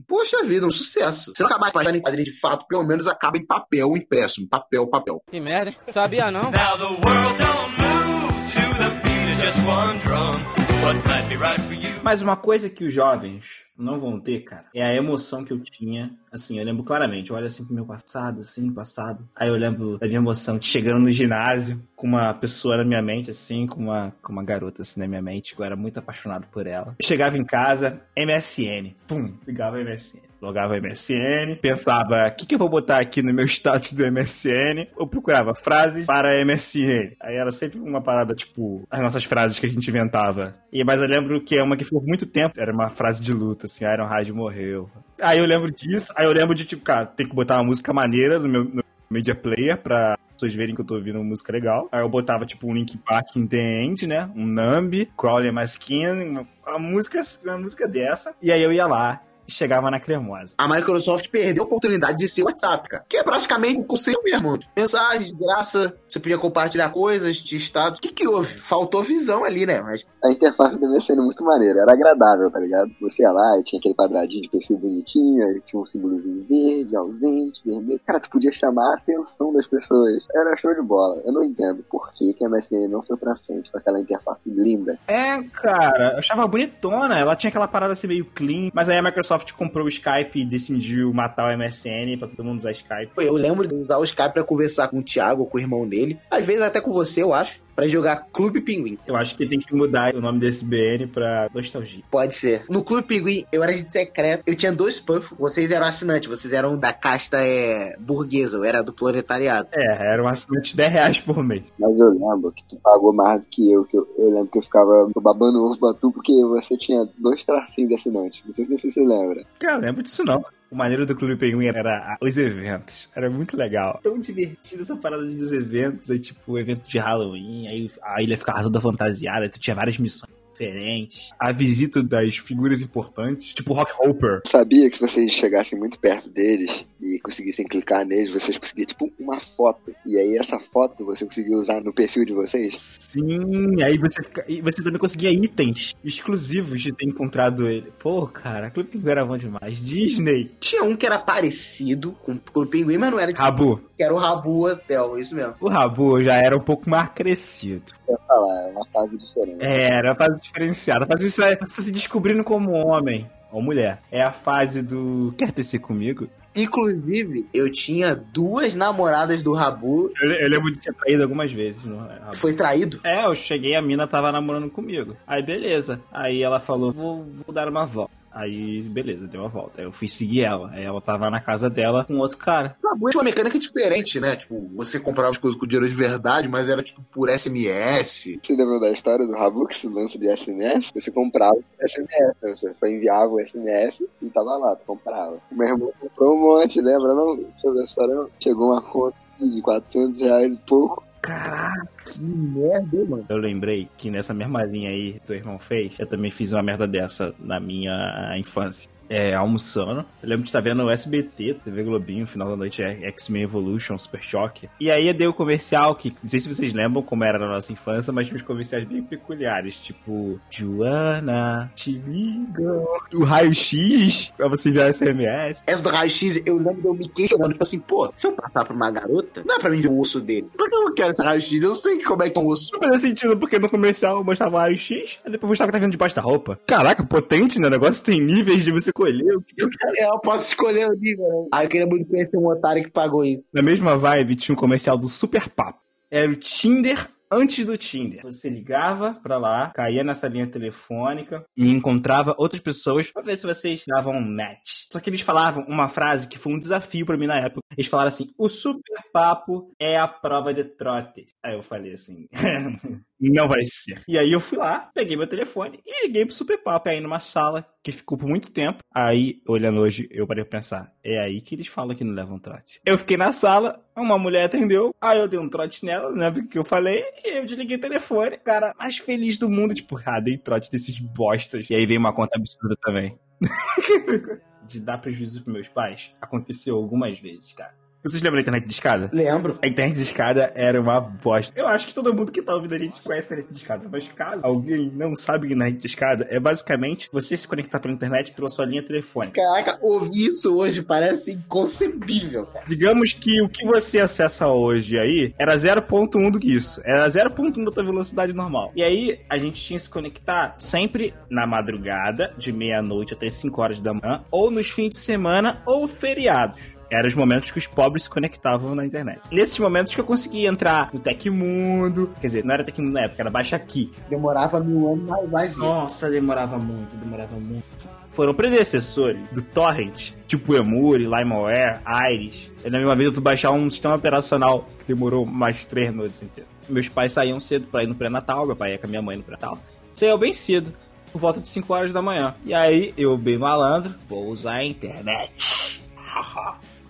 poxa 0.06 0.44
vida, 0.44 0.64
um 0.64 0.70
sucesso. 0.70 1.32
Se 1.36 1.42
não 1.42 1.48
acabar 1.48 1.66
a 1.66 1.68
história 1.70 1.98
em 1.98 2.00
quadrinho 2.00 2.24
de 2.24 2.38
fato, 2.38 2.64
pelo 2.68 2.84
menos 2.84 3.08
acaba 3.08 3.36
em 3.36 3.44
papel 3.44 3.96
impresso, 3.96 4.40
em 4.40 4.46
papel, 4.46 4.86
papel. 4.86 5.20
Que 5.28 5.40
merda, 5.40 5.70
hein? 5.70 5.76
Sabia 5.88 6.30
não? 6.30 6.52
Now 6.52 6.78
the 6.78 6.84
world 6.84 7.36
don't 7.36 7.80
move 7.80 8.32
to 8.52 8.78
the 8.78 8.90
beat 9.02 9.32
of 9.32 9.44
just 9.44 9.58
one 9.66 9.98
drum. 10.04 10.56
what 10.84 11.04
might 11.08 11.28
be 11.28 11.36
right 11.36 11.60
for 11.60 11.74
you. 11.74 12.00
Mas 12.04 12.22
uma 12.22 12.36
coisa 12.36 12.70
que 12.70 12.84
os 12.84 12.94
jovens 12.94 13.65
não 13.78 14.00
vão 14.00 14.18
ter, 14.20 14.40
cara, 14.40 14.64
é 14.74 14.82
a 14.82 14.94
emoção 14.94 15.44
que 15.44 15.52
eu 15.52 15.60
tinha. 15.60 16.10
Assim, 16.30 16.58
eu 16.58 16.64
lembro 16.64 16.84
claramente. 16.84 17.30
Eu 17.30 17.36
olho 17.36 17.46
assim 17.46 17.64
pro 17.64 17.74
meu 17.74 17.84
passado, 17.84 18.40
assim, 18.40 18.72
passado. 18.72 19.26
Aí 19.34 19.48
eu 19.48 19.54
lembro 19.54 19.98
da 19.98 20.06
minha 20.06 20.18
emoção 20.18 20.58
de 20.58 20.66
chegando 20.66 21.00
no 21.00 21.10
ginásio 21.10 21.82
com 21.94 22.06
uma 22.06 22.32
pessoa 22.34 22.76
na 22.76 22.84
minha 22.84 23.02
mente, 23.02 23.30
assim, 23.30 23.66
com 23.66 23.80
uma, 23.84 24.12
com 24.22 24.32
uma 24.32 24.44
garota 24.44 24.82
assim 24.82 25.00
na 25.00 25.08
minha 25.08 25.22
mente, 25.22 25.54
que 25.54 25.60
eu 25.60 25.64
era 25.64 25.76
muito 25.76 25.98
apaixonado 25.98 26.46
por 26.48 26.66
ela. 26.66 26.94
Eu 26.98 27.06
chegava 27.06 27.36
em 27.38 27.44
casa, 27.44 28.00
MSN. 28.16 28.94
Pum, 29.06 29.34
ligava 29.46 29.82
MSN. 29.82 30.26
Logava 30.46 30.80
MSN, 30.80 31.56
pensava, 31.60 32.28
o 32.28 32.36
que, 32.36 32.46
que 32.46 32.54
eu 32.54 32.58
vou 32.58 32.68
botar 32.68 32.98
aqui 32.98 33.20
no 33.20 33.34
meu 33.34 33.46
status 33.46 33.92
do 33.92 34.04
MSN? 34.10 34.86
Eu 34.96 35.06
procurava 35.06 35.54
frases 35.54 36.06
para 36.06 36.44
MSN. 36.44 37.16
Aí 37.20 37.34
era 37.36 37.50
sempre 37.50 37.80
uma 37.80 38.00
parada, 38.00 38.32
tipo, 38.32 38.86
as 38.88 39.00
nossas 39.00 39.24
frases 39.24 39.58
que 39.58 39.66
a 39.66 39.68
gente 39.68 39.88
inventava. 39.90 40.54
E, 40.72 40.84
mas 40.84 41.00
eu 41.00 41.08
lembro 41.08 41.42
que 41.42 41.56
é 41.56 41.62
uma 41.62 41.76
que 41.76 41.84
ficou 41.84 42.00
muito 42.00 42.26
tempo, 42.26 42.54
era 42.56 42.72
uma 42.72 42.88
frase 42.88 43.20
de 43.22 43.32
luto, 43.32 43.66
assim, 43.66 43.84
Iron 43.84 44.06
Hyde 44.06 44.32
morreu. 44.32 44.88
Aí 45.20 45.38
eu 45.38 45.46
lembro 45.46 45.72
disso, 45.72 46.12
aí 46.16 46.26
eu 46.26 46.32
lembro 46.32 46.54
de, 46.54 46.64
tipo, 46.64 46.82
cara, 46.82 47.06
tem 47.06 47.28
que 47.28 47.34
botar 47.34 47.56
uma 47.56 47.64
música 47.64 47.92
maneira 47.92 48.38
no 48.38 48.48
meu 48.48 48.64
no 48.64 48.84
media 49.10 49.34
player 49.34 49.76
pra 49.76 50.16
pessoas 50.32 50.54
verem 50.54 50.74
que 50.74 50.80
eu 50.80 50.84
tô 50.84 50.94
ouvindo 50.94 51.22
música 51.24 51.52
legal. 51.52 51.88
Aí 51.90 52.00
eu 52.00 52.08
botava, 52.08 52.44
tipo, 52.44 52.68
um 52.68 52.74
Link 52.74 52.96
Park 52.98 53.36
in 53.36 53.46
the 53.46 53.82
End, 53.82 54.06
né? 54.06 54.30
Um 54.36 54.46
Numb, 54.46 55.06
Crawling 55.16 55.52
My 55.52 55.64
Skin, 55.64 56.06
uma, 56.06 56.46
uma 56.66 56.78
música, 56.78 57.20
uma 57.44 57.58
música 57.58 57.88
dessa. 57.88 58.34
E 58.42 58.52
aí 58.52 58.62
eu 58.62 58.72
ia 58.72 58.86
lá 58.86 59.22
e 59.46 59.52
chegava 59.52 59.90
na 59.90 60.00
cremosa. 60.00 60.54
A 60.58 60.68
Microsoft 60.68 61.28
perdeu 61.28 61.64
a 61.64 61.66
oportunidade 61.66 62.18
de 62.18 62.28
ser 62.28 62.42
o 62.42 62.46
WhatsApp, 62.46 62.88
cara. 62.88 63.04
Que 63.08 63.18
é 63.18 63.22
praticamente 63.22 63.84
o 63.88 63.96
seu 63.96 64.20
mesmo. 64.22 64.58
Mensagens, 64.76 65.30
graça, 65.32 65.96
você 66.06 66.18
podia 66.18 66.38
compartilhar 66.38 66.90
coisas 66.90 67.36
de 67.36 67.56
status. 67.56 67.98
O 67.98 68.02
que 68.02 68.12
que 68.12 68.28
houve? 68.28 68.58
Faltou 68.58 69.02
visão 69.02 69.44
ali, 69.44 69.66
né? 69.66 69.80
Mas 69.80 70.04
A 70.22 70.30
interface 70.30 70.78
devia 70.78 71.00
ser 71.00 71.16
muito 71.16 71.44
maneira, 71.44 71.80
era 71.80 71.92
agradável, 71.92 72.50
tá 72.50 72.58
ligado? 72.58 72.90
Você 73.00 73.22
ia 73.22 73.30
lá 73.30 73.58
e 73.58 73.64
tinha 73.64 73.78
aquele 73.78 73.94
quadradinho 73.94 74.42
de 74.42 74.48
perfil 74.50 74.78
bonitinho, 74.78 75.46
aí 75.46 75.60
tinha 75.64 75.80
um 75.80 75.86
símbolozinho 75.86 76.44
verde, 76.48 76.96
ausente, 76.96 77.60
vermelho. 77.64 78.00
Cara, 78.06 78.20
tu 78.20 78.30
podia 78.30 78.52
chamar 78.52 78.92
a 78.92 78.96
atenção 78.96 79.52
das 79.52 79.66
pessoas. 79.66 80.24
Era 80.34 80.56
show 80.56 80.74
de 80.74 80.82
bola. 80.82 81.20
Eu 81.24 81.32
não 81.32 81.44
entendo 81.44 81.84
por 81.90 82.12
que, 82.14 82.32
que 82.34 82.44
a 82.44 82.48
MSN 82.48 82.88
não 82.88 83.02
foi 83.02 83.16
pra 83.16 83.36
frente 83.36 83.70
com 83.70 83.78
aquela 83.78 84.00
interface 84.00 84.40
linda. 84.46 84.98
É, 85.06 85.42
cara, 85.42 86.12
eu 86.12 86.18
achava 86.18 86.46
bonitona. 86.46 87.18
Ela 87.18 87.36
tinha 87.36 87.48
aquela 87.48 87.68
parada 87.68 87.92
assim 87.92 88.06
meio 88.06 88.24
clean. 88.24 88.70
Mas 88.72 88.88
aí 88.88 88.98
a 88.98 89.02
Microsoft 89.02 89.35
comprou 89.54 89.86
o 89.86 89.88
Skype 89.88 90.40
e 90.40 90.44
decidiu 90.44 91.12
matar 91.12 91.52
o 91.52 91.58
MSN 91.58 92.18
pra 92.18 92.28
todo 92.28 92.44
mundo 92.44 92.58
usar 92.58 92.70
Skype. 92.70 93.12
eu 93.16 93.34
lembro 93.34 93.66
de 93.66 93.74
usar 93.74 93.98
o 93.98 94.04
Skype 94.04 94.32
pra 94.32 94.44
conversar 94.44 94.88
com 94.88 94.98
o 94.98 95.02
Thiago, 95.02 95.46
com 95.46 95.56
o 95.56 95.60
irmão 95.60 95.86
dele. 95.86 96.18
Às 96.30 96.44
vezes 96.44 96.62
até 96.62 96.80
com 96.80 96.92
você, 96.92 97.22
eu 97.22 97.32
acho. 97.32 97.65
Pra 97.76 97.86
jogar 97.86 98.26
Clube 98.32 98.62
Pinguim. 98.62 98.98
Eu 99.06 99.14
acho 99.14 99.36
que 99.36 99.46
tem 99.46 99.60
que 99.60 99.74
mudar 99.74 100.14
o 100.14 100.20
nome 100.20 100.40
desse 100.40 100.64
BN 100.64 101.06
pra 101.06 101.50
Nostalgia. 101.54 102.02
Pode 102.10 102.34
ser. 102.34 102.64
No 102.70 102.82
Clube 102.82 103.06
Pinguim, 103.06 103.44
eu 103.52 103.62
era 103.62 103.70
agente 103.70 103.92
secreto. 103.92 104.42
Eu 104.46 104.56
tinha 104.56 104.72
dois 104.72 104.98
puffs. 104.98 105.30
Vocês 105.38 105.70
eram 105.70 105.86
assinantes. 105.86 106.28
Vocês 106.28 106.54
eram 106.54 106.78
da 106.78 106.92
casta 106.92 107.36
é, 107.38 107.94
burguesa. 107.98 108.56
Eu 108.56 108.64
era 108.64 108.82
do 108.82 108.94
proletariado. 108.94 109.68
É, 109.72 110.12
era 110.12 110.22
um 110.22 110.26
assinante 110.28 110.70
de 110.70 110.76
10 110.76 110.92
reais 110.92 111.20
por 111.20 111.44
mês. 111.44 111.64
Mas 111.78 111.98
eu 111.98 112.08
lembro 112.08 112.50
que 112.52 112.64
tu 112.64 112.76
pagou 112.76 113.12
mais 113.12 113.42
do 113.42 113.46
que 113.48 113.70
eu. 113.70 113.84
Que 113.84 113.98
eu, 113.98 114.08
eu 114.18 114.30
lembro 114.30 114.48
que 114.48 114.58
eu 114.58 114.62
ficava 114.62 115.08
babando 115.20 115.62
ovo 115.62 115.78
pra 115.78 115.92
tu 115.92 116.10
porque 116.10 116.32
você 116.44 116.76
tinha 116.78 117.06
dois 117.18 117.44
tracinhos 117.44 117.90
de 117.90 117.94
assinante. 117.94 118.42
Não 118.46 118.52
sei 118.52 118.64
se 118.64 118.78
você 118.78 118.90
se 118.90 119.04
lembra. 119.04 119.44
Cara, 119.58 119.76
lembro 119.76 120.02
disso 120.02 120.24
não. 120.24 120.42
O 120.70 120.76
maneiro 120.76 121.06
do 121.06 121.14
Clube 121.14 121.36
Pinguim 121.36 121.66
era 121.66 122.16
os 122.20 122.36
eventos. 122.36 123.08
Era 123.14 123.30
muito 123.30 123.56
legal. 123.56 124.00
Tão 124.02 124.18
divertido 124.18 124.82
essa 124.82 124.96
parada 124.96 125.24
dos 125.24 125.52
eventos. 125.52 126.10
Aí, 126.10 126.18
tipo, 126.18 126.58
evento 126.58 126.88
de 126.88 126.98
Halloween. 126.98 127.68
Aí 127.68 127.90
a 128.02 128.22
ilha 128.22 128.36
ficava 128.36 128.62
toda 128.62 128.80
fantasiada. 128.80 129.48
Tu 129.48 129.60
tinha 129.60 129.76
várias 129.76 129.98
missões 129.98 130.36
diferentes. 130.56 131.30
A 131.38 131.52
visita 131.52 132.02
das 132.02 132.36
figuras 132.38 132.80
importantes. 132.80 133.52
Tipo 133.54 133.74
Rock 133.74 133.92
Hopper. 134.00 134.40
Sabia 134.46 134.88
que 134.88 134.96
se 134.96 135.06
vocês 135.06 135.32
chegassem 135.32 135.78
muito 135.78 135.98
perto 135.98 136.30
deles 136.30 136.84
e 137.00 137.20
conseguissem 137.20 137.66
clicar 137.66 138.04
neles, 138.06 138.30
vocês 138.30 138.56
conseguiam, 138.56 138.86
tipo, 138.86 139.12
uma 139.18 139.38
foto. 139.38 139.94
E 140.04 140.18
aí 140.18 140.36
essa 140.38 140.58
foto 140.72 141.04
você 141.04 141.24
conseguia 141.24 141.56
usar 141.56 141.82
no 141.82 141.92
perfil 141.92 142.24
de 142.24 142.32
vocês? 142.32 142.76
Sim, 143.00 143.82
aí 143.82 143.98
você, 143.98 144.22
fica, 144.22 144.44
e 144.48 144.60
você 144.62 144.82
também 144.82 144.98
conseguia 144.98 145.30
itens 145.30 145.94
exclusivos 146.02 146.80
de 146.82 146.92
ter 146.92 147.04
encontrado 147.06 147.68
ele. 147.68 147.92
Pô, 147.98 148.26
cara, 148.26 148.70
Clube 148.70 148.90
Pinguim 148.90 149.10
era 149.10 149.24
bom 149.24 149.36
demais. 149.36 149.78
Disney. 149.78 150.50
Tinha 150.58 150.82
um 150.82 150.96
que 150.96 151.04
era 151.04 151.18
parecido 151.18 152.12
com 152.24 152.32
o 152.32 152.40
Clube 152.40 152.70
Pinguim, 152.70 152.96
mas 152.96 153.10
não 153.10 153.20
era 153.20 153.32
tipo, 153.32 153.42
Rabu. 153.42 153.80
que 153.96 154.02
era 154.02 154.14
o 154.14 154.18
Rabu 154.18 154.66
Hotel, 154.66 155.18
isso 155.18 155.34
mesmo. 155.34 155.54
O 155.60 155.68
Rabu 155.68 156.22
já 156.22 156.36
era 156.36 156.56
um 156.56 156.60
pouco 156.60 156.88
mais 156.88 157.08
crescido. 157.10 157.92
Eu 158.08 158.14
ia 158.14 158.18
falar, 158.26 158.62
é 158.62 158.70
uma 158.70 158.86
fase 158.86 159.18
diferente. 159.18 159.58
É, 159.60 159.82
era 159.92 160.12
a 160.12 160.14
fase 160.14 160.40
diferenciada. 160.46 161.06
Fase 161.06 161.26
isso 161.26 161.42
é, 161.42 161.56
você 161.56 161.76
tá 161.76 161.82
se 161.82 161.92
descobrindo 161.92 162.42
como 162.42 162.72
homem 162.72 163.28
ou 163.50 163.62
mulher. 163.62 163.98
É 164.10 164.22
a 164.22 164.32
fase 164.32 164.82
do 164.82 165.34
quer 165.36 165.52
tecer 165.52 165.80
comigo? 165.80 166.28
Inclusive, 166.54 167.46
eu 167.52 167.70
tinha 167.70 168.14
duas 168.16 168.74
namoradas 168.74 169.42
do 169.42 169.52
Rabu. 169.52 170.10
Eu, 170.20 170.30
eu 170.32 170.48
lembro 170.48 170.72
de 170.72 170.82
ser 170.82 170.94
traído 170.94 171.22
algumas 171.22 171.52
vezes 171.52 171.84
no 171.84 171.98
Rabu. 171.98 172.36
Foi 172.36 172.54
traído? 172.54 172.98
É, 173.04 173.26
eu 173.26 173.34
cheguei, 173.34 173.74
a 173.74 173.82
mina 173.82 174.06
tava 174.06 174.32
namorando 174.32 174.70
comigo. 174.70 175.16
Aí 175.26 175.42
beleza. 175.42 176.00
Aí 176.10 176.42
ela 176.42 176.58
falou, 176.58 176.92
vou, 176.92 177.26
vou 177.46 177.54
dar 177.54 177.68
uma 177.68 177.84
volta. 177.84 178.12
Aí, 178.36 178.82
beleza, 178.82 179.26
deu 179.26 179.40
uma 179.40 179.48
volta. 179.48 179.80
Aí 179.80 179.86
eu 179.86 179.92
fui 179.92 180.08
seguir 180.08 180.42
ela. 180.42 180.70
Aí 180.70 180.84
ela 180.84 181.00
tava 181.00 181.30
na 181.30 181.40
casa 181.40 181.70
dela 181.70 182.04
com 182.04 182.18
outro 182.18 182.36
cara. 182.36 182.76
Rabu 182.84 183.08
tinha 183.08 183.18
uma 183.18 183.24
mecânica 183.24 183.58
diferente, 183.58 184.20
né? 184.20 184.36
Tipo, 184.36 184.68
você 184.74 185.00
comprava 185.00 185.30
as 185.30 185.38
coisas 185.38 185.58
com 185.58 185.66
dinheiro 185.66 185.88
de 185.88 185.94
verdade, 185.94 186.46
mas 186.46 186.68
era 186.68 186.82
tipo 186.82 187.02
por 187.10 187.30
SMS. 187.30 188.38
Você 188.42 188.54
lembra 188.54 188.78
da 188.78 188.90
história 188.90 189.26
do 189.26 189.32
Rabu, 189.32 189.66
que 189.66 189.78
se 189.78 189.88
lança 189.88 190.18
de 190.18 190.28
SMS? 190.28 190.92
Você 190.94 191.10
comprava 191.10 191.56
SMS, 191.80 192.36
né? 192.42 192.54
você 192.54 192.74
só 192.74 192.86
enviava 192.86 193.32
o 193.32 193.40
SMS 193.40 194.04
e 194.20 194.28
tava 194.28 194.58
lá, 194.58 194.76
tu 194.76 194.84
comprava. 194.86 195.38
O 195.50 195.54
meu 195.54 195.68
irmão 195.68 195.92
comprou 195.98 196.34
um 196.34 196.40
monte, 196.58 196.78
lembra? 196.78 197.14
Não, 197.14 197.42
sobre 197.56 197.80
a 197.80 197.84
história. 197.84 198.26
Chegou 198.38 198.72
uma 198.72 198.82
conta 198.82 199.16
de 199.40 199.62
400 199.62 200.20
reais 200.20 200.52
e 200.52 200.56
pouco. 200.58 201.05
Caraca, 201.26 202.04
que 202.04 202.24
merda, 202.24 203.04
mano. 203.04 203.26
Eu 203.28 203.36
lembrei 203.36 203.88
que 203.96 204.10
nessa 204.10 204.32
mesma 204.32 204.62
linha 204.64 204.90
aí 204.90 205.14
que 205.14 205.20
teu 205.20 205.36
irmão 205.36 205.58
fez, 205.58 205.98
eu 205.98 206.06
também 206.06 206.30
fiz 206.30 206.52
uma 206.52 206.62
merda 206.62 206.86
dessa 206.86 207.34
na 207.38 207.58
minha 207.58 208.36
infância. 208.38 208.88
É, 209.08 209.34
almoçando. 209.34 210.04
Eu 210.22 210.28
lembro 210.28 210.44
de 210.44 210.48
estar 210.48 210.60
vendo 210.60 210.82
o 210.82 210.90
SBT, 210.90 211.54
TV 211.64 211.82
Globinho, 211.82 212.26
final 212.26 212.48
da 212.48 212.56
noite, 212.56 212.82
é 212.82 213.06
X-Men 213.08 213.42
Evolution, 213.42 213.98
Super 213.98 214.22
Choque. 214.22 214.68
E 214.80 214.90
aí 214.90 215.12
deu 215.12 215.30
o 215.30 215.34
comercial 215.34 215.94
que, 215.94 216.14
não 216.22 216.30
sei 216.30 216.40
se 216.40 216.52
vocês 216.52 216.72
lembram 216.72 217.02
como 217.02 217.24
era 217.24 217.38
na 217.38 217.46
nossa 217.48 217.72
infância, 217.72 218.12
mas 218.12 218.26
tinha 218.26 218.36
uns 218.36 218.42
comerciais 218.42 218.84
bem 218.84 219.02
peculiares, 219.02 219.76
tipo, 219.76 220.40
Joana, 220.50 221.70
te 221.74 221.92
liga, 221.92 222.84
o 223.14 223.24
raio-x, 223.24 224.32
pra 224.36 224.48
você 224.48 224.68
enviar 224.68 224.92
SMS. 224.92 225.62
Essa 225.66 225.82
do 225.82 225.88
raio-x, 225.88 226.42
eu 226.44 226.56
lembro 226.56 226.80
de 226.80 226.86
eu 226.86 226.94
me 226.94 227.08
questionando, 227.08 227.52
tipo 227.52 227.62
assim, 227.62 227.78
pô, 227.78 228.12
se 228.16 228.26
eu 228.26 228.32
passar 228.32 228.64
pra 228.64 228.74
uma 228.74 228.90
garota, 228.90 229.42
não 229.46 229.56
é 229.56 229.58
pra 229.58 229.70
mim 229.70 229.80
ver 229.80 229.88
o 229.88 230.00
osso 230.00 230.20
dele. 230.20 230.48
Por 230.56 230.68
que 230.68 230.74
eu 230.74 230.84
não 230.84 230.94
quero 230.94 231.10
esse 231.10 231.22
raio-x? 231.22 231.62
Eu 231.62 231.68
não 231.68 231.74
sei 231.74 232.02
como 232.02 232.22
é 232.22 232.30
que 232.30 232.38
é 232.38 232.42
um 232.42 232.46
osso. 232.46 232.70
Não 232.72 232.80
fazia 232.80 232.98
sentido, 232.98 233.36
porque 233.36 233.58
no 233.58 233.68
comercial 233.68 234.16
eu 234.16 234.24
mostrava 234.24 234.56
o 234.56 234.58
raio-x, 234.58 235.18
aí 235.24 235.32
depois 235.32 235.48
mostrava 235.48 235.70
que 235.70 235.78
tá 235.78 235.82
vindo 235.82 235.92
debaixo 235.92 236.16
da 236.16 236.22
roupa. 236.22 236.58
Caraca, 236.66 237.04
potente, 237.04 237.58
né? 237.58 237.68
O 237.68 237.70
negócio 237.70 238.04
tem 238.04 238.20
níveis 238.20 238.64
de 238.64 238.72
você 238.72 238.92
escolher 238.96 239.36
o 239.36 239.42
que 239.42 239.54
eu 239.62 239.68
quero. 239.68 239.92
É, 239.98 240.08
eu 240.08 240.20
posso 240.20 240.48
escolher 240.48 240.88
o 240.88 240.94
nível, 240.94 241.28
né? 241.28 241.48
Ah, 241.52 241.64
eu 241.64 241.68
queria 241.68 241.86
muito 241.86 242.08
conhecer 242.08 242.36
um 242.36 242.46
otário 242.46 242.82
que 242.82 242.90
pagou 242.90 243.24
isso. 243.24 243.48
Na 243.52 243.62
mesma 243.62 243.96
vibe, 243.96 244.36
tinha 244.36 244.54
um 244.54 244.58
comercial 244.58 244.96
do 244.96 245.08
Super 245.08 245.48
Papo. 245.48 245.80
Era 246.10 246.30
o 246.30 246.36
Tinder 246.36 247.08
antes 247.30 247.64
do 247.64 247.76
Tinder. 247.76 248.22
Você 248.22 248.48
ligava 248.48 249.14
pra 249.14 249.38
lá, 249.38 249.70
caía 249.74 250.04
nessa 250.04 250.28
linha 250.28 250.46
telefônica 250.46 251.44
e 251.56 251.68
encontrava 251.68 252.34
outras 252.38 252.60
pessoas 252.60 253.10
pra 253.10 253.22
ver 253.22 253.36
se 253.36 253.46
vocês 253.46 253.84
davam 253.86 254.14
um 254.14 254.36
match. 254.36 254.86
Só 254.90 255.00
que 255.00 255.10
eles 255.10 255.20
falavam 255.20 255.64
uma 255.68 255.88
frase 255.88 256.28
que 256.28 256.38
foi 256.38 256.54
um 256.54 256.58
desafio 256.58 257.04
pra 257.04 257.16
mim 257.16 257.26
na 257.26 257.40
época. 257.40 257.60
Eles 257.76 257.90
falaram 257.90 258.08
assim: 258.08 258.30
o 258.38 258.48
super 258.48 259.02
papo 259.12 259.72
é 259.80 259.98
a 259.98 260.08
prova 260.08 260.54
de 260.54 260.64
trotes. 260.64 261.34
Aí 261.42 261.54
eu 261.54 261.62
falei 261.62 261.92
assim. 261.92 262.26
Não 263.20 263.48
vai 263.48 263.64
ser. 263.64 264.02
E 264.06 264.18
aí 264.18 264.30
eu 264.30 264.40
fui 264.40 264.58
lá, 264.58 264.90
peguei 264.94 265.16
meu 265.16 265.26
telefone 265.26 265.80
e 265.84 266.06
liguei 266.06 266.24
pro 266.24 266.34
Super 266.34 266.58
Papo 266.58 266.88
aí 266.88 267.00
numa 267.00 267.20
sala 267.20 267.66
que 267.82 267.92
ficou 267.92 268.18
por 268.18 268.28
muito 268.28 268.50
tempo. 268.50 268.82
Aí, 268.94 269.40
olhando 269.46 269.80
hoje, 269.80 270.08
eu 270.10 270.26
parei 270.26 270.44
pra 270.44 270.58
pensar, 270.58 270.92
é 271.02 271.18
aí 271.20 271.40
que 271.40 271.54
eles 271.54 271.68
falam 271.68 271.94
que 271.94 272.04
não 272.04 272.12
levam 272.12 272.38
trote. 272.38 272.80
Eu 272.84 272.98
fiquei 272.98 273.16
na 273.16 273.32
sala, 273.32 273.82
uma 273.96 274.18
mulher 274.18 274.44
atendeu, 274.44 274.94
aí 275.00 275.18
eu 275.18 275.28
dei 275.28 275.38
um 275.38 275.48
trote 275.48 275.84
nela, 275.84 276.12
né, 276.12 276.30
porque 276.30 276.48
que 276.48 276.58
eu 276.58 276.64
falei, 276.64 277.04
e 277.24 277.38
eu 277.38 277.46
desliguei 277.46 277.76
o 277.76 277.80
telefone. 277.80 278.38
Cara, 278.38 278.74
mais 278.78 278.98
feliz 278.98 279.38
do 279.38 279.48
mundo, 279.48 279.74
tipo, 279.74 279.98
ah, 280.04 280.20
dei 280.20 280.36
trote 280.36 280.70
desses 280.70 280.98
bostas. 280.98 281.68
E 281.70 281.74
aí 281.74 281.86
veio 281.86 282.00
uma 282.00 282.12
conta 282.12 282.38
absurda 282.38 282.76
também. 282.82 283.18
De 284.66 284.80
dar 284.80 284.98
prejuízo 284.98 285.42
pros 285.42 285.54
meus 285.54 285.68
pais, 285.68 286.12
aconteceu 286.20 286.74
algumas 286.76 287.20
vezes, 287.20 287.52
cara. 287.52 287.74
Vocês 288.06 288.22
lembram 288.22 288.36
da 288.36 288.42
internet 288.42 288.66
de 288.66 288.72
escada? 288.72 289.10
Lembro. 289.12 289.58
A 289.60 289.66
internet 289.66 289.96
de 289.96 290.02
escada 290.02 290.52
era 290.54 290.80
uma 290.80 291.00
bosta. 291.00 291.52
Eu 291.58 291.66
acho 291.66 291.88
que 291.88 291.94
todo 291.94 292.14
mundo 292.14 292.30
que 292.30 292.40
tá 292.40 292.54
ouvindo 292.54 292.74
a 292.74 292.78
gente 292.78 293.02
conhece 293.02 293.22
a 293.22 293.34
internet 293.34 293.52
de 293.52 293.58
escada. 293.58 293.88
Mas 293.90 294.06
caso 294.06 294.46
alguém 294.46 294.92
não 294.94 295.16
sabe 295.16 295.46
o 295.46 295.48
que 295.48 295.54
é 295.54 295.56
internet 295.56 295.80
de 295.80 295.86
escada, 295.86 296.26
é 296.30 296.38
basicamente 296.38 297.08
você 297.12 297.36
se 297.36 297.48
conectar 297.48 297.80
pela 297.80 297.92
internet 297.92 298.32
pela 298.32 298.48
sua 298.48 298.64
linha 298.64 298.82
telefônica. 298.86 299.40
Caraca, 299.40 299.78
ouvir 299.82 300.28
isso 300.28 300.54
hoje 300.54 300.82
parece 300.82 301.32
inconcebível, 301.32 302.46
cara. 302.46 302.64
Digamos 302.68 303.12
que 303.12 303.42
o 303.42 303.48
que 303.48 303.66
você 303.66 303.98
acessa 303.98 304.46
hoje 304.46 304.96
aí 304.96 305.34
era 305.36 305.56
0.1 305.56 306.30
do 306.30 306.38
que 306.38 306.54
isso. 306.54 306.80
Era 306.84 307.08
0.1 307.08 307.64
da 307.64 307.72
tua 307.72 307.82
velocidade 307.82 308.32
normal. 308.32 308.70
E 308.76 308.84
aí 308.84 309.20
a 309.28 309.36
gente 309.36 309.60
tinha 309.60 309.78
que 309.78 309.84
se 309.84 309.90
conectar 309.90 310.54
sempre 310.58 311.12
na 311.28 311.44
madrugada, 311.44 312.32
de 312.38 312.52
meia-noite 312.52 313.14
até 313.14 313.28
5 313.28 313.60
horas 313.60 313.80
da 313.80 313.92
manhã, 313.92 314.24
ou 314.30 314.48
nos 314.48 314.70
fins 314.70 314.90
de 314.90 314.98
semana 314.98 315.60
ou 315.66 315.88
feriados. 315.88 316.75
Eram 316.96 317.08
os 317.08 317.14
momentos 317.14 317.50
que 317.50 317.58
os 317.58 317.66
pobres 317.66 318.04
se 318.04 318.10
conectavam 318.10 318.74
na 318.74 318.82
internet. 318.82 319.20
Nesses 319.30 319.58
momentos 319.58 319.94
que 319.94 320.00
eu 320.00 320.04
conseguia 320.04 320.48
entrar 320.48 320.88
no 320.94 320.98
Tecmundo. 320.98 322.10
Quer 322.18 322.26
dizer, 322.26 322.44
não 322.44 322.54
era 322.54 322.64
Tecmundo 322.64 322.94
na 322.94 323.02
época, 323.02 323.22
era 323.22 323.30
Baixa 323.30 323.54
Aqui. 323.54 323.92
Demorava 324.08 324.60
mil 324.60 324.94
anos, 324.94 325.04
mas 325.30 325.56
vai 325.56 325.68
Nossa, 325.68 326.10
demorava 326.10 326.56
muito, 326.58 326.96
demorava 326.96 327.36
muito. 327.38 327.64
Foram 328.12 328.32
predecessores 328.32 329.20
do 329.30 329.42
Torrent, 329.42 330.12
tipo 330.26 330.54
Emuri, 330.54 331.04
LimeWare, 331.04 331.80
Iris. 332.10 332.50
Eu 332.64 332.70
lembro 332.70 332.88
uma 332.88 332.96
vez 332.96 333.08
eu 333.08 333.12
fui 333.12 333.22
baixar 333.22 333.50
um 333.50 333.68
sistema 333.68 333.94
operacional 333.94 334.66
que 334.78 334.94
demorou 334.94 335.26
mais 335.26 335.66
três 335.66 335.94
noites 335.94 336.22
inteiras. 336.22 336.50
Meus 336.66 336.88
pais 336.88 337.12
saíam 337.12 337.38
cedo 337.38 337.66
pra 337.66 337.82
ir 337.82 337.88
no 337.88 337.94
pré-natal, 337.94 338.46
meu 338.46 338.56
pai 338.56 338.72
ia 338.72 338.78
com 338.78 338.86
a 338.86 338.88
minha 338.88 339.02
mãe 339.02 339.18
no 339.18 339.22
pré-natal. 339.22 339.58
Saiu 339.92 340.16
bem 340.16 340.32
cedo, 340.32 340.72
por 341.12 341.20
volta 341.20 341.40
de 341.40 341.48
5 341.48 341.74
horas 341.74 341.92
da 341.92 342.00
manhã. 342.00 342.34
E 342.42 342.54
aí, 342.54 342.94
eu, 342.96 343.18
bem 343.18 343.36
malandro, 343.36 343.94
vou 344.08 344.28
usar 344.28 344.56
a 344.56 344.64
internet. 344.64 345.82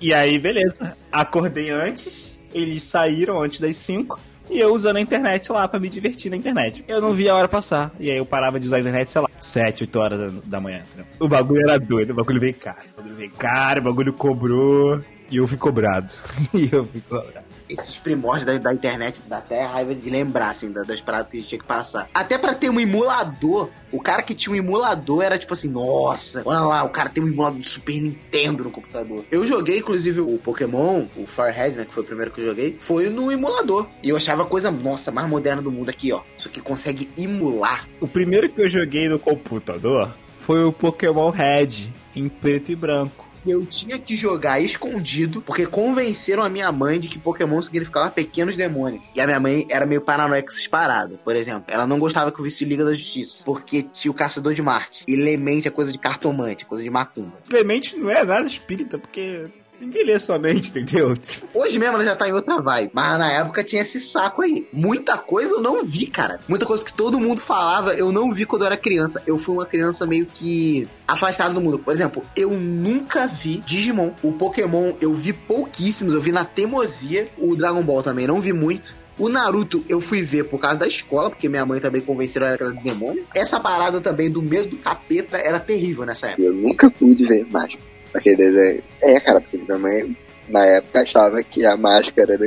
E 0.01 0.13
aí, 0.13 0.39
beleza. 0.39 0.97
Acordei 1.11 1.71
antes, 1.71 2.37
eles 2.53 2.83
saíram 2.83 3.41
antes 3.41 3.61
das 3.61 3.77
5. 3.77 4.19
E 4.49 4.61
eu 4.61 4.73
usando 4.73 4.97
a 4.97 5.01
internet 5.01 5.51
lá 5.51 5.67
pra 5.67 5.81
me 5.81 5.89
divertir 5.89 6.31
na 6.31 6.37
internet. 6.37 6.85
Eu 6.87 7.01
não 7.01 7.13
via 7.13 7.33
a 7.33 7.35
hora 7.35 7.49
passar. 7.49 7.93
E 7.99 8.11
aí 8.11 8.17
eu 8.17 8.25
parava 8.25 8.61
de 8.61 8.67
usar 8.67 8.77
a 8.77 8.81
internet, 8.81 9.11
sei 9.11 9.21
lá, 9.21 9.29
7, 9.41 9.83
8 9.85 9.99
horas 9.99 10.21
da, 10.21 10.41
da 10.45 10.61
manhã. 10.61 10.85
O 11.19 11.27
bagulho 11.27 11.63
era 11.69 11.79
doido, 11.79 12.11
o 12.11 12.15
bagulho 12.15 12.41
veio 12.41 12.55
caro. 12.55 12.79
O 12.93 12.97
bagulho 12.97 13.17
veio 13.17 13.31
caro, 13.33 13.81
o 13.81 13.85
bagulho 13.85 14.13
cobrou. 14.13 15.01
E 15.31 15.37
eu 15.37 15.47
fui 15.49 15.57
cobrado. 15.57 16.13
e 16.55 16.69
eu 16.73 16.87
fui 16.87 17.01
cobrado. 17.01 17.45
Esses 17.69 17.97
primórdios 17.99 18.45
da, 18.45 18.57
da 18.59 18.73
internet 18.73 19.21
dá 19.27 19.39
até 19.39 19.65
raiva 19.65 19.93
de 19.95 20.09
lembrar, 20.09 20.51
assim, 20.51 20.71
da- 20.71 20.83
das 20.83 21.01
paradas 21.01 21.29
que 21.31 21.37
a 21.37 21.41
gente 21.41 21.49
tinha 21.49 21.59
que 21.59 21.65
passar. 21.67 22.09
Até 22.15 22.39
pra 22.39 22.55
ter 22.55 22.71
um 22.71 22.79
emulador, 22.79 23.71
o 23.91 24.01
cara 24.01 24.23
que 24.23 24.35
tinha 24.37 24.53
um 24.53 24.57
emulador 24.57 25.25
era 25.25 25.37
tipo 25.37 25.53
assim, 25.53 25.69
nossa, 25.69 26.43
olha 26.45 26.61
lá, 26.61 26.85
o 26.85 26.91
cara 26.91 27.09
tem 27.09 27.25
um 27.25 27.27
emulador 27.27 27.59
de 27.59 27.69
Super 27.69 28.01
Nintendo 28.01 28.63
no 28.63 28.71
computador. 28.71 29.25
Eu 29.33 29.45
joguei, 29.45 29.79
inclusive, 29.79 30.21
o 30.21 30.39
Pokémon, 30.39 31.07
o 31.17 31.27
Firehead, 31.27 31.77
né, 31.77 31.85
que 31.85 31.93
foi 31.93 32.05
o 32.05 32.07
primeiro 32.07 32.31
que 32.31 32.41
eu 32.41 32.47
joguei, 32.47 32.77
foi 32.81 33.11
no 33.11 33.33
emulador. 33.33 33.89
E 34.03 34.11
eu 34.11 34.17
achava 34.17 34.45
a 34.45 34.47
coisa, 34.47 34.71
nossa, 34.71 35.11
mais 35.11 35.29
moderna 35.29 35.61
do 35.61 35.73
mundo 35.73 35.89
aqui, 35.89 36.13
ó. 36.13 36.21
Isso 36.39 36.47
aqui 36.47 36.61
consegue 36.61 37.11
emular. 37.19 37.89
O 38.01 38.07
primeiro 38.07 38.49
que 38.49 38.63
eu 38.63 38.69
joguei 38.69 39.09
no 39.09 39.19
computador 39.19 40.15
foi 40.41 40.63
o 40.65 40.73
Pokémon 40.73 41.31
Red, 41.31 41.89
em 42.15 42.29
preto 42.29 42.71
e 42.71 42.77
branco. 42.77 43.26
Eu 43.47 43.65
tinha 43.65 43.99
que 43.99 44.17
jogar 44.17 44.61
escondido, 44.61 45.41
porque 45.41 45.67
convenceram 45.67 46.43
a 46.43 46.49
minha 46.49 46.71
mãe 46.73 46.99
de 46.99 47.09
que 47.09 47.19
Pokémon 47.19 47.63
significava 47.63 48.11
pequenos 48.11 48.57
demônios. 48.57 49.03
E 49.15 49.21
a 49.21 49.27
minha 49.27 49.41
mãe 49.41 49.67
era 49.71 49.87
meio 49.87 50.01
paranoica 50.01 50.53
paradas. 50.69 51.19
Por 51.23 51.37
exemplo, 51.37 51.65
ela 51.69 51.87
não 51.87 51.99
gostava 51.99 52.33
que 52.33 52.41
eu 52.41 52.45
visse 52.45 52.65
Liga 52.65 52.85
da 52.85 52.93
Justiça, 52.93 53.45
porque 53.45 53.83
tinha 53.83 54.11
o 54.11 54.15
Caçador 54.15 54.55
de 54.55 54.63
Marte. 54.63 55.05
E 55.07 55.17
Lemente 55.17 55.69
é 55.69 55.71
coisa 55.71 55.93
de 55.93 55.99
cartomante, 55.99 56.67
coisa 56.67 56.83
de 56.83 56.91
macumba. 56.91 57.39
Clemente 57.49 57.97
não 57.97 58.11
é 58.11 58.25
nada 58.25 58.47
espírita, 58.47 58.99
porque 58.99 59.47
ninguém 59.81 60.05
lê 60.05 60.19
sua 60.19 60.39
mente, 60.39 60.71
entendeu? 60.71 61.17
Hoje 61.55 61.79
mesmo 61.79 61.95
ela 61.95 62.05
já 62.05 62.17
tá 62.17 62.29
em 62.29 62.33
outra 62.33 62.61
vibe. 62.61 62.91
Mas 62.93 63.19
na 63.19 63.33
época 63.33 63.65
tinha 63.65 63.83
esse 63.83 64.01
saco 64.01 64.43
aí. 64.43 64.67
Muita 64.73 65.17
coisa 65.19 65.55
eu 65.55 65.61
não 65.61 65.85
vi, 65.85 66.07
cara. 66.07 66.41
Muita 66.49 66.67
coisa 66.67 66.85
que 66.85 66.93
todo 66.93 67.21
mundo 67.21 67.41
falava, 67.41 67.93
eu 67.93 68.13
não 68.13 68.33
vi 68.33 68.47
quando 68.47 68.63
eu 68.63 68.67
era 68.67 68.77
criança. 68.77 69.23
Eu 69.27 69.39
fui 69.39 69.55
uma 69.55 69.67
criança 69.67 70.07
meio 70.07 70.27
que 70.27 70.89
afastada 71.07 71.55
do 71.55 71.61
mundo. 71.61 71.79
Por 71.79 71.93
exemplo, 71.93 72.23
eu 72.37 72.51
nunca 72.51 73.27
vi 73.27 73.59
Digimon. 73.59 74.11
O 74.23 74.33
Pokémon 74.33 74.95
eu 75.01 75.15
vi 75.15 75.33
pouquíssimos. 75.33 76.15
Eu 76.15 76.21
vi 76.21 76.33
na 76.33 76.45
teimosia. 76.45 77.29
O 77.39 77.55
Dragon 77.55 77.83
Ball 77.83 78.03
também 78.03 78.27
não 78.27 78.41
vi 78.41 78.53
muito. 78.53 78.95
O 79.19 79.31
Naruto 79.31 79.83
eu 79.89 79.99
fui 79.99 80.23
ver 80.23 80.45
por 80.45 80.61
causa 80.61 80.77
da 80.77 80.87
escola, 80.87 81.31
porque 81.31 81.49
minha 81.49 81.65
mãe 81.65 81.81
também 81.81 82.03
convenceu 82.03 82.45
ela 82.45 82.57
que 82.57 82.63
era 82.63 82.73
demônio. 82.73 83.27
Essa 83.35 83.59
parada 83.59 83.99
também 83.99 84.31
do 84.31 84.43
medo 84.43 84.69
do 84.69 84.77
capeta 84.77 85.39
era 85.39 85.59
terrível 85.59 86.05
nessa 86.05 86.29
época. 86.29 86.43
Eu 86.43 86.53
nunca 86.53 86.91
pude 86.91 87.27
ver 87.27 87.47
mais 87.51 87.75
aquele 88.17 88.37
desenho. 88.37 88.83
É, 89.03 89.21
cara, 89.21 89.41
porque 89.41 89.59
minha 89.59 89.79
mãe, 89.79 90.17
na 90.49 90.65
época, 90.65 91.03
achava 91.03 91.43
que 91.43 91.65
a 91.65 91.77
máscara 91.77 92.35
era, 92.35 92.45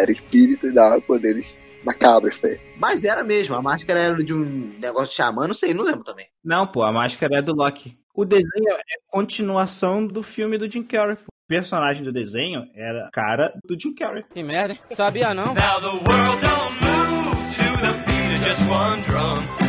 era 0.00 0.12
espírito 0.12 0.66
e 0.66 0.72
dava 0.72 1.00
poderes 1.00 1.54
macabros 1.84 2.36
pra 2.38 2.50
ele. 2.50 2.60
Mas 2.76 3.04
era 3.04 3.24
mesmo, 3.24 3.54
a 3.54 3.62
máscara 3.62 4.00
era 4.00 4.24
de 4.24 4.32
um 4.32 4.74
negócio 4.78 5.08
de 5.10 5.14
xamã, 5.14 5.46
não 5.46 5.54
sei, 5.54 5.74
não 5.74 5.84
lembro 5.84 6.04
também. 6.04 6.26
Não, 6.44 6.66
pô, 6.66 6.82
a 6.82 6.92
máscara 6.92 7.38
é 7.38 7.42
do 7.42 7.54
Loki. 7.54 7.98
O 8.14 8.24
desenho 8.24 8.74
é 8.74 8.96
continuação 9.10 10.06
do 10.06 10.22
filme 10.22 10.58
do 10.58 10.70
Jim 10.70 10.82
Carrey. 10.82 11.16
pô. 11.16 11.22
O 11.22 11.48
personagem 11.48 12.04
do 12.04 12.12
desenho 12.12 12.64
era 12.76 13.06
a 13.06 13.10
cara 13.10 13.52
do 13.64 13.78
Jim 13.78 13.94
Carrey. 13.94 14.24
Que 14.32 14.42
merda, 14.42 14.74
hein? 14.74 14.80
Sabia 14.90 15.34
não? 15.34 15.54
Now 15.54 15.80
the 15.80 15.86
world 15.86 16.40
don't 16.40 16.80
move 16.80 17.36
to 17.56 17.80
the 17.80 17.92
beat 18.06 18.34
of 18.34 18.44
just 18.44 18.62
one 18.68 19.02
drum. 19.02 19.59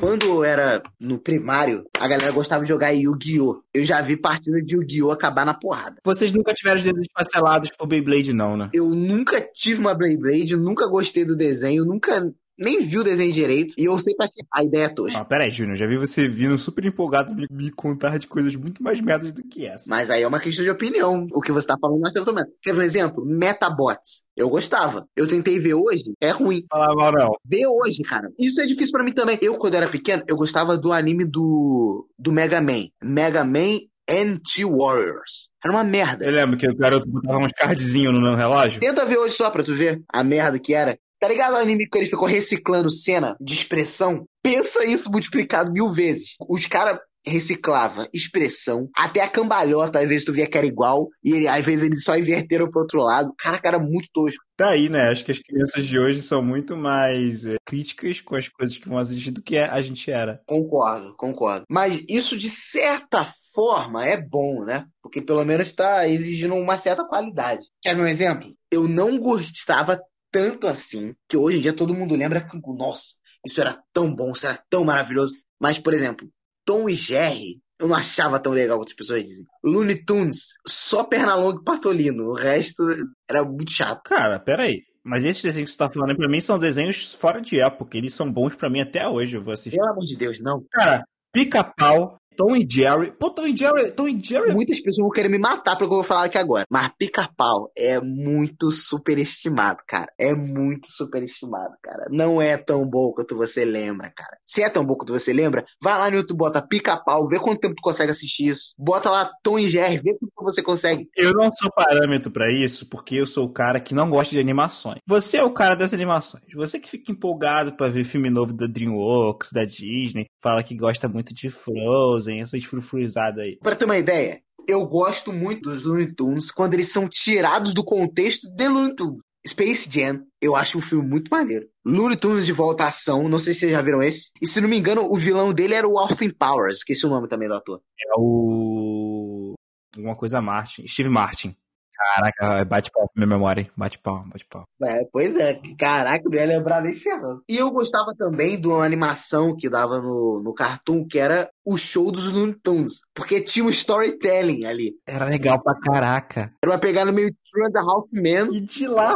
Quando 0.00 0.26
eu 0.26 0.44
era 0.44 0.82
no 1.00 1.18
primário, 1.18 1.84
a 1.98 2.06
galera 2.06 2.32
gostava 2.32 2.62
de 2.62 2.68
jogar 2.68 2.90
Yu-Gi-Oh! 2.90 3.62
Eu 3.72 3.84
já 3.84 4.00
vi 4.02 4.16
partida 4.16 4.60
de 4.62 4.74
Yu-Gi-Oh! 4.74 5.10
acabar 5.10 5.46
na 5.46 5.54
porrada. 5.54 5.96
Vocês 6.04 6.32
nunca 6.32 6.52
tiveram 6.52 6.78
os 6.78 6.84
dedos 6.84 7.06
esfacelados 7.06 7.70
por 7.70 7.86
Beyblade, 7.86 8.32
não, 8.32 8.56
né? 8.56 8.70
Eu 8.72 8.90
nunca 8.90 9.40
tive 9.40 9.80
uma 9.80 9.94
Beyblade, 9.94 10.56
nunca 10.56 10.86
gostei 10.86 11.24
do 11.24 11.36
desenho, 11.36 11.84
nunca 11.84 12.30
nem 12.58 12.82
vi 12.82 12.98
o 12.98 13.04
desenho 13.04 13.32
direito. 13.32 13.74
E 13.76 13.84
eu 13.84 13.98
sempre 13.98 14.24
achei 14.24 14.44
a 14.52 14.64
ideia 14.64 14.88
tosca. 14.88 15.18
Ah, 15.18 15.24
peraí, 15.24 15.50
Júnior, 15.50 15.76
já 15.76 15.86
vi 15.86 15.96
você 15.96 16.28
vindo 16.28 16.58
super 16.58 16.84
empolgado 16.84 17.34
me, 17.34 17.46
me 17.50 17.70
contar 17.70 18.18
de 18.18 18.26
coisas 18.26 18.54
muito 18.56 18.82
mais 18.82 19.00
merdas 19.00 19.32
do 19.32 19.42
que 19.42 19.66
essa. 19.66 19.84
Mas 19.88 20.10
aí 20.10 20.22
é 20.22 20.28
uma 20.28 20.40
questão 20.40 20.64
de 20.64 20.70
opinião. 20.70 21.26
O 21.32 21.40
que 21.40 21.52
você 21.52 21.66
tá 21.66 21.76
falando, 21.80 22.00
nós 22.00 22.14
estamos 22.14 22.44
Quer 22.62 22.72
ver 22.72 22.80
um 22.80 22.84
exemplo? 22.84 23.24
Metabots. 23.24 24.22
Eu 24.36 24.48
gostava. 24.48 25.06
Eu 25.16 25.26
tentei 25.28 25.58
ver 25.58 25.74
hoje, 25.74 26.14
é 26.20 26.30
ruim. 26.30 26.64
Fala 26.70 26.94
mal, 26.94 27.12
não. 27.12 27.32
Ver 27.44 27.66
hoje, 27.66 28.02
cara. 28.02 28.28
Isso 28.38 28.60
é 28.60 28.66
difícil 28.66 28.92
pra 28.92 29.04
mim 29.04 29.12
também. 29.12 29.38
Eu, 29.40 29.56
quando 29.56 29.74
era 29.74 29.88
pequeno, 29.88 30.22
eu 30.28 30.36
gostava 30.36 30.76
do 30.76 30.92
anime 30.92 31.24
do, 31.24 32.08
do 32.18 32.32
Mega 32.32 32.60
Man. 32.60 32.86
Mega 33.02 33.44
Man 33.44 33.78
Anti-Warriors. 34.08 35.48
Era 35.64 35.72
uma 35.72 35.84
merda. 35.84 36.24
Eu 36.24 36.32
lembro 36.32 36.58
que 36.58 36.68
o 36.68 36.76
garoto 36.76 37.08
botava 37.08 37.38
uns 37.38 37.52
cardzinhos 37.52 38.12
no 38.12 38.20
meu 38.20 38.34
relógio. 38.34 38.80
Tenta 38.80 39.06
ver 39.06 39.16
hoje 39.16 39.34
só 39.34 39.50
pra 39.50 39.64
tu 39.64 39.74
ver 39.74 40.02
a 40.12 40.22
merda 40.22 40.58
que 40.58 40.74
era. 40.74 40.98
Tá 41.24 41.28
ligado 41.28 41.54
o 41.54 41.56
anime 41.56 41.88
que 41.88 41.96
ele 41.96 42.06
ficou 42.06 42.28
reciclando 42.28 42.90
cena 42.90 43.34
de 43.40 43.54
expressão? 43.54 44.26
Pensa 44.42 44.84
isso 44.84 45.10
multiplicado 45.10 45.72
mil 45.72 45.90
vezes. 45.90 46.34
Os 46.46 46.66
caras 46.66 46.98
reciclavam 47.24 48.06
expressão, 48.12 48.90
até 48.94 49.22
a 49.22 49.28
cambalhota, 49.28 50.00
às 50.00 50.06
vezes 50.06 50.26
tu 50.26 50.34
via 50.34 50.46
que 50.46 50.58
era 50.58 50.66
igual, 50.66 51.08
e 51.24 51.32
ele, 51.32 51.48
às 51.48 51.64
vezes 51.64 51.84
eles 51.84 52.04
só 52.04 52.14
inverteram 52.18 52.70
pro 52.70 52.82
outro 52.82 53.00
lado. 53.00 53.32
Caraca, 53.38 53.66
era 53.66 53.78
muito 53.78 54.06
tosco. 54.12 54.44
Tá 54.54 54.72
aí, 54.72 54.90
né? 54.90 55.08
Acho 55.08 55.24
que 55.24 55.32
as 55.32 55.38
crianças 55.38 55.86
de 55.86 55.98
hoje 55.98 56.20
são 56.20 56.42
muito 56.42 56.76
mais 56.76 57.46
é, 57.46 57.56
críticas 57.64 58.20
com 58.20 58.36
as 58.36 58.46
coisas 58.50 58.76
que 58.76 58.86
vão 58.86 58.98
assistir 58.98 59.30
do 59.30 59.42
que 59.42 59.56
a 59.56 59.80
gente 59.80 60.10
era. 60.10 60.42
Concordo, 60.46 61.14
concordo. 61.16 61.64
Mas 61.70 62.04
isso, 62.06 62.36
de 62.36 62.50
certa 62.50 63.26
forma, 63.54 64.04
é 64.04 64.18
bom, 64.18 64.62
né? 64.62 64.84
Porque 65.02 65.22
pelo 65.22 65.42
menos 65.42 65.72
tá 65.72 66.06
exigindo 66.06 66.54
uma 66.54 66.76
certa 66.76 67.02
qualidade. 67.02 67.66
Quer 67.82 67.96
ver 67.96 68.02
um 68.02 68.06
exemplo? 68.06 68.52
Eu 68.70 68.86
não 68.86 69.18
gostava 69.18 69.98
tanto 70.34 70.66
assim, 70.66 71.14
que 71.28 71.36
hoje 71.36 71.58
em 71.58 71.60
dia 71.60 71.72
todo 71.72 71.94
mundo 71.94 72.16
lembra 72.16 72.40
que, 72.40 72.58
nossa, 72.76 73.14
isso 73.46 73.60
era 73.60 73.80
tão 73.92 74.12
bom, 74.12 74.32
isso 74.32 74.44
era 74.44 74.60
tão 74.68 74.84
maravilhoso. 74.84 75.32
Mas, 75.60 75.78
por 75.78 75.94
exemplo, 75.94 76.28
Tom 76.64 76.88
e 76.88 76.92
Jerry, 76.92 77.60
eu 77.78 77.86
não 77.86 77.94
achava 77.94 78.40
tão 78.40 78.52
legal 78.52 78.76
quanto 78.76 78.88
as 78.88 78.94
pessoas 78.94 79.22
dizem. 79.22 79.46
Looney 79.62 80.04
Tunes, 80.04 80.54
só 80.66 81.04
Pernalonga 81.04 81.60
e 81.60 81.64
Patolino. 81.64 82.30
O 82.30 82.34
resto 82.34 82.82
era 83.30 83.44
muito 83.44 83.70
chato. 83.70 84.02
Cara, 84.02 84.40
peraí. 84.40 84.82
Mas 85.04 85.24
esses 85.24 85.42
desenhos 85.42 85.70
que 85.70 85.76
você 85.76 85.78
tá 85.78 85.88
falando 85.88 86.10
aí, 86.10 86.16
pra 86.16 86.28
mim 86.28 86.40
são 86.40 86.58
desenhos 86.58 87.12
fora 87.12 87.40
de 87.40 87.60
época. 87.60 87.96
Eles 87.96 88.12
são 88.12 88.30
bons 88.30 88.56
pra 88.56 88.68
mim 88.68 88.80
até 88.80 89.06
hoje. 89.06 89.36
Eu 89.36 89.44
vou 89.44 89.54
assistir. 89.54 89.78
Pelo 89.78 89.92
amor 89.92 90.04
de 90.04 90.16
Deus, 90.16 90.40
não. 90.40 90.64
Cara, 90.72 91.06
pica-pau, 91.32 92.18
Tom 92.36 92.56
e 92.56 92.66
Jerry. 92.68 93.12
Pô, 93.18 93.30
Tom 93.30 93.46
e 93.46 93.56
Jerry, 93.56 93.92
Tom 93.92 94.08
e 94.08 94.22
Jerry. 94.22 94.52
Muitas 94.52 94.78
pessoas 94.80 95.04
vão 95.04 95.10
querer 95.10 95.28
me 95.28 95.38
matar 95.38 95.76
pelo 95.76 95.88
que 95.88 95.94
eu 95.94 95.98
vou 95.98 96.04
falar 96.04 96.24
aqui 96.24 96.38
agora. 96.38 96.64
Mas 96.70 96.90
pica-pau 96.98 97.70
é 97.76 98.00
muito 98.00 98.70
superestimado, 98.70 99.80
cara. 99.86 100.12
É 100.18 100.34
muito 100.34 100.88
superestimado, 100.88 101.74
cara. 101.82 102.06
Não 102.10 102.40
é 102.40 102.56
tão 102.56 102.88
bom 102.88 103.12
quanto 103.12 103.36
você 103.36 103.64
lembra, 103.64 104.12
cara. 104.14 104.36
Se 104.46 104.62
é 104.62 104.68
tão 104.68 104.84
bom 104.84 104.94
quanto 104.94 105.12
você 105.12 105.32
lembra, 105.32 105.64
vai 105.82 105.98
lá 105.98 106.10
no 106.10 106.16
YouTube, 106.16 106.38
bota 106.38 106.62
pica-pau, 106.66 107.28
vê 107.28 107.38
quanto 107.38 107.60
tempo 107.60 107.74
tu 107.74 107.82
consegue 107.82 108.10
assistir 108.10 108.48
isso. 108.48 108.74
Bota 108.78 109.10
lá 109.10 109.30
Tom 109.42 109.58
e 109.58 109.68
Jerry, 109.68 109.98
vê 109.98 110.16
quanto 110.18 110.54
você 110.54 110.62
consegue. 110.62 111.08
Eu 111.16 111.32
não 111.32 111.50
sou 111.54 111.70
parâmetro 111.74 112.30
pra 112.30 112.52
isso, 112.52 112.86
porque 112.88 113.16
eu 113.16 113.26
sou 113.26 113.46
o 113.46 113.52
cara 113.52 113.80
que 113.80 113.94
não 113.94 114.08
gosta 114.10 114.34
de 114.34 114.40
animações. 114.40 114.98
Você 115.06 115.38
é 115.38 115.44
o 115.44 115.52
cara 115.52 115.74
das 115.74 115.92
animações. 115.94 116.44
Você 116.54 116.78
que 116.78 116.90
fica 116.90 117.12
empolgado 117.12 117.76
pra 117.76 117.88
ver 117.88 118.04
filme 118.04 118.30
novo 118.30 118.52
da 118.52 118.66
DreamWorks, 118.66 119.50
da 119.52 119.64
Disney, 119.64 120.26
fala 120.42 120.62
que 120.62 120.76
gosta 120.76 121.08
muito 121.08 121.34
de 121.34 121.50
Frozen, 121.50 122.23
essas 122.28 122.64
frufruizadas 122.64 123.38
aí. 123.38 123.58
Pra 123.62 123.76
ter 123.76 123.84
uma 123.84 123.98
ideia, 123.98 124.40
Eu 124.66 124.86
gosto 124.86 125.32
muito 125.32 125.62
dos 125.62 125.82
Looney 125.82 126.14
Tunes 126.14 126.50
quando 126.50 126.72
eles 126.74 126.90
são 126.90 127.06
tirados 127.06 127.74
do 127.74 127.84
contexto 127.84 128.48
de 128.48 128.68
Looney 128.68 128.94
Tunes. 128.94 129.22
Space 129.46 129.86
Jam, 129.90 130.24
eu 130.40 130.56
acho 130.56 130.78
um 130.78 130.80
filme 130.80 131.06
muito 131.06 131.28
maneiro. 131.28 131.68
Looney 131.84 132.16
Tunes 132.16 132.46
de 132.46 132.52
volta 132.52 132.84
à 132.84 132.88
ação, 132.88 133.28
não 133.28 133.38
sei 133.38 133.52
se 133.52 133.60
vocês 133.60 133.72
já 133.72 133.82
viram 133.82 134.02
esse. 134.02 134.30
E 134.40 134.46
se 134.46 134.58
não 134.60 134.68
me 134.68 134.78
engano, 134.78 135.04
o 135.04 135.14
vilão 135.16 135.52
dele 135.52 135.74
era 135.74 135.86
o 135.86 135.98
Austin 135.98 136.30
Powers, 136.30 136.76
esqueci 136.76 137.04
o 137.04 137.10
nome 137.10 137.28
também 137.28 137.46
do 137.46 137.54
ator. 137.54 137.78
É 138.00 138.12
o. 138.16 139.52
Alguma 139.94 140.16
coisa 140.16 140.40
Martin. 140.40 140.88
Steve 140.88 141.10
Martin. 141.10 141.54
Caraca, 141.96 142.64
bate 142.64 142.90
pau 142.90 143.10
minha 143.14 143.26
memória, 143.26 143.62
hein? 143.62 143.70
Bate 143.76 143.98
pau, 143.98 144.24
bate 144.26 144.44
pau. 144.44 144.64
É, 144.82 145.04
pois 145.12 145.36
é, 145.36 145.60
caraca, 145.78 146.24
não 146.24 146.34
ia 146.34 146.46
lembrar 146.46 146.82
nem 146.82 146.94
ferrando. 146.94 147.42
E 147.48 147.56
eu 147.56 147.70
gostava 147.70 148.12
também 148.18 148.60
de 148.60 148.66
uma 148.66 148.84
animação 148.84 149.56
que 149.56 149.70
dava 149.70 150.00
no, 150.00 150.40
no 150.42 150.54
Cartoon, 150.54 151.06
que 151.06 151.18
era 151.18 151.48
o 151.64 151.76
show 151.76 152.10
dos 152.10 152.32
Looney 152.32 152.54
Tunes. 152.62 153.00
Porque 153.14 153.40
tinha 153.40 153.64
um 153.64 153.70
storytelling 153.70 154.64
ali. 154.64 154.94
Era 155.06 155.26
legal 155.26 155.62
pra 155.62 155.74
caraca. 155.80 156.52
Era 156.62 156.72
uma 156.72 156.78
pegada 156.78 157.12
meio 157.12 157.34
True 157.50 157.66
and 157.66 157.72
the 157.72 157.80
Half 157.80 158.08
Man. 158.12 158.56
E 158.56 158.60
de 158.60 158.86
lá 158.86 159.14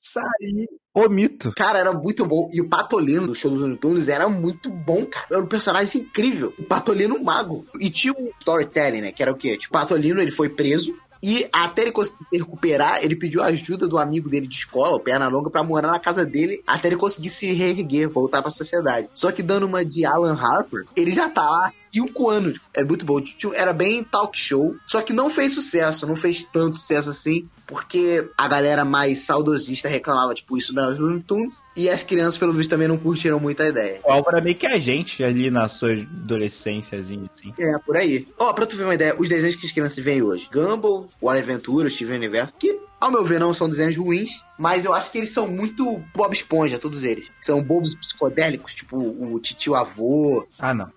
sair 0.00 0.68
o 0.94 1.08
mito. 1.10 1.52
Cara, 1.54 1.78
era 1.78 1.92
muito 1.92 2.24
bom. 2.24 2.48
E 2.52 2.60
o 2.60 2.68
Patolino 2.68 3.26
do 3.26 3.34
show 3.34 3.50
dos 3.50 3.60
Looney 3.60 3.76
Tunes 3.76 4.08
era 4.08 4.28
muito 4.30 4.70
bom, 4.70 5.04
cara. 5.04 5.26
Era 5.30 5.42
um 5.42 5.46
personagem 5.46 6.00
incrível. 6.00 6.54
O 6.58 6.64
Patolino 6.64 7.22
mago. 7.22 7.66
E 7.78 7.90
tinha 7.90 8.14
um 8.14 8.30
storytelling, 8.40 9.02
né? 9.02 9.12
Que 9.12 9.22
era 9.22 9.30
o 9.30 9.36
quê? 9.36 9.58
Tipo, 9.58 9.76
o 9.76 9.78
Patolino, 9.78 10.22
ele 10.22 10.30
foi 10.30 10.48
preso. 10.48 10.96
E 11.28 11.48
até 11.52 11.82
ele 11.82 11.90
conseguir 11.90 12.22
se 12.22 12.38
recuperar, 12.38 13.00
ele 13.02 13.16
pediu 13.16 13.42
ajuda 13.42 13.88
do 13.88 13.98
amigo 13.98 14.28
dele 14.28 14.46
de 14.46 14.54
escola, 14.54 14.94
o 14.94 15.00
Perna 15.00 15.26
Longa, 15.26 15.50
pra 15.50 15.64
morar 15.64 15.90
na 15.90 15.98
casa 15.98 16.24
dele, 16.24 16.62
até 16.64 16.86
ele 16.86 16.96
conseguir 16.96 17.30
se 17.30 17.50
reerguer, 17.50 18.08
voltar 18.08 18.40
pra 18.40 18.50
sociedade. 18.52 19.08
Só 19.12 19.32
que 19.32 19.42
dando 19.42 19.66
uma 19.66 19.84
de 19.84 20.06
Alan 20.06 20.38
Harper, 20.40 20.84
ele 20.94 21.10
já 21.12 21.28
tá 21.28 21.42
lá 21.42 21.66
há 21.66 21.72
cinco 21.72 22.30
anos. 22.30 22.60
É 22.72 22.84
muito 22.84 23.04
bom. 23.04 23.20
Era 23.56 23.72
bem 23.72 24.04
talk 24.04 24.38
show, 24.38 24.76
só 24.86 25.02
que 25.02 25.12
não 25.12 25.28
fez 25.28 25.52
sucesso, 25.52 26.06
não 26.06 26.14
fez 26.14 26.44
tanto 26.44 26.76
sucesso 26.76 27.10
assim 27.10 27.48
porque 27.66 28.28
a 28.36 28.48
galera 28.48 28.84
mais 28.84 29.20
saudosista 29.20 29.88
reclamava, 29.88 30.34
tipo, 30.34 30.56
isso 30.56 30.72
das 30.72 30.98
Looney 30.98 31.22
Tunes, 31.22 31.62
e 31.76 31.88
as 31.88 32.02
crianças, 32.02 32.38
pelo 32.38 32.52
visto, 32.52 32.70
também 32.70 32.88
não 32.88 32.96
curtiram 32.96 33.40
muito 33.40 33.62
a 33.62 33.68
ideia. 33.68 34.00
O 34.04 34.12
Álvaro 34.12 34.38
é 34.38 34.40
meio 34.40 34.56
que 34.56 34.66
a 34.66 34.78
gente 34.78 35.24
ali 35.24 35.50
na 35.50 35.68
sua 35.68 35.92
adolescênciazinha, 35.92 37.28
assim. 37.34 37.52
É, 37.58 37.78
por 37.78 37.96
aí. 37.96 38.26
Ó, 38.38 38.52
pra 38.52 38.66
tu 38.66 38.76
ver 38.76 38.84
uma 38.84 38.94
ideia, 38.94 39.14
os 39.18 39.28
desenhos 39.28 39.56
que 39.56 39.66
as 39.66 39.72
crianças 39.72 40.02
veem 40.02 40.22
hoje, 40.22 40.48
Gumball, 40.52 41.08
War 41.20 41.38
Aventura, 41.38 41.90
Steven 41.90 42.16
Universo, 42.16 42.54
que 42.58 42.78
ao 42.98 43.10
meu 43.10 43.24
ver, 43.24 43.38
não 43.38 43.52
são 43.52 43.68
desenhos 43.68 43.96
ruins, 43.96 44.42
mas 44.58 44.86
eu 44.86 44.94
acho 44.94 45.12
que 45.12 45.18
eles 45.18 45.30
são 45.30 45.46
muito 45.46 46.02
Bob 46.14 46.32
Esponja, 46.32 46.78
todos 46.78 47.04
eles. 47.04 47.30
São 47.42 47.62
bobos 47.62 47.94
psicodélicos, 47.94 48.74
tipo 48.74 48.96
o 48.96 49.38
Titio 49.38 49.74
Avô. 49.74 50.46
Ah, 50.58 50.72
não. 50.72 50.90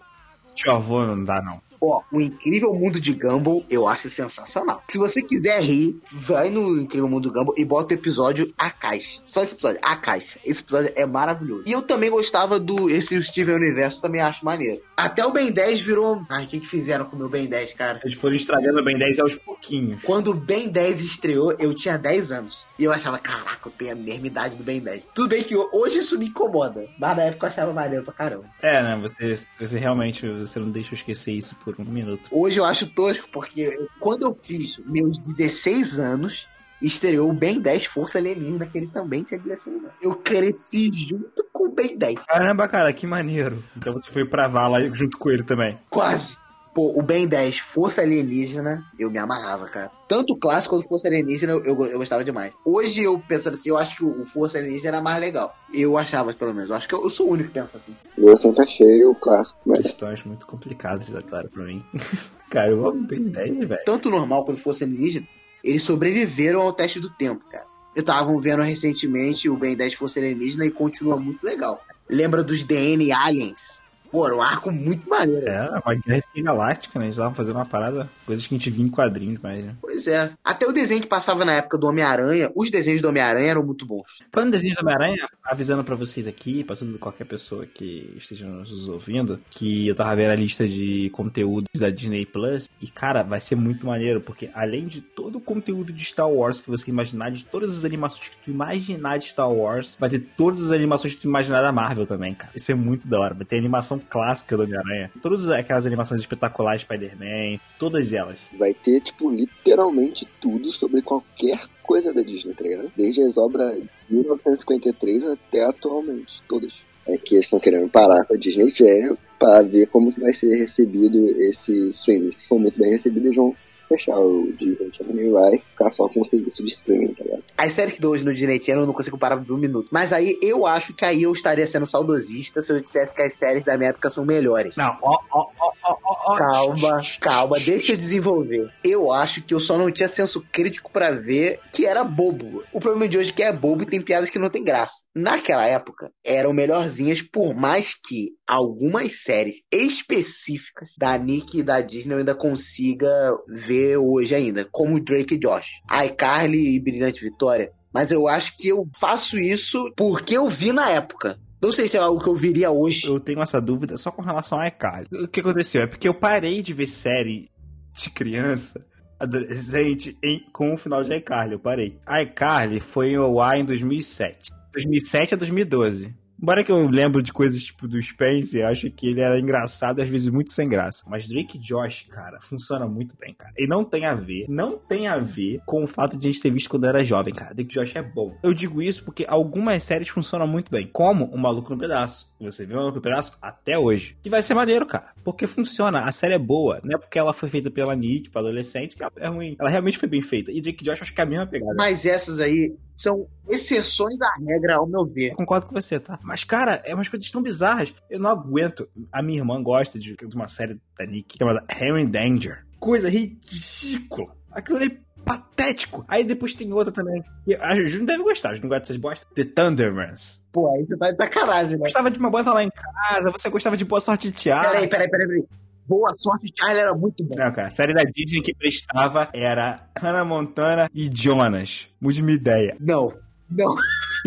Tio 0.56 0.72
avô 0.72 1.06
não 1.06 1.24
dá, 1.24 1.42
não. 1.42 1.62
Ó, 1.82 2.02
o 2.12 2.20
Incrível 2.20 2.74
Mundo 2.74 3.00
de 3.00 3.14
Gumball 3.14 3.64
eu 3.70 3.88
acho 3.88 4.10
sensacional. 4.10 4.84
Se 4.90 4.98
você 4.98 5.22
quiser 5.22 5.62
rir, 5.62 6.00
vai 6.12 6.50
no 6.50 6.78
Incrível 6.80 7.08
Mundo 7.08 7.30
do 7.30 7.34
Gumball 7.34 7.56
e 7.58 7.64
bota 7.64 7.94
o 7.94 7.98
episódio 7.98 8.54
A 8.58 8.70
Caixa. 8.70 9.22
Só 9.26 9.42
esse 9.42 9.54
episódio, 9.54 9.80
A 9.82 9.96
Caixa. 9.96 10.40
Esse 10.44 10.62
episódio 10.62 10.92
é 10.96 11.06
maravilhoso. 11.06 11.64
E 11.66 11.72
eu 11.72 11.82
também 11.82 12.10
gostava 12.10 12.60
do. 12.60 12.90
Esse 12.90 13.22
Steven 13.24 13.56
Universo 13.56 14.02
também 14.02 14.22
acho 14.22 14.44
maneiro. 14.44 14.82
Até 14.96 15.26
o 15.26 15.32
Ben 15.32 15.52
10 15.52 15.80
virou. 15.80 16.22
Ai, 16.30 16.46
o 16.46 16.48
que, 16.48 16.60
que 16.60 16.68
fizeram 16.68 17.06
com 17.06 17.16
o 17.16 17.20
meu 17.20 17.30
Ben 17.30 17.48
10, 17.48 17.74
cara? 17.74 18.00
Eles 18.04 18.18
foram 18.18 18.36
estragando 18.36 18.80
o 18.80 18.84
Ben 18.84 18.98
10 18.98 19.20
aos 19.20 19.36
pouquinhos. 19.36 20.02
Quando 20.04 20.32
o 20.32 20.34
Ben 20.34 20.68
10 20.70 21.00
estreou, 21.02 21.54
eu 21.60 21.74
tinha 21.74 21.98
10 21.98 22.32
anos. 22.32 22.69
E 22.80 22.86
eu 22.86 22.94
achava, 22.94 23.20
caraca, 23.20 23.68
eu 23.68 23.72
tenho 23.72 23.92
a 23.92 23.96
mesma 23.96 24.28
idade 24.28 24.58
do 24.58 24.64
Ben 24.64 24.80
10. 24.80 25.04
Tudo 25.14 25.28
bem 25.28 25.44
que 25.44 25.54
hoje 25.54 26.00
isso 26.00 26.18
me 26.18 26.28
incomoda, 26.28 26.88
mas 26.98 27.18
na 27.18 27.24
época 27.24 27.46
eu 27.46 27.50
achava 27.50 27.74
maneiro 27.74 28.06
pra 28.06 28.14
caramba. 28.14 28.46
É, 28.62 28.82
né? 28.82 28.98
Você, 29.02 29.46
você 29.60 29.78
realmente 29.78 30.26
você 30.26 30.60
não 30.60 30.72
deixa 30.72 30.94
eu 30.94 30.96
esquecer 30.96 31.34
isso 31.34 31.58
por 31.58 31.76
um 31.78 31.84
minuto. 31.84 32.30
Hoje 32.32 32.58
eu 32.58 32.64
acho 32.64 32.88
tosco, 32.88 33.28
porque 33.34 33.78
quando 34.00 34.24
eu 34.24 34.34
fiz 34.34 34.78
meus 34.86 35.18
16 35.18 36.00
anos, 36.00 36.48
estreou 36.82 37.30
o 37.30 37.34
Ben 37.34 37.60
10 37.60 37.86
Força 37.86 38.18
Alienígena, 38.18 38.66
que 38.66 38.78
ele 38.78 38.88
também 38.88 39.24
tinha 39.24 39.38
16 39.38 39.76
anos. 39.76 39.92
Eu 40.02 40.16
cresci 40.16 40.90
junto 40.94 41.46
com 41.52 41.66
o 41.66 41.72
Ben 41.72 41.98
10. 41.98 42.16
Caramba, 42.26 42.66
cara, 42.70 42.94
que 42.94 43.06
maneiro. 43.06 43.62
Então 43.76 43.92
você 43.92 44.10
foi 44.10 44.24
pra 44.24 44.48
vala 44.48 44.90
junto 44.96 45.18
com 45.18 45.30
ele 45.30 45.44
também. 45.44 45.78
Quase. 45.90 46.38
Pô, 46.80 46.98
o 46.98 47.02
Ben 47.02 47.28
10 47.28 47.60
Força 47.60 48.02
Alienígena, 48.02 48.86
eu 48.98 49.12
me 49.12 49.18
amarrava, 49.18 49.68
cara. 49.68 49.92
Tanto 50.08 50.32
o 50.32 50.38
clássico 50.38 50.78
quanto 50.78 50.86
o 50.86 50.88
Força 50.88 51.10
Alienígena 51.10 51.52
eu, 51.52 51.66
eu, 51.66 51.86
eu 51.88 51.98
gostava 51.98 52.24
demais. 52.24 52.54
Hoje 52.64 53.04
eu 53.04 53.22
pensando 53.28 53.56
assim, 53.56 53.68
eu 53.68 53.78
acho 53.78 53.98
que 53.98 54.06
o, 54.06 54.24
Força 54.24 54.60
Alienígena 54.60 54.96
era 54.96 55.02
mais 55.02 55.20
legal. 55.20 55.54
Eu 55.74 55.98
achava, 55.98 56.34
pelo 56.34 56.54
menos. 56.54 56.70
Eu 56.70 56.78
acho 56.78 56.88
que 56.88 56.96
eu, 56.96 57.04
eu 57.04 57.10
sou 57.10 57.28
o 57.28 57.32
único 57.32 57.50
que 57.50 57.56
pensa 57.56 57.76
assim. 57.76 57.94
Eu 58.18 58.38
sempre 58.38 58.64
achei 58.64 59.04
o 59.04 59.14
clássico, 59.14 59.60
mas 59.66 59.82
Questões 59.82 60.24
muito 60.24 60.46
complicadas, 60.46 61.14
é 61.14 61.22
claro, 61.22 61.50
pra 61.50 61.66
mim. 61.66 61.84
cara, 62.50 62.70
eu 62.70 62.88
amo 62.88 63.06
Ben 63.06 63.24
10, 63.24 63.58
velho. 63.68 63.82
Tanto 63.86 64.08
o 64.08 64.12
normal 64.14 64.46
quanto 64.46 64.60
o 64.60 64.62
Força 64.62 64.86
Alienígena, 64.86 65.28
eles 65.62 65.84
sobreviveram 65.84 66.62
ao 66.62 66.72
teste 66.72 67.02
do 67.02 67.10
tempo, 67.10 67.44
cara. 67.52 67.66
Eu 67.94 68.04
tava 68.04 68.34
vendo 68.40 68.62
recentemente 68.62 69.50
o 69.50 69.58
Ben 69.58 69.76
10 69.76 69.96
Força 69.96 70.18
Alienígena 70.18 70.66
e 70.66 70.72
continua 70.72 71.18
muito 71.18 71.44
legal. 71.44 71.84
Lembra 72.10 72.42
dos 72.42 72.64
DN 72.64 73.12
Aliens? 73.12 73.82
Pô, 74.12 74.26
era 74.26 74.36
um 74.36 74.42
arco 74.42 74.72
muito 74.72 75.08
maneiro. 75.08 75.48
É, 75.48 75.70
uma 75.86 75.96
guerra 75.96 76.24
galáctica, 76.38 77.00
né? 77.00 77.06
Eles 77.06 77.16
estavam 77.16 77.36
fazendo 77.36 77.56
uma 77.56 77.66
parada, 77.66 78.10
coisas 78.26 78.46
que 78.46 78.56
a 78.56 78.58
gente 78.58 78.70
via 78.70 78.86
em 78.86 78.90
quadrinhos, 78.90 79.40
mas. 79.42 79.64
Né? 79.64 79.76
Pois 79.82 80.08
é. 80.08 80.32
Até 80.44 80.66
o 80.66 80.72
desenho 80.72 81.02
que 81.02 81.08
passava 81.08 81.46
na 81.46 81.54
época 81.54 81.78
do 81.78 81.88
Homem-Aranha, 81.88 82.52
os 82.56 82.72
desenhos 82.72 83.02
do 83.02 83.10
Homem-Aranha 83.10 83.52
eram 83.52 83.64
muito 83.64 83.86
bons. 83.86 84.20
Falando 84.32 84.50
em 84.50 84.52
desenhos 84.52 84.78
do 84.78 84.82
Homem-Aranha, 84.82 85.28
avisando 85.44 85.84
pra 85.84 85.96
vocês 85.96 86.28
aqui, 86.28 86.64
pra 86.64 86.76
toda 86.76 86.98
qualquer 86.98 87.26
pessoa 87.26 87.66
que 87.66 88.14
esteja 88.18 88.48
nos 88.48 88.88
ouvindo, 88.88 89.40
que 89.50 89.88
eu 89.88 89.96
tava 89.96 90.16
vendo 90.16 90.32
a 90.32 90.36
lista 90.36 90.68
de 90.68 91.10
conteúdos 91.12 91.70
da 91.76 91.90
Disney 91.90 92.26
Plus, 92.26 92.70
e 92.82 92.88
cara, 92.88 93.24
vai 93.24 93.40
ser 93.40 93.56
muito 93.56 93.86
maneiro, 93.86 94.22
porque 94.22 94.50
além 94.54 94.88
de 94.88 95.02
todo 95.02 95.38
o 95.38 95.42
conteúdo 95.42 95.94
de 95.94 96.04
Star 96.06 96.30
Wars 96.30 96.62
que 96.62 96.70
você 96.70 96.90
imaginar, 96.90 97.32
de 97.32 97.46
todas 97.46 97.78
as 97.78 97.86
animações 97.86 98.30
que 98.30 98.38
tu 98.44 98.52
imaginar 98.52 99.18
de 99.18 99.26
Star 99.26 99.52
Wars, 99.52 99.96
vai 100.00 100.10
ter 100.10 100.20
todas 100.38 100.64
as 100.64 100.72
animações 100.72 101.14
que 101.14 101.22
tu 101.22 101.28
imaginar 101.28 101.62
da 101.62 101.72
Marvel 101.72 102.06
também, 102.06 102.34
cara. 102.34 102.52
Isso 102.56 102.72
é 102.72 102.76
muito 102.76 103.08
da 103.08 103.20
hora. 103.20 103.34
Vai 103.34 103.46
ter 103.46 103.58
animação 103.58 103.99
clássica 104.00 104.58
do 104.58 104.64
Homem-Aranha, 104.64 105.12
todas 105.22 105.50
aquelas 105.50 105.86
animações 105.86 106.22
espetaculares 106.22 106.82
Spider-Man, 106.82 107.60
todas 107.78 108.14
elas. 108.14 108.38
vai 108.58 108.74
ter, 108.74 109.02
tipo, 109.02 109.30
literalmente 109.30 110.28
tudo 110.40 110.72
sobre 110.72 111.02
qualquer 111.02 111.60
coisa 111.84 112.14
da 112.14 112.22
Disney, 112.22 112.54
tá 112.54 112.64
ligado? 112.64 112.92
Desde 112.96 113.22
as 113.24 113.38
obras 113.38 113.76
de 113.76 114.16
1953 114.16 115.24
até 115.26 115.66
atualmente, 115.66 116.42
todas. 116.48 116.72
É 117.08 117.18
que 117.18 117.36
eles 117.36 117.46
estão 117.46 117.60
querendo 117.60 117.90
parar 117.90 118.24
com 118.26 118.36
a 118.36 118.38
Disney 118.38 118.74
Channel 118.74 119.18
para 119.40 119.64
ver 119.64 119.88
como 119.88 120.12
vai 120.12 120.34
ser 120.34 120.56
recebido 120.56 121.18
esse 121.42 121.90
streaming. 121.90 122.32
Se 122.34 122.48
for 122.48 122.60
muito 122.60 122.78
bem 122.78 122.92
recebido, 122.92 123.26
eles 123.26 123.36
vão 123.36 123.56
fechar 123.90 124.18
o 124.18 124.54
Disney 124.54 124.90
Channel 124.94 125.26
e 125.26 125.30
vai 125.32 125.58
ficar 125.58 125.92
só 125.92 126.08
com 126.08 126.22
o 126.22 126.26
serviço 126.26 126.64
de 126.64 126.72
streaming, 126.74 127.14
tá 127.16 127.24
ligado? 127.24 127.44
As 127.58 127.74
séries 127.74 127.96
que 127.96 128.00
dou 128.00 128.14
hoje 128.14 128.24
no 128.24 128.34
Disney 128.34 128.62
Channel 128.62 128.84
eu 128.84 128.88
não 128.88 128.94
consigo 128.94 129.18
parar 129.18 129.36
por 129.36 129.52
um 129.52 129.58
minuto. 129.58 129.90
Mas 129.92 130.14
aí 130.14 130.38
eu 130.42 130.66
acho 130.66 130.94
que 130.94 131.04
aí 131.04 131.24
eu 131.24 131.32
estaria 131.34 131.68
sendo 131.68 131.86
saudosista 131.86 132.62
se 132.62 132.72
eu 132.72 132.80
dissesse 132.80 133.14
que 133.14 133.22
as 133.22 133.34
séries 133.34 133.66
da 133.66 133.78
minha 133.78 133.90
época 133.90 134.10
são 134.10 134.24
melhores. 134.24 134.74
Não, 134.78 134.98
ó, 135.02 135.20
ó, 135.32 135.48
ó, 135.60 135.68
ó, 135.84 135.98
ó, 136.04 136.18
ó. 136.28 136.38
Calma, 136.38 137.02
calma, 137.20 137.60
deixa 137.60 137.94
eu 137.94 137.98
desenvolver. 137.98 138.70
Eu 138.84 139.12
acho 139.12 139.42
que 139.42 139.54
eu 139.54 139.60
só 139.60 139.78
não 139.78 139.92
tinha 139.92 140.08
senso 140.08 140.42
crítico 140.52 140.92
pra 140.92 141.12
ver 141.12 141.60
que 141.74 141.86
era 141.86 142.04
bobo. 142.04 142.64
O 142.72 142.80
problema 142.80 143.08
de 143.08 143.18
hoje 143.18 143.32
é 143.32 143.34
que 143.34 143.44
é 143.44 143.52
bobo 143.52 143.84
e 143.84 143.88
tem 143.88 144.02
piadas 144.02 144.30
que 144.30 144.40
não 144.40 144.50
tem 144.50 144.64
graça. 144.64 145.04
Naquela 145.16 145.68
época, 145.68 146.12
eram 146.24 146.54
melhorzinhas, 146.54 147.22
por 147.22 147.56
mais 147.56 147.94
que 147.94 148.30
algumas 148.48 149.24
séries 149.24 149.62
específicas 149.72 150.90
da 150.98 151.18
Nick 151.18 151.60
e 151.60 151.64
da 151.64 151.82
Disney 151.82 152.14
eu 152.14 152.20
ainda 152.20 152.36
consiga 152.36 153.10
ver 153.48 153.79
hoje 153.98 154.34
ainda, 154.36 154.66
como 154.72 155.00
Drake 155.00 155.36
e 155.36 155.40
Josh, 155.40 155.68
iCarly 156.06 156.76
e 156.76 156.80
Brilhante 156.80 157.24
Vitória. 157.24 157.72
Mas 157.94 158.12
eu 158.12 158.28
acho 158.28 158.56
que 158.58 158.68
eu 158.70 158.86
faço 159.00 159.38
isso 159.40 159.92
porque 159.98 160.38
eu 160.38 160.48
vi 160.48 160.72
na 160.72 160.90
época. 160.92 161.40
Não 161.62 161.72
sei 161.72 161.88
se 161.88 161.98
é 161.98 162.00
algo 162.00 162.22
que 162.24 162.30
eu 162.30 162.36
viria 162.36 162.72
hoje. 162.72 163.06
Eu 163.08 163.20
tenho 163.20 163.42
essa 163.42 163.60
dúvida 163.60 163.98
só 163.98 164.12
com 164.12 164.22
relação 164.22 164.60
a 164.60 164.68
iCarly. 164.68 165.08
O 165.24 165.28
que 165.28 165.40
aconteceu? 165.42 165.82
É 165.82 165.88
porque 165.88 166.08
eu 166.08 166.14
parei 166.14 166.62
de 166.62 166.74
ver 166.74 166.88
série 166.88 167.50
de 167.98 168.10
criança, 168.12 168.86
adolescente, 169.20 170.18
em- 170.24 170.40
com 170.54 170.74
o 170.74 170.78
final 170.78 171.04
de 171.04 171.14
iCarly. 171.16 171.54
Eu 171.54 171.60
parei. 171.60 171.98
iCarly 172.24 172.80
foi 172.80 173.16
ao 173.16 173.40
ar 173.42 173.58
em 173.60 173.66
2007. 173.66 174.52
2007 174.74 175.34
a 175.34 175.38
2012. 175.38 176.14
Embora 176.42 176.64
que 176.64 176.72
eu 176.72 176.88
lembro 176.88 177.22
de 177.22 177.34
coisas 177.34 177.62
tipo 177.62 177.88
do 177.88 178.02
Spencer, 178.02 178.62
eu 178.62 178.68
acho 178.68 178.90
que 178.92 179.08
ele 179.08 179.22
era 179.22 179.40
engraçado 179.40 180.00
e 180.00 180.04
às 180.04 180.10
vezes 180.10 180.30
muito 180.30 180.52
sem 180.52 180.68
graça. 180.70 181.04
Mas 181.08 181.28
Drake 181.28 181.58
e 181.58 181.60
Josh, 181.60 182.06
cara, 182.10 182.40
funciona 182.40 182.88
muito 182.88 183.16
bem, 183.20 183.34
cara. 183.34 183.54
E 183.58 183.68
não 183.68 183.84
tem 183.84 184.06
a 184.06 184.14
ver, 184.14 184.46
não 184.48 184.78
tem 184.78 185.08
a 185.08 185.18
ver 185.18 185.62
com 185.66 185.84
o 185.84 185.88
fato 185.88 186.18
de 186.18 186.28
a 186.28 186.32
gente 186.32 186.42
ter 186.42 186.50
visto 186.50 186.70
quando 186.70 186.86
era 186.86 187.04
jovem, 187.04 187.34
cara. 187.34 187.54
Drake 187.54 187.72
e 187.72 187.74
Josh 187.74 187.96
é 187.96 188.02
bom. 188.02 188.36
Eu 188.42 188.54
digo 188.54 188.82
isso 188.82 189.04
porque 189.04 189.26
algumas 189.28 189.84
séries 189.84 190.08
funcionam 190.08 190.48
muito 190.48 190.72
bem. 190.72 190.88
Como 190.92 191.26
O 191.26 191.38
Maluco 191.38 191.74
no 191.74 191.80
Pedaço. 191.80 192.32
Você 192.40 192.66
viu 192.66 192.78
O 192.78 192.80
Maluco 192.80 192.98
no 192.98 193.02
Pedaço 193.02 193.38
até 193.42 193.78
hoje. 193.78 194.16
Que 194.22 194.30
vai 194.30 194.42
ser 194.42 194.54
maneiro, 194.54 194.86
cara. 194.86 195.10
Porque 195.24 195.46
funciona. 195.46 196.06
A 196.06 196.12
série 196.12 196.36
é 196.36 196.40
boa. 196.40 196.80
Não 196.84 196.96
é 196.96 196.98
porque 196.98 197.20
ela 197.20 197.34
foi 197.34 197.50
feita 197.50 197.70
pela 197.70 197.96
Nick, 197.96 198.30
pra 198.30 198.42
adolescente, 198.42 198.96
que 198.96 199.04
ela 199.04 199.12
é 199.18 199.28
ruim. 199.28 199.56
Ela 199.60 199.70
realmente 199.70 199.98
foi 199.98 200.08
bem 200.08 200.22
feita. 200.22 200.52
E 200.52 200.62
Drake 200.62 200.82
e 200.82 200.86
Josh 200.86 201.02
acho 201.02 201.14
que 201.14 201.20
é 201.20 201.24
a 201.24 201.28
mesma 201.28 201.48
pegada. 201.48 201.74
Mas 201.76 202.06
essas 202.06 202.40
aí 202.40 202.74
são 202.94 203.28
exceções 203.48 204.18
da 204.18 204.30
regra, 204.46 204.78
ao 204.78 204.88
meu 204.88 205.06
ver. 205.06 205.32
Eu 205.32 205.36
concordo 205.36 205.66
com 205.66 205.74
você, 205.74 206.00
tá? 206.00 206.20
Mas, 206.30 206.44
cara, 206.44 206.80
é 206.86 206.94
umas 206.94 207.08
coisas 207.10 207.30
tão 207.32 207.42
bizarras. 207.42 207.92
Eu 208.08 208.20
não 208.20 208.30
aguento. 208.30 208.88
A 209.12 209.20
minha 209.24 209.40
irmã 209.40 209.62
gosta 209.64 209.98
de, 209.98 210.16
de 210.16 210.36
uma 210.36 210.48
série 210.48 210.80
da 210.96 211.04
Nick 211.06 211.38
chamada 211.40 211.64
Harry 211.68 212.06
Danger. 212.06 212.64
coisa 212.80 213.10
ridícula. 213.10 214.36
Aquilo 214.52 214.78
ali 214.78 214.88
é 214.94 215.24
patético. 215.24 216.06
Aí 216.08 216.24
depois 216.24 216.54
tem 216.54 216.72
outra 216.72 216.94
também. 216.94 217.24
que 217.44 217.56
A 217.56 217.76
Ju 217.84 217.98
não 217.98 218.06
deve 218.06 218.22
gostar, 218.22 218.52
a 218.52 218.56
Ju 218.56 218.62
não 218.62 218.70
gosta 218.70 218.82
dessas 218.82 218.98
bosta. 218.98 219.26
The 219.34 219.44
Thundermans. 219.44 220.46
Pô, 220.52 220.72
aí 220.76 220.86
você 220.86 220.96
tá 220.96 221.10
de 221.10 221.18
sacanagem, 221.18 221.74
né? 221.74 221.80
Gostava 221.80 222.12
de 222.12 222.20
uma 222.20 222.30
banda 222.30 222.54
lá 222.54 222.64
em 222.64 222.70
casa, 222.70 223.32
você 223.32 223.50
gostava 223.50 223.76
de 223.76 223.86
Boa 223.86 224.00
Sorte 224.00 224.32
Tiago. 224.32 224.70
Peraí, 224.70 224.88
peraí, 224.88 225.10
peraí, 225.10 225.28
peraí. 225.28 225.44
Boa 225.88 226.14
sorte, 226.16 226.54
Charlie 226.56 226.82
era 226.82 226.94
muito 226.94 227.24
bom. 227.24 227.36
Não, 227.36 227.52
cara, 227.52 227.68
a 227.68 227.72
série 227.72 227.96
da 227.96 228.04
Disney 228.04 228.44
que 228.44 228.54
prestava 228.54 229.28
era 229.34 229.90
Hannah 230.00 230.24
Montana 230.24 230.88
e 230.94 231.10
Jonas. 231.12 231.88
Mude 232.00 232.22
minha 232.22 232.36
ideia. 232.36 232.78
Não, 232.80 233.12
não. 233.50 233.74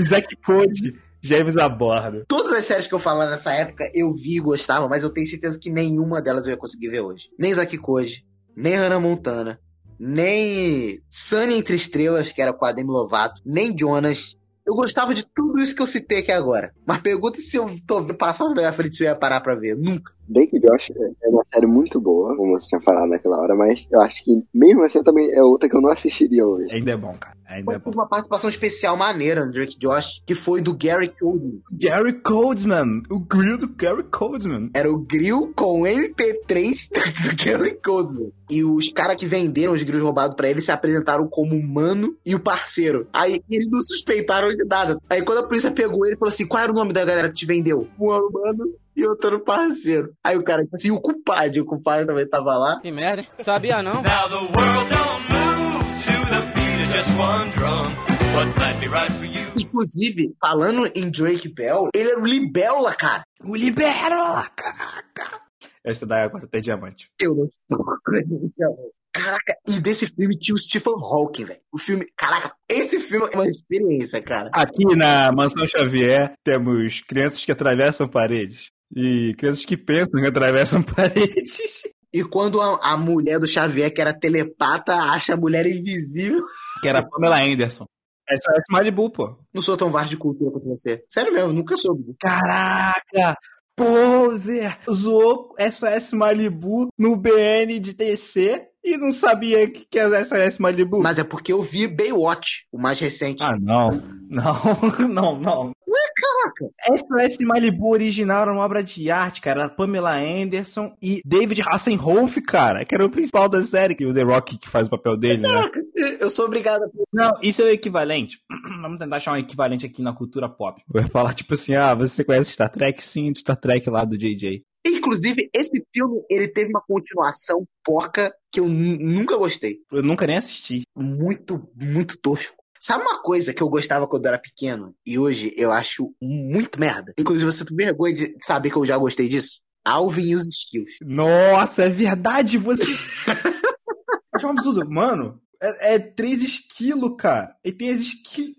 Zack 0.00 0.34
Code, 0.44 0.98
James 1.22 1.56
a 1.56 1.68
bordo. 1.68 2.24
Todas 2.26 2.52
as 2.52 2.64
séries 2.64 2.86
que 2.86 2.94
eu 2.94 2.98
falava 2.98 3.30
nessa 3.30 3.52
época 3.52 3.88
eu 3.94 4.12
vi 4.12 4.36
e 4.36 4.40
gostava, 4.40 4.88
mas 4.88 5.02
eu 5.02 5.10
tenho 5.10 5.26
certeza 5.26 5.58
que 5.58 5.70
nenhuma 5.70 6.20
delas 6.20 6.46
eu 6.46 6.50
ia 6.50 6.56
conseguir 6.56 6.88
ver 6.88 7.00
hoje. 7.00 7.28
Nem 7.38 7.54
Zack 7.54 7.78
Koji, 7.78 8.24
nem 8.56 8.74
Hannah 8.74 9.00
Montana, 9.00 9.60
nem 9.98 11.00
Sunny 11.08 11.58
Entre 11.58 11.76
Estrelas, 11.76 12.32
que 12.32 12.42
era 12.42 12.52
com 12.52 12.64
a 12.64 12.72
Demi 12.72 12.90
Lovato, 12.90 13.40
nem 13.46 13.76
Jonas. 13.78 14.36
Eu 14.66 14.74
gostava 14.74 15.14
de 15.14 15.24
tudo 15.24 15.60
isso 15.60 15.74
que 15.74 15.82
eu 15.82 15.86
citei 15.86 16.18
aqui 16.18 16.32
agora. 16.32 16.72
Mas 16.86 17.00
pergunta 17.00 17.40
se 17.40 17.56
eu 17.56 17.66
tô 17.86 18.04
passando 18.14 18.54
na 18.54 18.62
minha 18.62 18.72
frente 18.72 18.96
se 18.96 19.04
eu 19.04 19.08
ia 19.08 19.16
parar 19.16 19.40
pra 19.40 19.54
ver. 19.54 19.76
Nunca. 19.76 20.12
Drake 20.28 20.56
e 20.56 20.60
Josh 20.60 20.92
é 21.22 21.28
uma 21.28 21.44
série 21.52 21.66
muito 21.66 22.00
boa, 22.00 22.36
como 22.36 22.58
você 22.58 22.68
tinha 22.68 22.80
falado 22.80 23.08
naquela 23.08 23.38
hora, 23.38 23.54
mas 23.54 23.86
eu 23.90 24.00
acho 24.00 24.24
que 24.24 24.42
mesmo 24.54 24.82
assim 24.84 25.02
também 25.02 25.30
é 25.32 25.42
outra 25.42 25.68
que 25.68 25.76
eu 25.76 25.80
não 25.80 25.90
assistiria 25.90 26.44
hoje. 26.46 26.72
Ainda 26.72 26.92
é 26.92 26.96
bom, 26.96 27.14
cara. 27.18 27.36
Ainda 27.46 27.74
é 27.74 27.78
bom. 27.78 27.90
Uma 27.92 28.06
participação 28.06 28.48
especial 28.48 28.96
maneira 28.96 29.44
no 29.44 29.52
Drake 29.52 29.76
e 29.76 29.78
Josh, 29.78 30.22
que 30.24 30.34
foi 30.34 30.60
do 30.62 30.74
Gary 30.74 31.08
Coleman. 31.08 31.60
Gary 31.72 32.12
Coldman, 32.20 33.02
o 33.10 33.20
grill 33.20 33.58
do 33.58 33.68
Gary 33.68 34.04
Coldman. 34.04 34.70
Era 34.74 34.90
o 34.90 34.98
grill 34.98 35.52
com 35.54 35.82
MP3 35.82 36.88
do 37.28 37.44
Gary 37.44 37.78
Coleman. 37.82 38.32
E 38.50 38.64
os 38.64 38.90
caras 38.90 39.16
que 39.16 39.26
venderam 39.26 39.72
os 39.72 39.82
grills 39.82 40.04
roubados 40.04 40.36
pra 40.36 40.48
ele 40.48 40.60
se 40.60 40.70
apresentaram 40.70 41.26
como 41.26 41.54
o 41.54 41.62
mano 41.62 42.16
e 42.24 42.34
o 42.34 42.40
parceiro. 42.40 43.06
Aí 43.12 43.40
eles 43.50 43.68
não 43.70 43.80
suspeitaram 43.80 44.48
de 44.48 44.64
nada. 44.66 44.98
Aí 45.08 45.22
quando 45.22 45.38
a 45.38 45.46
polícia 45.46 45.70
pegou 45.70 46.06
ele, 46.06 46.16
falou 46.16 46.32
assim: 46.32 46.46
qual 46.46 46.62
era 46.62 46.72
o 46.72 46.74
nome 46.74 46.92
da 46.92 47.04
galera 47.04 47.28
que 47.28 47.34
te 47.34 47.46
vendeu? 47.46 47.88
Um 47.98 48.06
o 48.06 48.32
mano 48.32 48.74
e 48.96 49.06
outro 49.06 49.28
era 49.28 49.36
o 49.36 49.40
parceiro. 49.40 50.14
Aí 50.22 50.36
o 50.36 50.44
cara 50.44 50.62
disse 50.62 50.74
assim: 50.74 50.90
o 50.90 51.00
culpado, 51.00 51.56
e 51.56 51.60
o 51.60 51.64
culpado 51.64 52.06
também 52.06 52.28
tava 52.28 52.56
lá. 52.56 52.80
Que 52.80 52.90
merda, 52.90 53.22
hein? 53.22 53.28
Sabia 53.38 53.82
não? 53.82 54.02
Now 54.02 54.28
the 54.28 54.34
world 54.34 54.88
don't 54.90 55.32
move 55.32 55.82
to 56.04 56.26
the 56.30 56.40
beat 56.54 56.82
of 56.82 56.92
just 56.92 57.10
one 57.18 57.50
drum. 57.50 58.12
Right? 58.32 59.60
Inclusive, 59.60 60.34
falando 60.40 60.90
em 60.94 61.10
Drake 61.10 61.52
Bell, 61.52 61.90
ele 61.94 62.12
era 62.12 62.18
o 62.18 62.24
Libélula, 62.24 62.94
cara. 62.94 63.24
O 63.44 63.54
Liberola, 63.54 64.48
caraca. 64.56 65.42
Essa 65.84 66.06
daí 66.06 66.22
agora 66.22 66.46
tem 66.46 66.62
diamante. 66.62 67.10
Eu 67.20 67.34
não 67.34 67.44
estou 67.44 67.92
acreditando. 67.92 68.90
Caraca, 69.12 69.54
e 69.68 69.78
desse 69.78 70.06
filme 70.06 70.38
tinha 70.38 70.54
o 70.54 70.58
Stephen 70.58 70.94
Hawking, 70.94 71.44
velho. 71.44 71.60
O 71.70 71.76
filme, 71.76 72.06
caraca, 72.16 72.54
esse 72.66 72.98
filme 72.98 73.28
é 73.30 73.36
uma 73.36 73.46
experiência, 73.46 74.22
cara. 74.22 74.48
Aqui 74.54 74.86
na 74.96 75.30
Mansão 75.30 75.66
Xavier 75.66 76.32
temos 76.42 77.02
crianças 77.02 77.44
que 77.44 77.52
atravessam 77.52 78.08
paredes. 78.08 78.70
E 78.94 79.34
crianças 79.38 79.64
que 79.64 79.76
pensam 79.76 80.20
que 80.20 80.26
atravessam 80.26 80.82
paredes. 80.84 81.82
E 82.12 82.22
quando 82.22 82.60
a, 82.60 82.78
a 82.92 82.96
mulher 82.96 83.38
do 83.38 83.46
Xavier, 83.46 83.92
que 83.92 84.00
era 84.00 84.12
telepata, 84.12 84.94
acha 84.94 85.34
a 85.34 85.36
mulher 85.36 85.66
invisível. 85.66 86.42
Que 86.82 86.88
era 86.88 86.98
a 86.98 87.08
Pamela 87.08 87.40
Anderson. 87.40 87.86
Essa 88.28 88.52
é 88.52 88.60
Malibu, 88.70 89.10
pô. 89.10 89.38
Não 89.52 89.62
sou 89.62 89.76
tão 89.76 89.90
vasto 89.90 90.10
de 90.10 90.16
cultura 90.16 90.50
quanto 90.50 90.68
você. 90.68 91.02
Sério 91.08 91.32
mesmo, 91.32 91.52
nunca 91.52 91.76
soube. 91.76 92.14
Caraca! 92.18 93.36
Poser! 93.74 94.78
Zoou 94.90 95.54
SOS 95.58 96.12
Malibu 96.12 96.88
no 96.98 97.16
BN 97.16 97.80
de 97.80 97.94
TC 97.94 98.68
e 98.84 98.96
não 98.96 99.12
sabia 99.12 99.68
que 99.70 99.86
que 99.90 99.98
era 99.98 100.24
SOS 100.24 100.58
Malibu. 100.58 101.02
Mas 101.02 101.18
é 101.18 101.24
porque 101.24 101.52
eu 101.52 101.62
vi 101.62 101.88
Baywatch, 101.88 102.66
o 102.70 102.78
mais 102.78 103.00
recente. 103.00 103.42
Ah, 103.42 103.56
não. 103.58 103.90
Não, 104.28 104.54
não, 105.08 105.38
não. 105.38 105.66
Ué, 105.86 106.11
caraca. 106.22 107.26
SOS 107.28 107.38
Malibu 107.44 107.90
original 107.90 108.42
era 108.42 108.52
uma 108.52 108.64
obra 108.64 108.82
de 108.82 109.10
arte, 109.10 109.40
cara. 109.40 109.62
Era 109.62 109.68
Pamela 109.68 110.14
Anderson 110.16 110.94
e 111.02 111.20
David 111.24 111.62
Hasselhoff, 111.62 112.40
cara, 112.42 112.84
que 112.84 112.94
era 112.94 113.04
o 113.04 113.10
principal 113.10 113.48
da 113.48 113.62
série, 113.62 113.94
que 113.94 114.06
o 114.06 114.14
The 114.14 114.22
Rock 114.22 114.58
que 114.58 114.68
faz 114.68 114.86
o 114.86 114.90
papel 114.90 115.16
dele, 115.16 115.42
né? 115.42 115.48
Caraca, 115.48 115.80
eu 116.20 116.30
sou 116.30 116.46
obrigado 116.46 116.82
a... 116.84 116.88
Não, 117.12 117.32
isso 117.42 117.62
é 117.62 117.66
o 117.66 117.68
equivalente. 117.68 118.38
Vamos 118.82 118.98
tentar 118.98 119.16
achar 119.16 119.32
um 119.32 119.36
equivalente 119.36 119.86
aqui 119.86 120.02
na 120.02 120.12
cultura 120.12 120.48
pop. 120.48 120.82
Vai 120.88 121.04
falar 121.08 121.34
tipo 121.34 121.54
assim, 121.54 121.74
ah, 121.74 121.94
você 121.94 122.24
conhece 122.24 122.52
Star 122.52 122.70
Trek? 122.70 123.02
Sim, 123.04 123.32
do 123.32 123.38
Star 123.38 123.56
Trek 123.56 123.88
lá 123.90 124.04
do 124.04 124.16
JJ. 124.16 124.62
Inclusive, 124.84 125.48
esse 125.54 125.80
filme, 125.94 126.22
ele 126.28 126.48
teve 126.48 126.70
uma 126.70 126.80
continuação 126.80 127.64
porca 127.84 128.34
que 128.50 128.58
eu 128.58 128.68
nu- 128.68 128.98
nunca 128.98 129.36
gostei. 129.36 129.76
Eu 129.92 130.02
nunca 130.02 130.26
nem 130.26 130.36
assisti. 130.38 130.82
Muito, 130.96 131.68
muito 131.76 132.18
tosco. 132.20 132.56
Sabe 132.82 133.04
uma 133.04 133.22
coisa 133.22 133.54
que 133.54 133.62
eu 133.62 133.68
gostava 133.68 134.08
quando 134.08 134.24
eu 134.24 134.30
era 134.30 134.40
pequeno 134.40 134.92
e 135.06 135.16
hoje 135.16 135.54
eu 135.56 135.70
acho 135.70 136.12
muito 136.20 136.80
merda? 136.80 137.14
Inclusive, 137.16 137.44
você 137.44 137.64
tem 137.64 137.76
vergonha 137.76 138.12
de 138.12 138.36
saber 138.40 138.70
que 138.70 138.76
eu 138.76 138.84
já 138.84 138.98
gostei 138.98 139.28
disso? 139.28 139.60
Alvin 139.84 140.30
e 140.30 140.34
os 140.34 140.48
Skills. 140.48 140.96
Nossa, 141.00 141.84
é 141.84 141.88
verdade, 141.88 142.58
você. 142.58 142.82
Acho 144.34 144.46
um 144.48 144.50
absurdo. 144.50 144.90
Mano, 144.90 145.40
é, 145.62 145.94
é 145.94 145.98
3 146.00 146.42
esquilos, 146.42 147.14
cara. 147.16 147.54
E 147.64 147.70
tem 147.70 147.90
as 147.90 148.00
esquilos. 148.00 148.56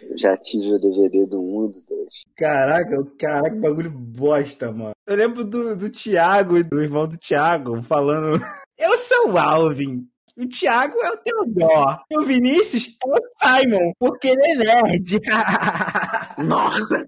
Eu 0.00 0.16
já 0.16 0.34
tive 0.38 0.72
o 0.72 0.80
DVD 0.80 1.26
do 1.26 1.38
1 1.38 1.66
e 1.66 1.72
do 1.72 1.82
2. 1.82 2.08
Caraca, 2.34 3.04
caraca, 3.18 3.50
que 3.50 3.60
bagulho 3.60 3.90
bosta, 3.90 4.72
mano. 4.72 4.94
Eu 5.06 5.16
lembro 5.16 5.44
do, 5.44 5.76
do 5.76 5.90
Thiago, 5.90 6.64
do 6.64 6.80
irmão 6.80 7.06
do 7.06 7.18
Thiago, 7.18 7.82
falando: 7.82 8.40
Eu 8.78 8.96
sou 8.96 9.32
o 9.32 9.38
Alvin. 9.38 10.08
O 10.36 10.48
Thiago 10.48 10.98
é 11.02 11.10
o 11.10 11.16
Teodoro. 11.18 11.98
E 12.10 12.18
o 12.18 12.22
Vinícius 12.22 12.96
é 13.04 13.08
o 13.08 13.20
Simon, 13.38 13.92
porque 13.98 14.28
ele 14.28 14.40
é 14.48 14.54
nerd. 14.56 15.20
Nossa! 16.38 16.98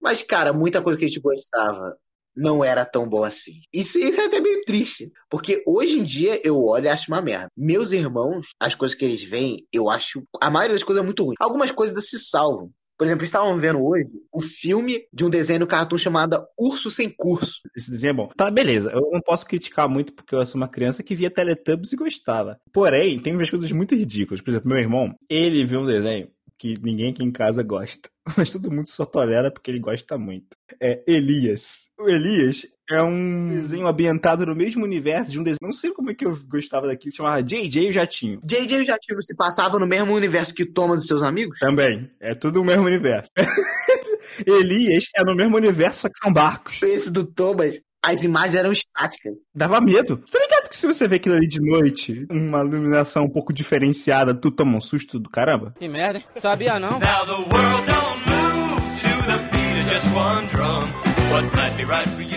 Mas, 0.00 0.22
cara, 0.22 0.52
muita 0.52 0.82
coisa 0.82 0.98
que 0.98 1.04
a 1.04 1.08
gente 1.08 1.20
gostava 1.20 1.96
não 2.36 2.64
era 2.64 2.84
tão 2.84 3.08
boa 3.08 3.28
assim. 3.28 3.60
Isso, 3.72 3.98
isso 3.98 4.20
é 4.20 4.24
até 4.24 4.40
meio 4.40 4.62
triste. 4.64 5.10
Porque 5.30 5.62
hoje 5.66 5.98
em 5.98 6.04
dia 6.04 6.40
eu 6.44 6.62
olho 6.62 6.86
e 6.86 6.88
acho 6.88 7.10
uma 7.10 7.22
merda. 7.22 7.48
Meus 7.56 7.92
irmãos, 7.92 8.48
as 8.58 8.74
coisas 8.74 8.96
que 8.96 9.04
eles 9.04 9.22
veem, 9.22 9.66
eu 9.72 9.88
acho. 9.88 10.22
A 10.40 10.50
maioria 10.50 10.74
das 10.74 10.84
coisas 10.84 11.02
é 11.02 11.04
muito 11.04 11.24
ruim. 11.24 11.34
Algumas 11.38 11.70
coisas 11.70 12.08
se 12.08 12.18
salvam. 12.18 12.70
Por 13.02 13.06
exemplo, 13.06 13.24
estavam 13.24 13.58
vendo 13.58 13.84
hoje 13.84 14.08
o 14.32 14.40
filme 14.40 15.08
de 15.12 15.24
um 15.24 15.28
desenho 15.28 15.58
no 15.58 15.66
cartoon 15.66 15.98
chamado 15.98 16.46
Urso 16.56 16.88
Sem 16.88 17.10
Curso. 17.10 17.60
Esse 17.76 17.90
desenho 17.90 18.10
é 18.10 18.14
bom. 18.14 18.28
Tá, 18.36 18.48
beleza. 18.48 18.92
Eu 18.92 19.10
não 19.12 19.20
posso 19.20 19.44
criticar 19.44 19.88
muito 19.88 20.12
porque 20.12 20.32
eu 20.32 20.46
sou 20.46 20.56
uma 20.56 20.68
criança 20.68 21.02
que 21.02 21.16
via 21.16 21.28
Teletubbies 21.28 21.92
e 21.92 21.96
gostava. 21.96 22.60
Porém, 22.72 23.18
tem 23.18 23.34
umas 23.34 23.50
coisas 23.50 23.72
muito 23.72 23.96
ridículas. 23.96 24.40
Por 24.40 24.50
exemplo, 24.50 24.68
meu 24.68 24.78
irmão, 24.78 25.16
ele 25.28 25.64
viu 25.64 25.80
um 25.80 25.84
desenho 25.86 26.28
que 26.56 26.74
ninguém 26.80 27.10
aqui 27.10 27.24
em 27.24 27.32
casa 27.32 27.60
gosta. 27.64 28.08
Mas 28.38 28.52
todo 28.52 28.70
mundo 28.70 28.86
só 28.86 29.04
tolera 29.04 29.50
porque 29.50 29.68
ele 29.68 29.80
gosta 29.80 30.16
muito. 30.16 30.56
É 30.80 31.02
Elias. 31.04 31.88
O 31.98 32.08
Elias 32.08 32.64
é 32.92 33.02
um 33.02 33.48
desenho 33.48 33.86
ambientado 33.86 34.44
no 34.46 34.54
mesmo 34.54 34.84
universo 34.84 35.32
de 35.32 35.38
um 35.38 35.42
desenho. 35.42 35.58
Não 35.62 35.72
sei 35.72 35.90
como 35.92 36.10
é 36.10 36.14
que 36.14 36.24
eu 36.24 36.38
gostava 36.48 36.86
daquilo. 36.86 37.14
Chamava 37.14 37.42
JJ 37.42 37.90
o 37.90 37.92
Jatinho. 37.92 38.40
JJ 38.44 38.84
já 38.84 38.92
Jativo 38.92 39.22
se 39.22 39.34
passava 39.34 39.78
no 39.78 39.86
mesmo 39.86 40.14
universo 40.14 40.54
que 40.54 40.66
Toma 40.72 40.96
dos 40.96 41.06
seus 41.06 41.22
amigos? 41.22 41.58
Também. 41.58 42.10
É 42.20 42.34
tudo 42.34 42.60
o 42.60 42.64
mesmo 42.64 42.84
universo. 42.84 43.30
Elias 44.46 45.04
é 45.16 45.24
no 45.24 45.34
mesmo 45.34 45.56
universo, 45.56 46.02
só 46.02 46.08
que 46.08 46.18
são 46.22 46.32
barcos. 46.32 46.80
Esse 46.82 47.10
do 47.10 47.24
Thomas, 47.26 47.80
as 48.04 48.24
imagens 48.24 48.54
eram 48.54 48.72
estáticas. 48.72 49.34
Dava 49.54 49.80
medo. 49.80 50.16
Tá 50.30 50.38
ligado 50.38 50.68
que 50.68 50.76
se 50.76 50.86
você 50.86 51.06
vê 51.06 51.16
aquilo 51.16 51.36
ali 51.36 51.46
de 51.46 51.60
noite, 51.60 52.26
uma 52.30 52.60
iluminação 52.64 53.24
um 53.24 53.30
pouco 53.30 53.52
diferenciada, 53.52 54.34
tu 54.34 54.50
toma 54.50 54.76
um 54.76 54.80
susto 54.80 55.18
do 55.18 55.30
caramba? 55.30 55.74
Que 55.78 55.88
merda, 55.88 56.18
hein? 56.18 56.24
Sabia 56.36 56.78
não? 56.78 56.98
Now 56.98 57.26
the 57.26 57.32
world 57.32 57.86
don't 57.86 58.20
move 58.26 58.82
to 59.00 59.26
the 59.26 59.38
beat 59.50 59.84
of 59.84 59.88
just 59.88 60.06
one 60.14 60.46
drum. 60.46 61.01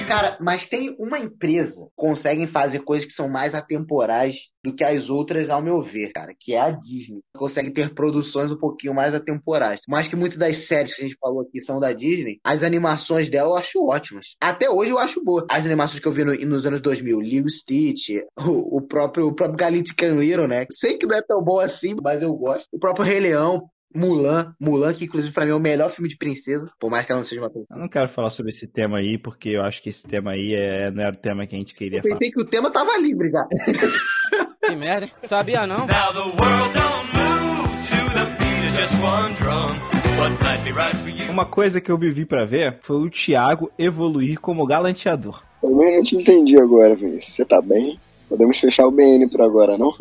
Cara, 0.08 0.38
mas 0.40 0.66
tem 0.68 0.96
uma 0.98 1.20
empresa 1.20 1.82
que 1.84 1.92
conseguem 1.98 2.48
fazer 2.48 2.80
coisas 2.80 3.06
que 3.06 3.12
são 3.12 3.28
mais 3.28 3.54
atemporais 3.54 4.38
do 4.64 4.74
que 4.74 4.84
as 4.86 5.10
outras, 5.10 5.50
ao 5.50 5.62
meu 5.62 5.82
ver, 5.82 6.12
cara, 6.14 6.34
que 6.40 6.54
é 6.54 6.60
a 6.62 6.72
Disney. 6.72 7.20
Consegue 7.36 7.72
ter 7.72 7.94
produções 7.94 8.52
um 8.54 8.58
pouquinho 8.58 8.94
mais 8.94 9.14
atemporais. 9.14 9.82
Mas 9.88 10.08
que 10.08 10.16
muitas 10.16 10.38
das 10.40 10.58
séries 10.60 10.94
que 10.96 11.02
a 11.02 11.06
gente 11.06 11.18
falou 11.20 11.42
aqui 11.42 11.60
são 11.60 11.80
da 11.80 11.92
Disney, 11.92 12.40
as 12.44 12.64
animações 12.64 13.30
dela 13.30 13.50
eu 13.50 13.56
acho 13.58 13.86
ótimas. 13.86 14.36
Até 14.42 14.70
hoje 14.70 14.92
eu 14.92 14.98
acho 14.98 15.22
boa. 15.24 15.46
As 15.52 15.66
animações 15.66 16.00
que 16.00 16.08
eu 16.08 16.12
vi 16.14 16.24
no- 16.24 16.34
nos 16.48 16.66
anos 16.66 16.80
2000, 16.82 17.20
Lilo 17.20 17.50
Stitch, 17.50 18.10
o, 18.40 18.78
o 18.78 18.82
próprio, 18.82 19.28
o 19.28 19.34
próprio 19.36 19.58
Galactic 19.58 20.02
Little, 20.04 20.48
né? 20.48 20.66
Sei 20.72 20.98
que 20.98 21.06
não 21.06 21.18
é 21.18 21.22
tão 21.22 21.44
bom 21.44 21.60
assim, 21.60 21.96
mas 22.02 22.22
eu 22.22 22.34
gosto. 22.34 22.68
O 22.72 22.80
próprio 22.80 23.06
Rei 23.06 23.20
Leão, 23.20 23.70
Mulan, 23.96 24.54
Mulan, 24.60 24.94
que 24.94 25.06
inclusive 25.06 25.34
pra 25.34 25.46
mim 25.46 25.52
é 25.52 25.56
o 25.56 25.60
melhor 25.60 25.90
filme 25.90 26.10
de 26.10 26.18
princesa, 26.18 26.70
por 26.80 26.90
mais 26.92 27.06
que 27.06 27.12
ela 27.12 27.20
não 27.22 27.26
seja 27.26 27.42
uma 27.42 27.50
princesa. 27.50 27.74
Eu 27.74 27.80
não 27.80 27.88
quero 27.90 28.10
falar 28.10 28.30
sobre 28.30 28.52
esse 28.52 28.68
tema 28.68 28.98
aí, 28.98 29.18
porque 29.18 29.50
eu 29.50 29.64
acho 29.64 29.82
que 29.82 29.90
esse 29.90 30.06
tema 30.08 30.32
aí 30.32 30.54
é, 30.54 30.92
não 30.92 31.02
era 31.04 31.14
o 31.14 31.18
tema 31.20 31.48
que 31.48 31.56
a 31.56 31.60
gente 31.60 31.74
queria 31.74 32.00
Eu 32.00 32.04
falar. 32.04 32.14
pensei 32.14 32.32
que 32.32 32.42
o 32.42 32.46
tema 32.46 32.70
tava 32.72 32.98
livre, 32.98 33.32
cara. 33.32 33.48
Que 34.66 34.76
merda? 34.76 35.08
Sabia 35.24 35.68
não? 35.68 35.86
Now 35.86 36.12
the 36.12 36.20
world 36.20 36.74
don't 36.74 37.08
move 37.14 37.70
to 37.88 38.14
the 38.16 38.26
beat 38.40 38.72
of 38.72 38.76
just 38.82 38.94
one 39.02 39.34
drum. 39.36 39.96
Right? 40.18 41.30
Uma 41.30 41.46
coisa 41.46 41.82
que 41.82 41.92
eu 41.92 41.98
vivi 41.98 42.26
pra 42.26 42.46
ver 42.46 42.80
foi 42.82 42.96
o 42.96 43.10
Thiago 43.10 43.70
evoluir 43.78 44.40
como 44.40 44.66
galanteador. 44.66 45.44
Eu 45.62 46.04
te 46.04 46.16
entendi 46.16 46.58
agora, 46.58 46.96
Vinícius. 46.96 47.36
Você 47.36 47.46
tá 47.46 47.62
bem? 47.62 48.00
Podemos 48.30 48.58
fechar 48.58 48.88
o 48.88 48.92
BN 48.92 49.30
por 49.30 49.42
agora, 49.42 49.78
não? 49.78 49.92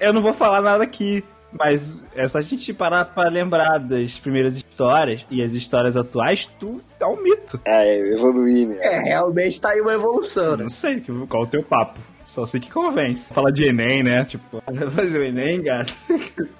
Eu 0.00 0.12
não 0.12 0.20
vou 0.20 0.34
falar 0.34 0.60
nada 0.60 0.82
aqui, 0.82 1.22
mas 1.58 2.04
é 2.14 2.26
só 2.28 2.38
a 2.38 2.42
gente 2.42 2.72
parar 2.72 3.04
pra 3.06 3.28
lembrar 3.28 3.78
das 3.78 4.14
primeiras 4.18 4.56
histórias 4.56 5.24
e 5.30 5.42
as 5.42 5.52
histórias 5.52 5.96
atuais, 5.96 6.48
tu 6.58 6.80
é 6.98 7.06
um 7.06 7.22
mito. 7.22 7.60
É, 7.64 8.00
eu 8.00 8.18
evoluí, 8.18 8.66
né? 8.66 8.76
É, 8.80 9.00
realmente 9.00 9.60
tá 9.60 9.70
aí 9.70 9.80
uma 9.80 9.92
evolução, 9.92 10.56
né? 10.56 10.62
Não 10.64 10.68
sei 10.70 11.00
que- 11.00 11.12
qual 11.26 11.44
é 11.44 11.46
o 11.46 11.48
teu 11.48 11.62
papo. 11.62 11.98
Só 12.24 12.46
sei 12.46 12.60
que 12.60 12.70
convence. 12.70 13.32
Fala 13.34 13.52
de 13.52 13.64
Enem, 13.64 14.02
né? 14.02 14.24
Tipo, 14.24 14.62
fazer 14.94 15.18
o 15.18 15.22
Enem, 15.24 15.62
gato. 15.62 15.92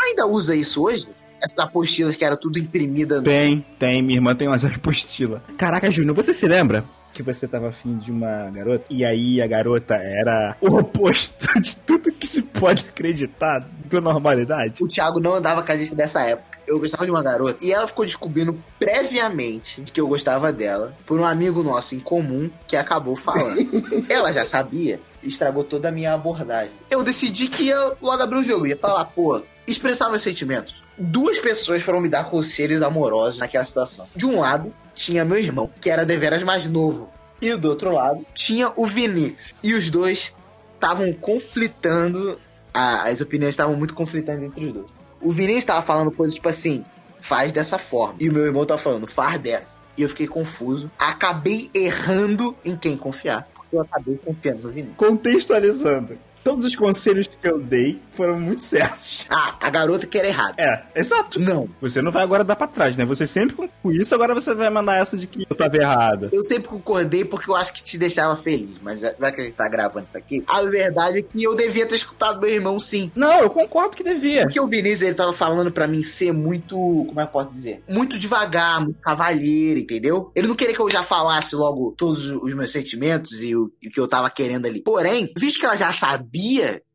Ainda 0.01 0.26
usa 0.26 0.55
isso 0.55 0.82
hoje? 0.84 1.07
Essas 1.43 1.59
apostilas 1.61 2.14
que 2.14 2.24
era 2.24 2.36
tudo 2.36 2.59
imprimida. 2.59 3.20
Tem, 3.22 3.64
tem. 3.78 4.03
Minha 4.03 4.18
irmã 4.18 4.34
tem 4.34 4.47
uma 4.47 4.57
apostila. 4.57 5.43
Caraca, 5.57 5.90
Júnior, 5.90 6.14
você 6.14 6.32
se 6.32 6.47
lembra? 6.47 6.84
Que 7.12 7.22
você 7.22 7.46
tava 7.46 7.68
afim 7.68 7.98
de 7.98 8.10
uma 8.10 8.50
garota, 8.50 8.84
e 8.88 9.04
aí 9.04 9.40
a 9.40 9.46
garota 9.46 9.94
era 9.94 10.56
o 10.60 10.76
oposto 10.76 11.46
de 11.60 11.76
tudo 11.76 12.12
que 12.12 12.26
se 12.26 12.42
pode 12.42 12.86
acreditar 12.88 13.66
da 13.90 14.00
normalidade. 14.00 14.82
O 14.82 14.88
Thiago 14.88 15.20
não 15.20 15.34
andava 15.34 15.62
com 15.62 15.72
a 15.72 15.76
gente 15.76 15.94
nessa 15.94 16.22
época. 16.22 16.52
Eu 16.66 16.78
gostava 16.78 17.04
de 17.04 17.10
uma 17.10 17.22
garota 17.22 17.64
e 17.64 17.72
ela 17.72 17.86
ficou 17.88 18.04
descobrindo 18.04 18.56
previamente 18.78 19.82
que 19.82 20.00
eu 20.00 20.06
gostava 20.06 20.52
dela 20.52 20.94
por 21.04 21.18
um 21.18 21.24
amigo 21.24 21.62
nosso 21.62 21.94
em 21.94 22.00
comum 22.00 22.48
que 22.66 22.76
acabou 22.76 23.16
falando. 23.16 23.58
ela 24.08 24.32
já 24.32 24.44
sabia 24.44 25.00
e 25.22 25.28
estragou 25.28 25.64
toda 25.64 25.88
a 25.88 25.92
minha 25.92 26.14
abordagem. 26.14 26.72
Eu 26.90 27.02
decidi 27.02 27.48
que 27.48 27.64
ia 27.64 27.94
logo 28.00 28.22
abrir 28.22 28.38
o 28.38 28.44
jogo, 28.44 28.66
ia 28.66 28.76
falar, 28.76 29.04
pô, 29.06 29.42
expressar 29.66 30.08
meus 30.08 30.22
sentimentos. 30.22 30.74
Duas 30.96 31.38
pessoas 31.38 31.82
foram 31.82 32.00
me 32.00 32.08
dar 32.08 32.24
conselhos 32.30 32.82
amorosos 32.82 33.38
naquela 33.38 33.64
situação. 33.64 34.06
De 34.14 34.26
um 34.26 34.40
lado, 34.40 34.72
tinha 34.95 35.24
meu 35.24 35.38
irmão, 35.38 35.70
que 35.80 35.90
era 35.90 36.05
deveras 36.05 36.43
mais 36.43 36.66
novo. 36.66 37.09
E 37.40 37.55
do 37.57 37.68
outro 37.68 37.93
lado, 37.93 38.24
tinha 38.34 38.72
o 38.76 38.86
Vinícius. 38.86 39.49
E 39.62 39.74
os 39.74 39.90
dois 39.90 40.36
estavam 40.74 41.12
conflitando, 41.12 42.38
as 42.72 43.20
opiniões 43.20 43.53
estavam 43.53 43.76
muito 43.76 43.95
conflitantes 43.95 44.45
entre 44.45 44.66
os 44.66 44.72
dois. 44.72 44.86
O 45.20 45.32
Vinícius 45.32 45.64
tava 45.66 45.82
falando 45.82 46.11
coisas 46.11 46.34
tipo 46.34 46.49
assim, 46.49 46.84
faz 47.20 47.53
dessa 47.53 47.78
forma. 47.78 48.16
E 48.20 48.28
o 48.28 48.32
meu 48.32 48.45
irmão 48.45 48.64
tava 48.66 48.80
falando, 48.80 49.07
faz 49.07 49.40
dessa. 49.40 49.80
E 49.97 50.03
eu 50.03 50.09
fiquei 50.09 50.26
confuso. 50.26 50.90
Acabei 50.99 51.70
errando 51.74 52.57
em 52.64 52.76
quem 52.76 52.97
confiar. 52.97 53.49
Porque 53.55 53.76
eu 53.76 53.80
acabei 53.80 54.16
confiando 54.24 54.62
no 54.62 54.68
Vinícius. 54.70 54.97
Contextualizando. 54.97 56.18
Todos 56.43 56.66
os 56.66 56.76
conselhos 56.76 57.26
que 57.26 57.49
eu 57.49 57.59
dei 57.59 58.01
foram 58.14 58.38
muito 58.38 58.62
certos. 58.62 59.26
Ah, 59.34 59.57
a 59.61 59.70
garota 59.70 60.07
que 60.07 60.18
era 60.18 60.28
errada. 60.28 60.55
É, 60.59 61.01
exato. 61.01 61.40
Não. 61.40 61.68
Você 61.80 62.03
não 62.03 62.12
vai 62.12 62.22
agora 62.22 62.45
dar 62.45 62.55
pra 62.55 62.66
trás, 62.66 62.97
né? 62.97 63.05
Você 63.07 63.26
sempre 63.26 63.57
com 63.82 63.90
isso, 63.90 64.14
agora 64.14 64.34
você 64.34 64.53
vai 64.55 64.68
mandar 64.68 65.01
essa 65.01 65.16
de 65.16 65.26
que 65.26 65.47
eu 65.49 65.57
tava 65.57 65.76
errada. 65.76 66.28
Eu 66.30 66.43
sempre 66.43 66.68
concordei 66.68 67.24
porque 67.24 67.51
eu 67.51 67.57
acho 67.57 67.72
que 67.72 67.82
te 67.82 67.97
deixava 67.97 68.36
feliz. 68.36 68.76
Mas 68.82 69.01
já 69.01 69.32
que 69.32 69.40
a 69.40 69.45
gente 69.45 69.55
tá 69.55 69.66
gravando 69.68 70.07
isso 70.07 70.18
aqui, 70.18 70.45
a 70.47 70.61
verdade 70.62 71.20
é 71.20 71.22
que 71.22 71.43
eu 71.43 71.57
devia 71.57 71.86
ter 71.86 71.95
escutado 71.95 72.40
meu 72.40 72.51
irmão 72.51 72.78
sim. 72.78 73.11
Não, 73.14 73.40
eu 73.40 73.49
concordo 73.49 73.97
que 73.97 74.05
devia. 74.05 74.43
Porque 74.43 74.61
o 74.61 74.68
Vinícius, 74.68 75.03
ele 75.03 75.14
tava 75.14 75.32
falando 75.32 75.72
pra 75.72 75.86
mim 75.86 76.05
ser 76.05 76.32
muito, 76.32 76.76
como 76.76 77.20
é 77.20 77.24
que 77.24 77.28
eu 77.28 77.32
posso 77.32 77.51
dizer? 77.51 77.82
Muito 77.88 78.18
devagar, 78.18 78.82
muito 78.82 79.01
cavalheiro, 79.01 79.80
entendeu? 79.80 80.30
Ele 80.34 80.49
não 80.49 80.55
queria 80.55 80.74
que 80.74 80.80
eu 80.80 80.90
já 80.90 81.03
falasse 81.03 81.57
logo 81.57 81.95
todos 81.97 82.26
os 82.26 82.55
meus 82.55 82.70
sentimentos 82.70 83.43
e 83.43 83.57
o, 83.57 83.72
e 83.80 83.88
o 83.88 83.90
que 83.90 84.01
eu 84.01 84.09
tava 84.09 84.28
querendo 84.28 84.66
ali. 84.66 84.82
Porém, 84.82 85.32
visto 85.38 85.59
que 85.59 85.64
ela 85.64 85.76
já 85.76 85.93
sabia 85.93 86.32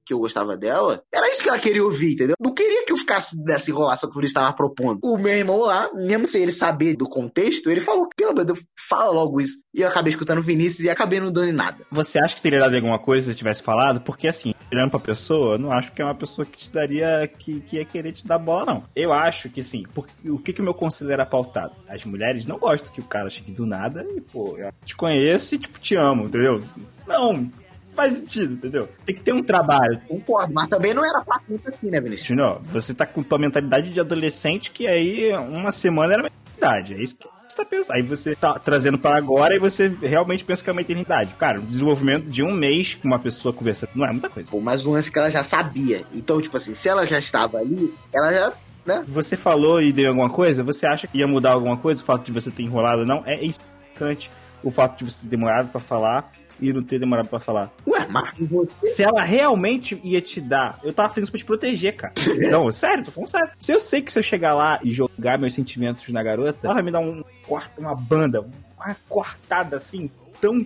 que 0.07 0.13
eu 0.13 0.19
gostava 0.19 0.55
dela, 0.55 1.03
era 1.13 1.29
isso 1.31 1.43
que 1.43 1.49
ela 1.49 1.59
queria 1.59 1.83
ouvir, 1.83 2.13
entendeu? 2.13 2.35
Não 2.39 2.53
queria 2.53 2.85
que 2.85 2.93
eu 2.93 2.97
ficasse 2.97 3.37
nessa 3.43 3.69
enrolação 3.69 4.09
que 4.09 4.17
o 4.17 4.21
estava 4.23 4.53
propondo. 4.53 4.99
O 5.03 5.17
meu 5.17 5.33
irmão 5.33 5.59
lá, 5.59 5.89
mesmo 5.93 6.25
sem 6.25 6.43
ele 6.43 6.51
saber 6.51 6.95
do 6.95 7.09
contexto, 7.09 7.69
ele 7.69 7.81
falou, 7.81 8.07
pelo 8.15 8.31
amor 8.31 8.45
de 8.45 8.53
Deus, 8.53 8.65
fala 8.87 9.11
logo 9.11 9.41
isso. 9.41 9.57
E 9.73 9.81
eu 9.81 9.87
acabei 9.87 10.11
escutando 10.11 10.39
o 10.39 10.43
Vinícius 10.43 10.85
e 10.85 10.89
acabei 10.89 11.19
não 11.19 11.31
dando 11.31 11.49
em 11.49 11.53
nada. 11.53 11.85
Você 11.91 12.17
acha 12.19 12.35
que 12.35 12.41
teria 12.41 12.59
dado 12.59 12.75
alguma 12.75 12.97
coisa 12.97 13.31
se 13.31 13.37
tivesse 13.37 13.61
falado? 13.61 13.99
Porque 13.99 14.29
assim, 14.29 14.53
olhando 14.71 14.91
pra 14.91 14.99
pessoa, 14.99 15.55
eu 15.55 15.59
não 15.59 15.71
acho 15.71 15.91
que 15.91 16.01
é 16.01 16.05
uma 16.05 16.15
pessoa 16.15 16.45
que 16.45 16.57
te 16.57 16.71
daria, 16.71 17.27
que, 17.27 17.59
que 17.59 17.75
ia 17.75 17.85
querer 17.85 18.13
te 18.13 18.25
dar 18.25 18.37
bola, 18.37 18.65
não. 18.65 18.83
Eu 18.95 19.11
acho 19.11 19.49
que 19.49 19.61
sim, 19.61 19.83
porque 19.93 20.29
o 20.29 20.39
que, 20.39 20.53
que 20.53 20.61
o 20.61 20.63
meu 20.63 20.73
conselho 20.73 21.11
era 21.11 21.25
pautado? 21.25 21.73
As 21.87 22.05
mulheres 22.05 22.45
não 22.45 22.57
gostam 22.57 22.93
que 22.93 23.01
o 23.01 23.05
cara 23.05 23.29
chegue 23.29 23.51
do 23.51 23.65
nada 23.65 24.05
e, 24.15 24.21
pô, 24.21 24.57
eu 24.57 24.71
te 24.85 24.95
conheço 24.95 25.55
e, 25.55 25.59
tipo, 25.59 25.79
te 25.79 25.95
amo, 25.95 26.25
entendeu? 26.25 26.61
Não, 27.05 27.49
faz 27.97 28.19
sentido, 28.19 28.53
entendeu? 28.53 28.87
Tem 29.03 29.15
que 29.15 29.21
ter 29.21 29.33
um 29.33 29.41
trabalho. 29.41 29.99
Concordo, 30.07 30.53
mas 30.53 30.67
também 30.69 30.93
não 30.93 31.03
era 31.03 31.19
pra 31.21 31.39
tanto 31.39 31.67
assim, 31.67 31.89
né, 31.89 31.99
Vinícius? 31.99 32.27
Junior, 32.27 32.61
você 32.61 32.93
tá 32.93 33.07
com 33.07 33.23
tua 33.23 33.39
mentalidade 33.39 33.89
de 33.89 33.99
adolescente 33.99 34.71
que 34.71 34.85
aí 34.85 35.33
uma 35.33 35.71
semana 35.71 36.13
era 36.13 36.27
a 36.27 36.57
idade. 36.57 36.93
É 36.93 37.01
isso 37.01 37.15
que 37.15 37.27
você 37.49 37.57
tá 37.57 37.65
pensando. 37.65 37.95
Aí 37.95 38.03
você 38.03 38.35
tá 38.35 38.59
trazendo 38.59 38.99
pra 38.99 39.17
agora 39.17 39.55
e 39.55 39.59
você 39.59 39.91
realmente 40.01 40.45
pensa 40.45 40.63
que 40.63 40.69
é 40.69 40.73
uma 40.73 40.81
eternidade. 40.81 41.33
Cara, 41.39 41.59
o 41.59 41.63
desenvolvimento 41.63 42.29
de 42.29 42.43
um 42.43 42.53
mês 42.53 42.93
com 42.93 43.07
uma 43.07 43.17
pessoa 43.17 43.51
conversando 43.51 43.89
não 43.95 44.05
é 44.05 44.11
muita 44.11 44.29
coisa. 44.29 44.47
Pô, 44.47 44.61
mas 44.61 44.85
o 44.85 44.91
lance 44.91 45.11
que 45.11 45.17
ela 45.17 45.31
já 45.31 45.43
sabia. 45.43 46.03
Então, 46.13 46.39
tipo 46.39 46.55
assim, 46.55 46.75
se 46.75 46.87
ela 46.87 47.03
já 47.03 47.17
estava 47.17 47.57
ali, 47.57 47.91
ela 48.13 48.31
já, 48.31 48.53
né? 48.85 49.03
Você 49.07 49.35
falou 49.35 49.81
e 49.81 49.91
deu 49.91 50.09
alguma 50.09 50.29
coisa, 50.29 50.63
você 50.63 50.85
acha 50.85 51.07
que 51.07 51.17
ia 51.17 51.27
mudar 51.27 51.53
alguma 51.53 51.77
coisa? 51.77 51.99
O 51.99 52.05
fato 52.05 52.25
de 52.25 52.31
você 52.31 52.51
ter 52.51 52.61
enrolado 52.61 52.99
ou 52.99 53.07
não? 53.07 53.23
É 53.25 53.43
insignificante 53.43 54.29
o 54.63 54.69
fato 54.69 54.99
de 54.99 55.11
você 55.11 55.19
ter 55.21 55.27
demorado 55.27 55.69
pra 55.69 55.81
falar 55.81 56.31
e 56.59 56.73
não 56.73 56.83
ter 56.83 56.99
demorado 56.99 57.27
pra 57.27 57.39
falar. 57.39 57.71
Ué, 57.85 58.07
mas 58.09 58.33
você... 58.39 58.87
Se 58.87 59.03
ela 59.03 59.21
realmente 59.21 59.99
ia 60.03 60.21
te 60.21 60.41
dar, 60.41 60.79
eu 60.83 60.93
tava 60.93 61.09
fazendo 61.09 61.23
isso 61.23 61.31
pra 61.31 61.39
te 61.39 61.45
proteger, 61.45 61.95
cara. 61.95 62.13
Não, 62.51 62.69
sério, 62.73 63.05
tô 63.05 63.11
falando 63.11 63.29
sério. 63.29 63.49
Se 63.59 63.71
eu 63.71 63.79
sei 63.79 64.01
que 64.01 64.11
se 64.11 64.19
eu 64.19 64.23
chegar 64.23 64.53
lá 64.53 64.79
e 64.83 64.91
jogar 64.91 65.37
meus 65.37 65.53
sentimentos 65.53 66.07
na 66.09 66.23
garota, 66.23 66.59
ela 66.63 66.73
vai 66.73 66.83
me 66.83 66.91
dar 66.91 66.99
um 66.99 67.23
corte, 67.45 67.71
uma 67.77 67.95
banda, 67.95 68.45
uma 68.77 68.95
cortada 69.07 69.77
assim, 69.77 70.09
tão 70.39 70.65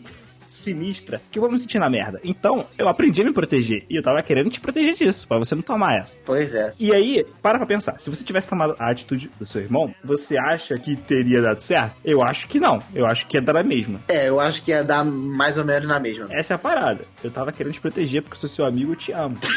sinistra, 0.52 1.22
que 1.32 1.40
eu 1.40 1.42
vou 1.42 1.52
me 1.52 1.58
sentir 1.60 1.80
na 1.80 1.90
merda. 1.90 2.20
Então, 2.24 2.68
eu 2.78 2.90
aprendi 2.90 3.22
a 3.22 3.26
me 3.26 3.34
proteger. 3.34 3.86
E 3.90 3.96
eu 3.96 4.04
tava 4.04 4.22
querendo 4.22 4.50
te 4.50 4.60
proteger 4.60 4.94
disso, 4.94 5.28
pra 5.28 5.40
você 5.40 5.56
não 5.56 5.62
tomar 5.62 5.98
essa. 5.98 6.18
Pois 6.26 6.54
é. 6.54 6.74
E 6.80 6.94
aí, 6.94 7.26
para 7.42 7.58
pra 7.58 7.66
pensar. 7.66 8.00
Se 8.00 8.10
você 8.10 8.24
tivesse 8.24 8.48
tomado 8.48 8.76
a 8.78 8.90
atitude 8.90 9.32
do 9.40 9.46
seu 9.46 9.62
irmão, 9.62 9.94
você 10.04 10.38
acha 10.38 10.78
que 10.78 10.96
teria 10.96 11.42
dado 11.42 11.62
certo? 11.62 11.96
Eu 12.04 12.22
acho 12.22 12.48
que 12.48 12.60
não. 12.60 12.84
Eu 12.94 13.06
acho 13.06 13.26
que 13.28 13.38
ia 13.38 13.42
dar 13.42 13.56
a 13.56 13.64
mesma. 13.64 14.02
É, 14.08 14.28
eu 14.28 14.40
acho 14.40 14.62
que 14.62 14.72
ia 14.72 14.84
dar 14.84 15.06
mais 15.06 15.58
ou 15.58 15.64
menos 15.64 15.88
na 15.88 16.00
mesma. 16.00 16.28
Essa 16.32 16.54
é 16.54 16.56
a 16.56 16.60
parada. 16.60 17.06
Eu 17.24 17.32
tava 17.32 17.52
querendo 17.52 17.74
te 17.74 17.82
proteger 17.82 18.22
porque 18.22 18.36
eu 18.36 18.40
sou 18.40 18.50
seu 18.50 18.66
amigo 18.66 18.92
e 18.92 18.94
eu 18.94 18.98
te 18.98 19.12
amo. 19.12 19.38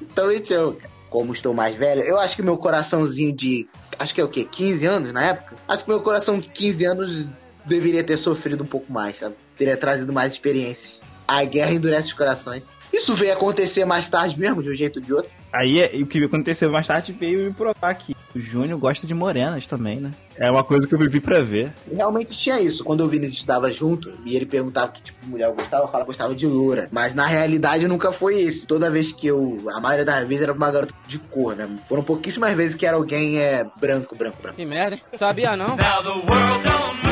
Então, 0.00 0.32
então, 0.32 0.76
como 1.10 1.32
estou 1.32 1.52
mais 1.52 1.74
velho, 1.76 2.02
eu 2.02 2.18
acho 2.18 2.36
que 2.36 2.42
meu 2.42 2.56
coraçãozinho 2.56 3.34
de. 3.34 3.68
Acho 3.98 4.14
que 4.14 4.20
é 4.20 4.24
o 4.24 4.28
quê? 4.28 4.44
15 4.44 4.86
anos 4.86 5.12
na 5.12 5.24
época? 5.24 5.56
Acho 5.68 5.84
que 5.84 5.90
meu 5.90 6.00
coração 6.00 6.38
de 6.38 6.48
15 6.48 6.84
anos 6.84 7.28
deveria 7.64 8.02
ter 8.02 8.16
sofrido 8.16 8.64
um 8.64 8.66
pouco 8.66 8.92
mais, 8.92 9.18
sabe? 9.18 9.34
Teria 9.56 9.76
trazido 9.76 10.12
mais 10.12 10.32
experiências. 10.34 11.00
A 11.26 11.44
guerra 11.44 11.72
endurece 11.72 12.08
os 12.08 12.12
corações. 12.14 12.62
Isso 12.92 13.14
veio 13.14 13.32
acontecer 13.32 13.84
mais 13.84 14.08
tarde 14.08 14.38
mesmo, 14.38 14.62
de 14.62 14.70
um 14.70 14.74
jeito 14.74 15.00
ou 15.00 15.04
de 15.04 15.12
outro. 15.12 15.30
Aí 15.52 15.80
é- 15.80 15.96
o 16.00 16.06
que 16.06 16.22
aconteceu 16.24 16.70
mais 16.70 16.86
tarde 16.86 17.12
veio 17.12 17.44
me 17.46 17.52
provar 17.52 17.94
que 17.94 18.14
o 18.34 18.40
Júnior 18.40 18.78
gosta 18.78 19.06
de 19.06 19.14
morenas 19.14 19.66
também, 19.66 19.96
né? 20.00 20.10
É 20.36 20.50
uma 20.50 20.62
coisa 20.62 20.86
que 20.86 20.94
eu 20.94 20.98
vivi 20.98 21.18
pra 21.20 21.40
ver. 21.42 21.72
Realmente 21.90 22.36
tinha 22.36 22.60
isso. 22.60 22.84
Quando 22.84 23.02
o 23.02 23.08
Vinícius 23.08 23.36
estudava 23.38 23.72
junto 23.72 24.12
e 24.24 24.36
ele 24.36 24.44
perguntava 24.46 24.88
que 24.92 25.02
tipo 25.02 25.18
de 25.24 25.30
mulher 25.30 25.46
eu 25.48 25.54
gostava, 25.54 25.84
eu 25.84 25.88
falava 25.88 26.04
que 26.04 26.10
gostava 26.10 26.34
de 26.34 26.46
loura. 26.46 26.88
Mas 26.92 27.14
na 27.14 27.26
realidade 27.26 27.88
nunca 27.88 28.12
foi 28.12 28.38
esse. 28.38 28.66
Toda 28.66 28.90
vez 28.90 29.12
que 29.12 29.26
eu. 29.26 29.58
A 29.74 29.80
maioria 29.80 30.04
das 30.04 30.26
vezes 30.26 30.42
era 30.42 30.52
uma 30.52 30.70
garota 30.70 30.94
de 31.08 31.18
cor, 31.18 31.56
né? 31.56 31.68
Foram 31.88 32.02
pouquíssimas 32.02 32.54
vezes 32.54 32.74
que 32.74 32.86
era 32.86 32.96
alguém 32.96 33.38
é, 33.38 33.64
branco, 33.80 34.14
branco, 34.14 34.36
branco. 34.40 34.56
Que 34.56 34.64
merda, 34.66 34.96
hein? 34.96 35.02
Sabia 35.14 35.56
não? 35.56 35.68
Now 35.76 36.02
the 36.02 36.08
world 36.10 36.62
don't 36.62 37.05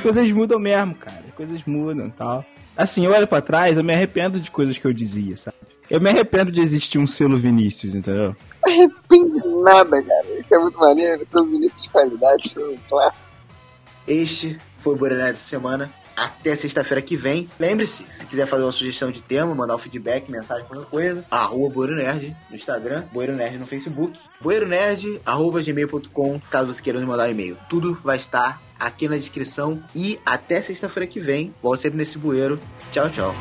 Coisas 0.00 0.30
mudam 0.30 0.58
mesmo, 0.58 0.94
cara. 0.94 1.24
Coisas 1.36 1.62
mudam 1.66 2.06
e 2.06 2.10
tal. 2.10 2.44
Assim, 2.76 3.04
eu 3.04 3.12
olho 3.12 3.26
pra 3.26 3.40
trás, 3.40 3.76
eu 3.76 3.84
me 3.84 3.92
arrependo 3.92 4.38
de 4.38 4.50
coisas 4.50 4.78
que 4.78 4.86
eu 4.86 4.92
dizia, 4.92 5.36
sabe? 5.36 5.56
Eu 5.90 6.00
me 6.00 6.10
arrependo 6.10 6.52
de 6.52 6.60
existir 6.60 6.98
um 6.98 7.06
selo 7.06 7.36
Vinícius, 7.36 7.94
entendeu? 7.94 8.36
Arrepende 8.64 9.40
de 9.40 9.48
nada, 9.62 10.02
cara. 10.02 10.38
Isso 10.38 10.54
é 10.54 10.58
muito 10.58 10.78
maneiro. 10.78 11.26
São 11.26 11.44
Vinícius 11.46 11.82
de 11.82 11.88
qualidade, 11.88 12.50
foi 12.54 12.74
um 12.74 12.78
clássico. 12.88 13.28
Este 14.06 14.58
foi 14.78 14.94
o 14.94 14.96
Borené 14.96 15.26
dessa 15.26 15.44
semana 15.44 15.90
até 16.18 16.56
sexta-feira 16.56 17.00
que 17.00 17.16
vem. 17.16 17.48
Lembre-se, 17.58 18.04
se 18.10 18.26
quiser 18.26 18.46
fazer 18.46 18.64
uma 18.64 18.72
sugestão 18.72 19.10
de 19.10 19.22
tema, 19.22 19.54
mandar 19.54 19.76
um 19.76 19.78
feedback, 19.78 20.30
mensagem, 20.30 20.66
qualquer 20.66 20.88
coisa, 20.90 21.24
arroba 21.30 21.72
Boiro 21.72 21.94
Nerd 21.94 22.36
no 22.50 22.56
Instagram, 22.56 23.04
Boiro 23.12 23.36
Nerd 23.36 23.58
no 23.58 23.66
Facebook, 23.66 24.18
boeironerd, 24.40 25.20
arroba 25.24 25.62
gmail.com, 25.62 26.40
caso 26.50 26.72
você 26.72 26.82
queira 26.82 26.98
me 26.98 27.06
mandar 27.06 27.28
um 27.28 27.30
e-mail. 27.30 27.56
Tudo 27.68 27.98
vai 28.02 28.16
estar 28.16 28.60
aqui 28.78 29.08
na 29.08 29.16
descrição 29.16 29.82
e 29.94 30.18
até 30.26 30.60
sexta-feira 30.60 31.06
que 31.06 31.20
vem. 31.20 31.54
Volte 31.62 31.82
sempre 31.82 31.98
nesse 31.98 32.18
bueiro. 32.18 32.58
Tchau, 32.90 33.08
tchau. 33.10 33.34